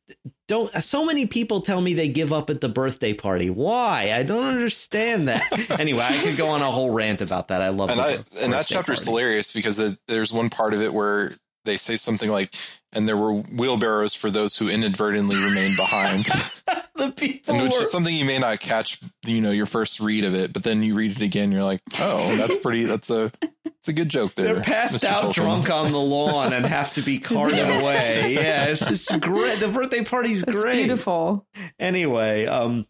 don't 0.47 0.71
so 0.82 1.05
many 1.05 1.25
people 1.25 1.61
tell 1.61 1.82
me 1.82 1.93
they 1.93 2.07
give 2.07 2.34
up 2.34 2.49
at 2.49 2.61
the 2.61 2.69
birthday 2.69 3.13
party. 3.13 3.49
Why? 3.49 4.11
I 4.13 4.23
don't 4.23 4.45
understand 4.45 5.28
that. 5.28 5.45
Anyway 5.80 6.01
i 6.01 6.17
could 6.23 6.38
go 6.38 6.47
on 6.47 6.61
a 6.61 6.71
whole 6.71 6.89
rant 6.89 7.21
about 7.21 7.49
that. 7.49 7.61
I 7.61 7.69
love 7.69 7.91
and 7.91 8.01
I 8.01 8.17
and 8.39 8.53
that 8.53 8.65
chapter 8.65 8.93
is 8.93 9.03
hilarious 9.03 9.51
because 9.51 9.78
it, 9.80 9.99
there's 10.07 10.34
one 10.34 10.49
part 10.49 10.73
of 10.73 10.82
it 10.82 10.93
where 10.93 11.34
they 11.68 11.78
say 11.78 11.95
something 11.97 12.30
like, 12.32 12.55
"And 12.91 13.07
there 13.07 13.15
were 13.15 13.34
wheelbarrows 13.36 14.15
for 14.15 14.32
those 14.32 14.57
who 14.57 14.68
inadvertently 14.70 15.38
remained 15.38 15.78
behind," 15.78 16.26
the 16.95 17.11
people 17.15 17.53
and 17.53 17.63
which 17.63 17.74
were, 17.74 17.84
is 17.84 17.91
something 17.91 18.13
you 18.15 18.26
may 18.26 18.39
not 18.39 18.59
catch, 18.59 18.99
you 19.28 19.39
know, 19.41 19.51
your 19.51 19.68
first 19.68 19.99
read 19.99 20.24
of 20.24 20.34
it, 20.34 20.51
but 20.53 20.63
then 20.63 20.82
you 20.82 20.95
read 20.95 21.11
it 21.11 21.22
again, 21.22 21.51
you're 21.51 21.63
like, 21.63 21.82
"Oh, 21.99 22.36
that's 22.36 22.57
pretty. 22.63 22.86
That's 22.86 23.11
a 23.11 23.32
it's 23.65 23.89
a 23.89 23.93
good 23.93 24.09
joke 24.09 24.34
there." 24.34 24.55
they're 24.55 24.63
passed 24.63 25.03
Mr. 25.03 25.07
out 25.07 25.24
Tolkien." 25.26 25.34
drunk 25.34 25.70
on 25.70 25.91
the 25.91 25.99
lawn 25.99 26.51
and 26.53 26.65
have 26.65 26.93
to 26.95 27.01
be 27.03 27.20
carted 27.20 27.59
away 27.59 28.34
yeah 28.34 28.65
it's 28.65 28.88
just 28.88 29.20
great 29.22 29.59
the 29.59 29.68
birthday 29.68 30.03
party's 30.03 30.41
It's 30.43 30.61
great 30.61 30.86
beautiful. 30.86 31.45
anyway 31.80 32.47
um 32.47 32.88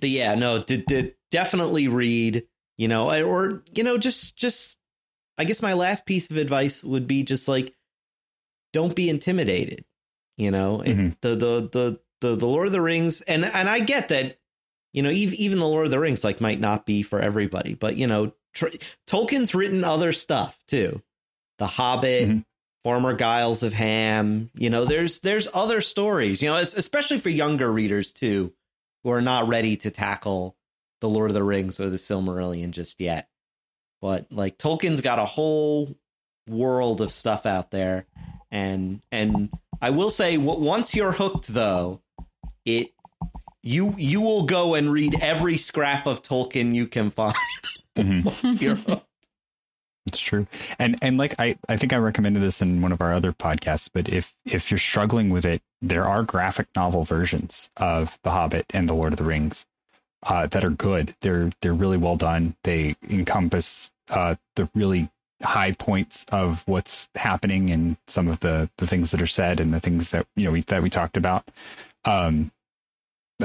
but 0.00 0.08
yeah 0.10 0.34
no 0.34 0.58
did 0.58 0.86
did 0.86 1.14
definitely 1.30 1.88
read 1.88 2.46
you 2.78 2.86
know 2.88 3.10
or 3.24 3.64
you 3.72 3.82
know 3.82 3.98
just 3.98 4.36
just 4.36 4.78
i 5.36 5.44
guess 5.44 5.60
my 5.60 5.72
last 5.74 6.06
piece 6.06 6.30
of 6.30 6.36
advice 6.36 6.82
would 6.84 7.06
be 7.06 7.22
just 7.24 7.48
like 7.48 7.74
don't 8.74 8.94
be 8.94 9.08
intimidated 9.08 9.86
you 10.36 10.50
know 10.50 10.82
Mhm. 10.84 11.16
the, 11.22 11.30
the 11.30 11.68
the 11.72 12.00
the 12.20 12.36
the 12.36 12.46
lord 12.46 12.66
of 12.66 12.72
the 12.74 12.82
rings 12.82 13.22
and 13.22 13.44
and 13.46 13.70
i 13.70 13.80
get 13.80 14.08
that 14.08 14.38
you 14.92 15.02
know 15.02 15.10
even, 15.10 15.34
even 15.36 15.58
the 15.58 15.66
lord 15.68 15.86
of 15.86 15.90
the 15.92 15.98
rings 15.98 16.22
like 16.24 16.40
might 16.42 16.60
not 16.60 16.84
be 16.84 17.02
for 17.02 17.20
everybody 17.20 17.72
but 17.74 17.96
you 17.96 18.06
know 18.06 18.32
tr- 18.52 18.68
tolkien's 19.08 19.54
written 19.54 19.82
other 19.84 20.12
stuff 20.12 20.58
too 20.68 21.00
the 21.58 21.66
hobbit 21.66 22.28
Mhm. 22.28 22.44
Farmer 22.84 23.14
Giles 23.16 23.62
of 23.62 23.72
Ham. 23.72 24.50
You 24.54 24.68
know, 24.68 24.84
there's 24.84 25.20
there's 25.20 25.48
other 25.54 25.80
stories. 25.80 26.42
You 26.42 26.50
know, 26.50 26.56
es- 26.56 26.74
especially 26.76 27.18
for 27.18 27.30
younger 27.30 27.72
readers 27.72 28.12
too, 28.12 28.52
who 29.02 29.08
are 29.08 29.22
not 29.22 29.48
ready 29.48 29.78
to 29.78 29.90
tackle 29.90 30.54
the 31.00 31.08
Lord 31.08 31.30
of 31.30 31.34
the 31.34 31.42
Rings 31.42 31.80
or 31.80 31.88
the 31.88 31.96
Silmarillion 31.96 32.72
just 32.72 33.00
yet. 33.00 33.30
But 34.02 34.30
like 34.30 34.58
Tolkien's 34.58 35.00
got 35.00 35.18
a 35.18 35.24
whole 35.24 35.96
world 36.48 37.00
of 37.00 37.12
stuff 37.12 37.46
out 37.46 37.70
there, 37.70 38.06
and 38.50 39.00
and 39.12 39.50
I 39.80 39.90
will 39.90 40.10
say, 40.10 40.36
once 40.38 40.94
you're 40.94 41.12
hooked, 41.12 41.48
though, 41.48 42.00
it 42.64 42.90
you 43.62 43.94
you 43.96 44.20
will 44.20 44.44
go 44.44 44.74
and 44.74 44.90
read 44.92 45.18
every 45.20 45.56
scrap 45.58 46.06
of 46.06 46.22
Tolkien 46.22 46.74
you 46.74 46.86
can 46.86 47.10
find. 47.10 47.36
Mhm. 47.96 48.84
hooked. 48.86 49.06
It's 50.06 50.18
true. 50.18 50.46
And 50.78 50.96
and 51.00 51.16
like 51.16 51.34
I, 51.38 51.56
I 51.68 51.76
think 51.76 51.92
I 51.92 51.96
recommended 51.96 52.42
this 52.42 52.60
in 52.60 52.82
one 52.82 52.92
of 52.92 53.00
our 53.00 53.14
other 53.14 53.32
podcasts, 53.32 53.88
but 53.92 54.08
if 54.08 54.34
if 54.44 54.70
you're 54.70 54.78
struggling 54.78 55.30
with 55.30 55.46
it, 55.46 55.62
there 55.80 56.06
are 56.06 56.22
graphic 56.22 56.66
novel 56.76 57.04
versions 57.04 57.70
of 57.78 58.18
The 58.22 58.30
Hobbit 58.32 58.66
and 58.74 58.88
The 58.88 58.94
Lord 58.94 59.12
of 59.14 59.18
the 59.18 59.24
Rings 59.24 59.64
uh, 60.24 60.46
that 60.48 60.62
are 60.64 60.70
good. 60.70 61.14
They're 61.22 61.50
they're 61.62 61.72
really 61.72 61.96
well 61.96 62.16
done. 62.16 62.54
They 62.64 62.96
encompass 63.08 63.90
uh, 64.10 64.34
the 64.56 64.68
really 64.74 65.08
high 65.44 65.72
points 65.72 66.24
of 66.30 66.62
what's 66.66 67.08
happening 67.14 67.70
and 67.70 67.96
some 68.06 68.28
of 68.28 68.40
the 68.40 68.70
the 68.78 68.86
things 68.86 69.10
that 69.10 69.22
are 69.22 69.26
said 69.26 69.60
and 69.60 69.72
the 69.72 69.80
things 69.80 70.10
that 70.10 70.26
you 70.36 70.44
know 70.44 70.52
we 70.52 70.62
that 70.62 70.82
we 70.82 70.90
talked 70.90 71.16
about. 71.16 71.48
Um, 72.04 72.50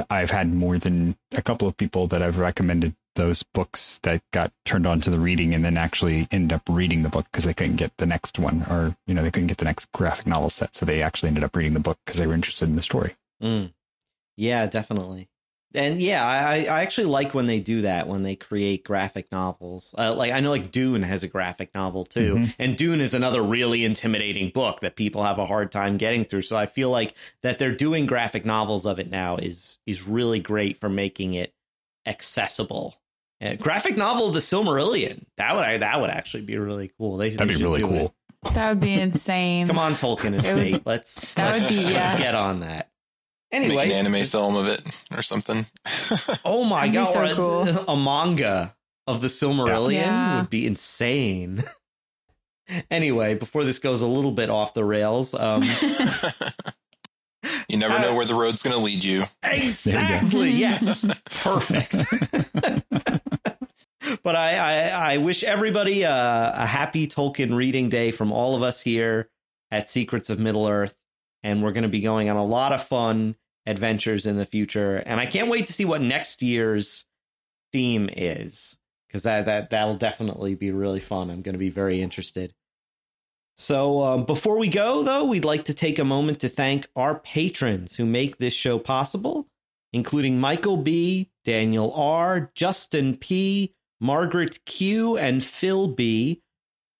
I've 0.08 0.30
had 0.30 0.52
more 0.52 0.78
than 0.78 1.16
a 1.32 1.42
couple 1.42 1.66
of 1.66 1.76
people 1.76 2.06
that 2.08 2.22
I've 2.22 2.38
recommended 2.38 2.94
those 3.16 3.42
books 3.42 3.98
that 4.02 4.22
got 4.32 4.52
turned 4.64 4.86
on 4.86 5.00
to 5.00 5.10
the 5.10 5.18
reading 5.18 5.52
and 5.52 5.64
then 5.64 5.76
actually 5.76 6.28
end 6.30 6.52
up 6.52 6.62
reading 6.68 7.02
the 7.02 7.08
book 7.08 7.26
because 7.30 7.44
they 7.44 7.52
couldn't 7.52 7.76
get 7.76 7.92
the 7.96 8.06
next 8.06 8.38
one 8.38 8.64
or 8.70 8.96
you 9.06 9.14
know 9.14 9.22
they 9.22 9.32
couldn't 9.32 9.48
get 9.48 9.58
the 9.58 9.64
next 9.64 9.90
graphic 9.90 10.26
novel 10.26 10.48
set 10.48 10.76
so 10.76 10.86
they 10.86 11.02
actually 11.02 11.28
ended 11.28 11.42
up 11.42 11.56
reading 11.56 11.74
the 11.74 11.80
book 11.80 11.98
because 12.06 12.20
they 12.20 12.26
were 12.26 12.34
interested 12.34 12.68
in 12.68 12.76
the 12.76 12.82
story 12.82 13.16
Mm. 13.42 13.72
Yeah, 14.36 14.66
definitely. 14.66 15.29
And 15.72 16.02
yeah, 16.02 16.26
I, 16.26 16.64
I 16.64 16.82
actually 16.82 17.06
like 17.06 17.32
when 17.32 17.46
they 17.46 17.60
do 17.60 17.82
that 17.82 18.08
when 18.08 18.24
they 18.24 18.34
create 18.34 18.82
graphic 18.84 19.30
novels. 19.30 19.94
Uh, 19.96 20.12
like 20.14 20.32
I 20.32 20.40
know, 20.40 20.50
like 20.50 20.72
Dune 20.72 21.02
has 21.04 21.22
a 21.22 21.28
graphic 21.28 21.72
novel 21.74 22.04
too, 22.04 22.34
Mhm. 22.36 22.54
and 22.58 22.76
Dune 22.76 23.00
is 23.00 23.14
another 23.14 23.40
really 23.42 23.84
intimidating 23.84 24.50
book 24.50 24.80
that 24.80 24.96
people 24.96 25.22
have 25.22 25.38
a 25.38 25.46
hard 25.46 25.70
time 25.70 25.96
getting 25.96 26.24
through. 26.24 26.42
So 26.42 26.56
I 26.56 26.66
feel 26.66 26.90
like 26.90 27.14
that 27.42 27.58
they're 27.60 27.74
doing 27.74 28.06
graphic 28.06 28.44
novels 28.44 28.84
of 28.84 28.98
it 28.98 29.10
now 29.10 29.36
is 29.36 29.78
is 29.86 30.02
really 30.06 30.40
great 30.40 30.80
for 30.80 30.88
making 30.88 31.34
it 31.34 31.54
accessible. 32.06 32.96
Uh, 33.42 33.54
graphic 33.54 33.96
novel 33.96 34.26
of 34.28 34.34
the 34.34 34.40
Silmarillion 34.40 35.24
that 35.38 35.54
would 35.54 35.64
I, 35.64 35.78
that 35.78 36.00
would 36.00 36.10
actually 36.10 36.42
be 36.42 36.58
really 36.58 36.90
cool. 36.98 37.16
They, 37.16 37.30
that'd 37.30 37.48
they 37.48 37.54
be 37.56 37.62
really 37.62 37.80
cool 37.80 38.14
it. 38.44 38.54
That 38.54 38.70
would 38.70 38.80
be 38.80 38.92
insane. 38.94 39.66
Come 39.66 39.78
on, 39.78 39.94
Tolkien 39.94 40.26
It 40.26 40.30
would- 40.32 40.44
Estate. 40.44 40.82
Let's 40.84 41.34
that 41.34 41.60
let's, 41.60 41.68
be- 41.70 41.84
let's 41.84 42.20
get 42.20 42.34
on 42.34 42.60
that. 42.60 42.89
Make 43.52 43.64
Anyway, 43.64 43.90
an 43.90 44.06
anime 44.06 44.24
film 44.26 44.56
of 44.56 44.68
it 44.68 44.80
or 45.16 45.22
something. 45.22 45.64
Oh 46.44 46.64
my 46.64 46.88
That'd 46.88 46.94
god, 46.94 47.12
so 47.12 47.20
or 47.20 47.24
a, 47.24 47.34
cool. 47.34 47.84
a 47.88 47.96
manga 47.96 48.74
of 49.06 49.20
the 49.20 49.28
Silmarillion 49.28 49.92
Yeah. 49.94 50.40
would 50.40 50.50
be 50.50 50.66
insane. 50.66 51.64
anyway, 52.90 53.34
before 53.34 53.64
this 53.64 53.78
goes 53.78 54.00
a 54.02 54.06
little 54.06 54.30
bit 54.32 54.50
off 54.50 54.74
the 54.74 54.84
rails, 54.84 55.34
um 55.34 55.62
you 57.68 57.76
never 57.76 57.98
know 58.00 58.14
where 58.14 58.24
the 58.26 58.34
road's 58.34 58.62
going 58.62 58.76
to 58.76 58.82
lead 58.82 59.02
you. 59.02 59.24
exactly, 59.42 60.50
yes. 60.50 61.04
Perfect. 61.42 61.94
but 64.22 64.36
I, 64.36 64.56
I, 64.56 65.14
I 65.14 65.16
wish 65.18 65.42
everybody 65.44 66.02
a, 66.02 66.52
a 66.54 66.66
happy 66.66 67.06
Tolkien 67.06 67.54
reading 67.56 67.88
day 67.88 68.10
from 68.10 68.32
all 68.32 68.54
of 68.56 68.62
us 68.62 68.80
here 68.80 69.30
at 69.70 69.88
Secrets 69.88 70.30
of 70.30 70.38
Middle 70.38 70.66
Earth. 70.68 70.94
And 71.42 71.62
we're 71.62 71.72
going 71.72 71.82
to 71.82 71.88
be 71.88 72.00
going 72.00 72.28
on 72.28 72.36
a 72.36 72.44
lot 72.44 72.72
of 72.72 72.86
fun 72.86 73.36
adventures 73.66 74.26
in 74.26 74.36
the 74.36 74.46
future. 74.46 74.96
And 74.96 75.20
I 75.20 75.26
can't 75.26 75.48
wait 75.48 75.66
to 75.68 75.72
see 75.72 75.84
what 75.84 76.02
next 76.02 76.42
year's 76.42 77.04
theme 77.72 78.10
is 78.14 78.76
because 79.08 79.22
that, 79.24 79.46
that, 79.46 79.70
that'll 79.70 79.96
definitely 79.96 80.54
be 80.54 80.70
really 80.70 81.00
fun. 81.00 81.30
I'm 81.30 81.42
going 81.42 81.54
to 81.54 81.58
be 81.58 81.70
very 81.70 82.00
interested. 82.00 82.54
So, 83.56 84.00
um, 84.00 84.24
before 84.24 84.56
we 84.56 84.68
go, 84.68 85.02
though, 85.02 85.24
we'd 85.24 85.44
like 85.44 85.66
to 85.66 85.74
take 85.74 85.98
a 85.98 86.04
moment 86.04 86.40
to 86.40 86.48
thank 86.48 86.86
our 86.96 87.18
patrons 87.18 87.94
who 87.94 88.06
make 88.06 88.38
this 88.38 88.54
show 88.54 88.78
possible, 88.78 89.48
including 89.92 90.40
Michael 90.40 90.78
B., 90.78 91.30
Daniel 91.44 91.92
R., 91.92 92.50
Justin 92.54 93.16
P., 93.16 93.74
Margaret 94.00 94.64
Q., 94.64 95.18
and 95.18 95.44
Phil 95.44 95.88
B. 95.88 96.42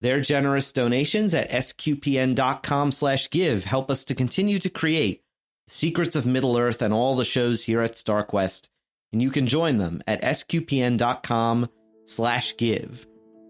Their 0.02 0.20
generous 0.20 0.72
donations 0.72 1.34
at 1.34 1.50
sqpn.com 1.50 2.92
slash 2.92 3.28
give 3.28 3.64
help 3.64 3.90
us 3.90 4.04
to 4.04 4.14
continue 4.14 4.58
to 4.58 4.70
create 4.70 5.22
Secrets 5.68 6.16
of 6.16 6.24
Middle 6.26 6.56
Earth 6.56 6.80
and 6.80 6.94
all 6.94 7.14
the 7.14 7.24
shows 7.24 7.62
here 7.62 7.82
at 7.82 7.92
StarQuest, 7.92 8.68
and 9.12 9.20
you 9.20 9.30
can 9.30 9.46
join 9.46 9.76
them 9.76 10.02
at 10.06 10.22
sqpn.com 10.22 11.68
slash 12.06 12.56
give. 12.56 13.06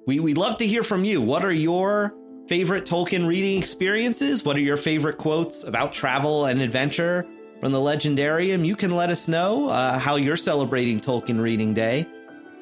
We, 0.07 0.19
we'd 0.19 0.39
love 0.39 0.57
to 0.59 0.67
hear 0.67 0.83
from 0.83 1.05
you. 1.05 1.23
What 1.23 1.45
are 1.45 1.53
your 1.53 2.15
favorite 2.49 2.85
Tolkien 2.85 3.27
reading 3.27 3.59
experiences? 3.59 4.45
What 4.45 4.57
are 4.57 4.61
your 4.61 4.77
favorite 4.77 5.19
quotes 5.19 5.63
about 5.63 5.93
travel 5.93 6.47
and 6.47 6.61
adventure 6.61 7.27
from 7.61 7.71
the 7.71 7.79
Legendarium? 7.79 8.67
You 8.67 8.75
can 8.75 8.91
let 8.91 9.09
us 9.09 9.29
know 9.29 9.69
uh, 9.69 9.99
how 9.99 10.17
you're 10.17 10.37
celebrating 10.37 11.01
Tolkien 11.01 11.41
Reading 11.41 11.75
Day 11.75 12.07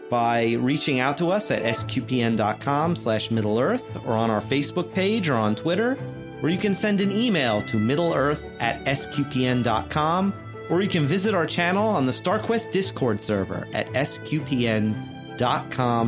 by 0.09 0.53
reaching 0.55 1.01
out 1.01 1.19
to 1.19 1.31
us 1.31 1.51
at 1.51 1.63
sqpn.com 1.63 2.97
slash 2.97 3.31
middle-earth 3.31 3.85
or 4.07 4.15
on 4.15 4.31
our 4.31 4.41
Facebook 4.43 4.93
page 4.93 5.29
or 5.29 5.35
on 5.35 5.55
Twitter, 5.55 5.99
or 6.43 6.49
you 6.49 6.59
can 6.59 6.75
send 6.75 7.01
an 7.01 7.11
email 7.11 7.63
to 7.63 7.77
middle-earth 7.77 8.45
at 8.61 8.85
sqpn.com, 8.85 10.35
or 10.71 10.83
you 10.83 10.89
can 10.89 11.07
visit 11.07 11.35
our 11.35 11.47
channel 11.47 11.89
on 11.89 12.05
the 12.05 12.13
StarQuest 12.13 12.73
Discord 12.73 13.21
server 13.21 13.67
at 13.73 13.87
sqpn.com 13.89 14.93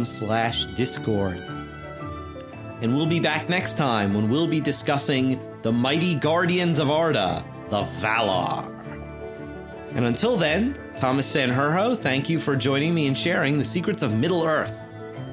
slash 0.04 0.66
discord. 0.76 1.42
And 2.82 2.96
we'll 2.96 3.06
be 3.06 3.20
back 3.20 3.48
next 3.48 3.76
time 3.76 4.14
when 4.14 4.30
we'll 4.30 4.46
be 4.46 4.60
discussing 4.60 5.40
the 5.62 5.72
mighty 5.72 6.14
guardians 6.14 6.78
of 6.78 6.88
Arda, 6.90 7.44
the 7.68 7.82
Valar. 8.00 8.79
And 9.92 10.04
until 10.04 10.36
then, 10.36 10.78
Thomas 10.96 11.30
Sanjurjo, 11.30 11.98
thank 11.98 12.30
you 12.30 12.38
for 12.38 12.54
joining 12.54 12.94
me 12.94 13.06
and 13.06 13.18
sharing 13.18 13.58
the 13.58 13.64
secrets 13.64 14.02
of 14.02 14.14
Middle 14.14 14.46
Earth. 14.46 14.78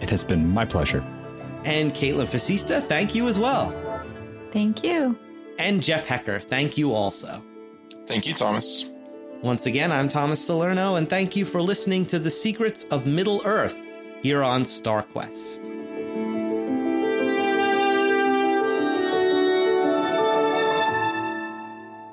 It 0.02 0.10
has 0.10 0.24
been 0.24 0.48
my 0.48 0.66
pleasure. 0.66 1.02
And 1.64 1.94
Kaitlyn 1.94 2.28
Facista, 2.28 2.84
thank 2.84 3.14
you 3.14 3.28
as 3.28 3.40
well. 3.40 3.74
Thank 4.52 4.84
you. 4.84 5.18
And 5.60 5.84
Jeff 5.84 6.08
Haecker, 6.08 6.42
thank 6.42 6.78
you 6.78 6.94
also. 6.94 7.44
Thank 8.06 8.26
you, 8.26 8.34
Thomas. 8.34 8.94
Once 9.44 9.68
again, 9.68 9.92
I'm 9.92 10.10
Thomas 10.10 10.44
Salerno, 10.44 10.96
and 10.96 11.10
thank 11.10 11.36
you 11.36 11.46
for 11.46 11.62
listening 11.62 12.06
to 12.08 12.18
the 12.18 12.32
secrets 12.32 12.86
of 12.86 13.06
Middle 13.06 13.42
Earth 13.46 13.76
here 14.24 14.44
on 14.44 14.64
StarQuest. 14.64 15.77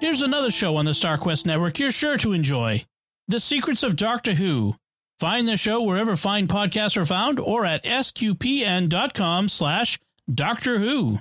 Here's 0.05 0.21
another 0.21 0.51
show 0.51 0.77
on 0.77 0.85
the 0.85 0.91
StarQuest 0.91 1.47
network 1.47 1.79
you're 1.79 1.91
sure 1.91 2.19
to 2.19 2.35
enjoy 2.35 2.85
The 3.29 3.41
Secrets 3.41 3.83
of 3.83 3.97
Doctor 3.97 4.35
Who. 4.35 4.77
Find 5.19 5.49
the 5.49 5.57
show 5.57 5.81
wherever 5.81 6.15
fine 6.15 6.47
podcasts 6.47 6.99
are 6.99 7.07
found 7.07 7.41
or 7.41 7.65
at 7.65 7.85
sqpn.com 7.85 9.49
slash 9.49 9.99
Doctor 10.31 10.79
Who. 10.79 11.21